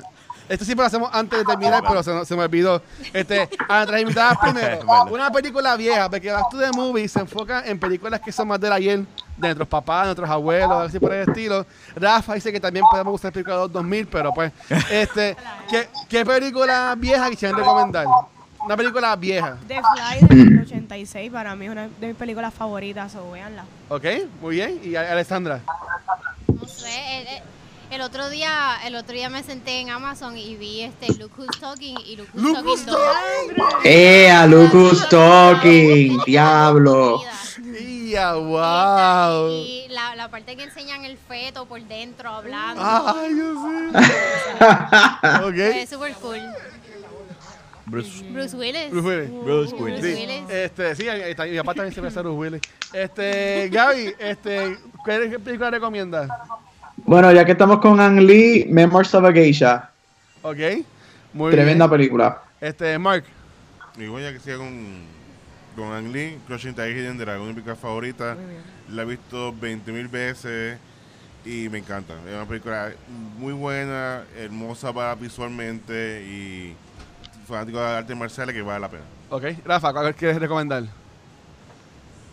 [0.51, 2.81] Esto siempre lo hacemos antes de terminar, pero se, me olvidó.
[3.13, 4.79] Este, a nuestras invitadas primero.
[5.11, 8.59] Una película vieja, porque Back to the Movie se enfoca en películas que son más
[8.59, 11.65] del ayer, de nuestros papás, de nuestros abuelos, así por el estilo.
[11.95, 14.51] Rafa dice que también podemos usar películas de los 2000, pero pues,
[14.91, 15.37] este,
[15.69, 18.05] ¿qué, qué película vieja quisieran recomendar?
[18.65, 19.81] Una película vieja, The
[20.19, 23.63] Fly del 86 para mí es una de mis películas favoritas, o véanla.
[23.89, 24.05] ¿ok?
[24.41, 24.81] Muy bien.
[24.83, 25.61] ¿Y Alessandra?
[26.47, 27.43] No sé, el, el-
[27.91, 31.59] el otro día, el otro día me senté en Amazon y vi este Look Who's
[31.59, 32.99] Talking y Look Who's Look Talking Who's 2.
[33.83, 36.19] ¡Eh, a Lucas Talking!
[36.25, 37.21] ¡Diablo!
[38.09, 39.49] ¡Ya, wow!
[39.51, 42.81] Y la, la parte que enseñan el feto por dentro hablando.
[42.83, 43.99] ¡Ay, yo sé!
[45.73, 46.39] Fue súper cool.
[47.85, 48.89] Bruce, Bruce Willis.
[48.89, 49.29] Bruce Willis.
[49.43, 50.01] Bruce Willis.
[50.01, 50.21] Bruce Sí.
[50.21, 50.49] Willis.
[50.49, 52.61] Este, sí, ahí está, mi papá también se me hace Bruce Willis.
[52.93, 56.29] Este, Gaby, este, ¿qué película recomiendas?
[57.05, 59.89] Bueno, ya que estamos con Ang Lee, Memoirs of a Geisha.
[60.41, 60.57] ¿Ok?
[61.33, 61.97] Muy Tremenda bien.
[61.97, 62.41] película.
[62.59, 63.23] Este, Mark.
[63.97, 65.03] Y voy a que siga con,
[65.75, 68.37] con Ang Lee, Crushing Tiger Hidden Dragon, mi película favorita.
[68.89, 70.77] La he visto 20 mil veces
[71.45, 72.13] y me encanta.
[72.27, 72.91] Es una película
[73.37, 76.75] muy buena, hermosa para visualmente y
[77.47, 79.03] fanático de artes marciales que vale la pena.
[79.29, 80.83] Ok, Rafa, ¿cuál quieres recomendar?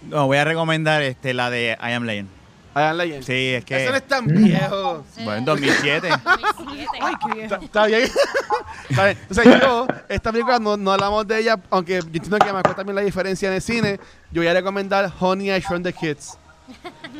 [0.08, 2.28] No, voy a recomendar este, la de I Am Legend.
[2.74, 3.24] I Am Legend.
[3.24, 3.82] Sí, es que.
[3.82, 5.04] Eso no es tan viejo.
[5.16, 6.08] Bueno, en 2007.
[6.08, 6.86] 2007.
[7.00, 7.54] Ay, qué viejo.
[7.54, 8.02] Está, está bien.
[8.90, 9.18] está bien.
[9.28, 12.96] Entonces yo, esta película no, no hablamos de ella, aunque yo entiendo que marcó también
[12.96, 14.00] la diferencia en el cine.
[14.30, 16.38] Yo voy a recomendar Honey, I Shrunk the Kids.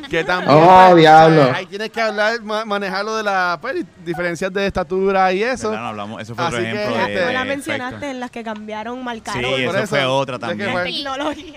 [0.09, 0.55] Que también.
[0.57, 1.51] Oh, pues, diablo.
[1.53, 5.71] Ahí tienes que hablar, ma- manejarlo de las pues, diferencias de estatura y eso.
[5.71, 6.21] No hablamos.
[6.21, 7.13] Eso fue Así otro que, ejemplo de.
[7.15, 8.11] este, la mencionaste efecto.
[8.11, 9.43] en las que cambiaron, marcaron.
[9.43, 9.87] Sí, eso, eso.
[9.87, 10.69] fue otra que también.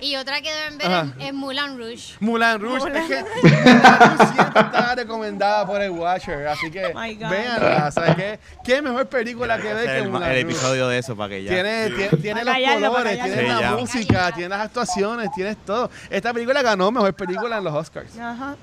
[0.01, 2.13] Y otra que deben ver es, es Moulin Rouge.
[2.19, 2.79] Mulan Rouge.
[2.79, 2.95] Mulan.
[2.97, 6.47] Es que Mulan Rouge siempre está recomendada por el Watcher.
[6.47, 7.29] Así que God.
[7.29, 7.91] véanla.
[7.91, 8.39] ¿Sabes qué?
[8.63, 10.51] ¿Qué mejor película que ver que el, Mulan el Rouge?
[10.53, 11.51] episodio de eso para que ya.
[11.51, 11.89] Tiene,
[12.21, 13.71] tiene, los callarlo, colores, tiene la ya.
[13.71, 15.89] música, tiene las actuaciones, tienes todo.
[16.09, 18.17] Esta película ganó mejor película en los Oscars.
[18.17, 18.55] Ajá.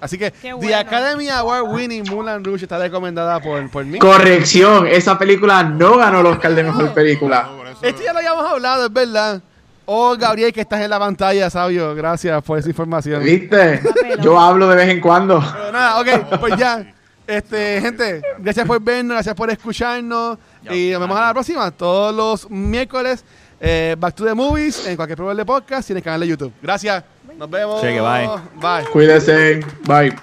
[0.00, 0.74] Así que The.
[0.74, 3.98] Academy Award winning Mulan Rouge está recomendada por, por mí.
[3.98, 7.48] Corrección, esa película no ganó el Oscar de Mejor Película.
[7.48, 9.40] No, Esto ya lo habíamos hablado, es verdad.
[9.86, 11.94] Oh, Gabriel, que estás en la pantalla, sabio.
[11.94, 13.22] Gracias por esa información.
[13.24, 13.80] ¿Viste?
[14.20, 15.40] Yo hablo de vez en cuando.
[15.52, 16.94] Pero nada, ok, pues ya.
[17.26, 20.38] Este, gente, gracias por vernos, gracias por escucharnos.
[20.70, 23.24] Y nos vemos a la próxima, todos los miércoles.
[23.60, 26.26] eh, Back to the Movies, en cualquier programa de podcast y en el canal de
[26.28, 26.52] YouTube.
[26.62, 27.04] Gracias.
[27.40, 27.80] Nos vemos.
[27.80, 28.28] Cheque, bye.
[28.60, 28.90] Bye.
[28.92, 29.60] Cuídense.
[29.86, 30.14] Bye.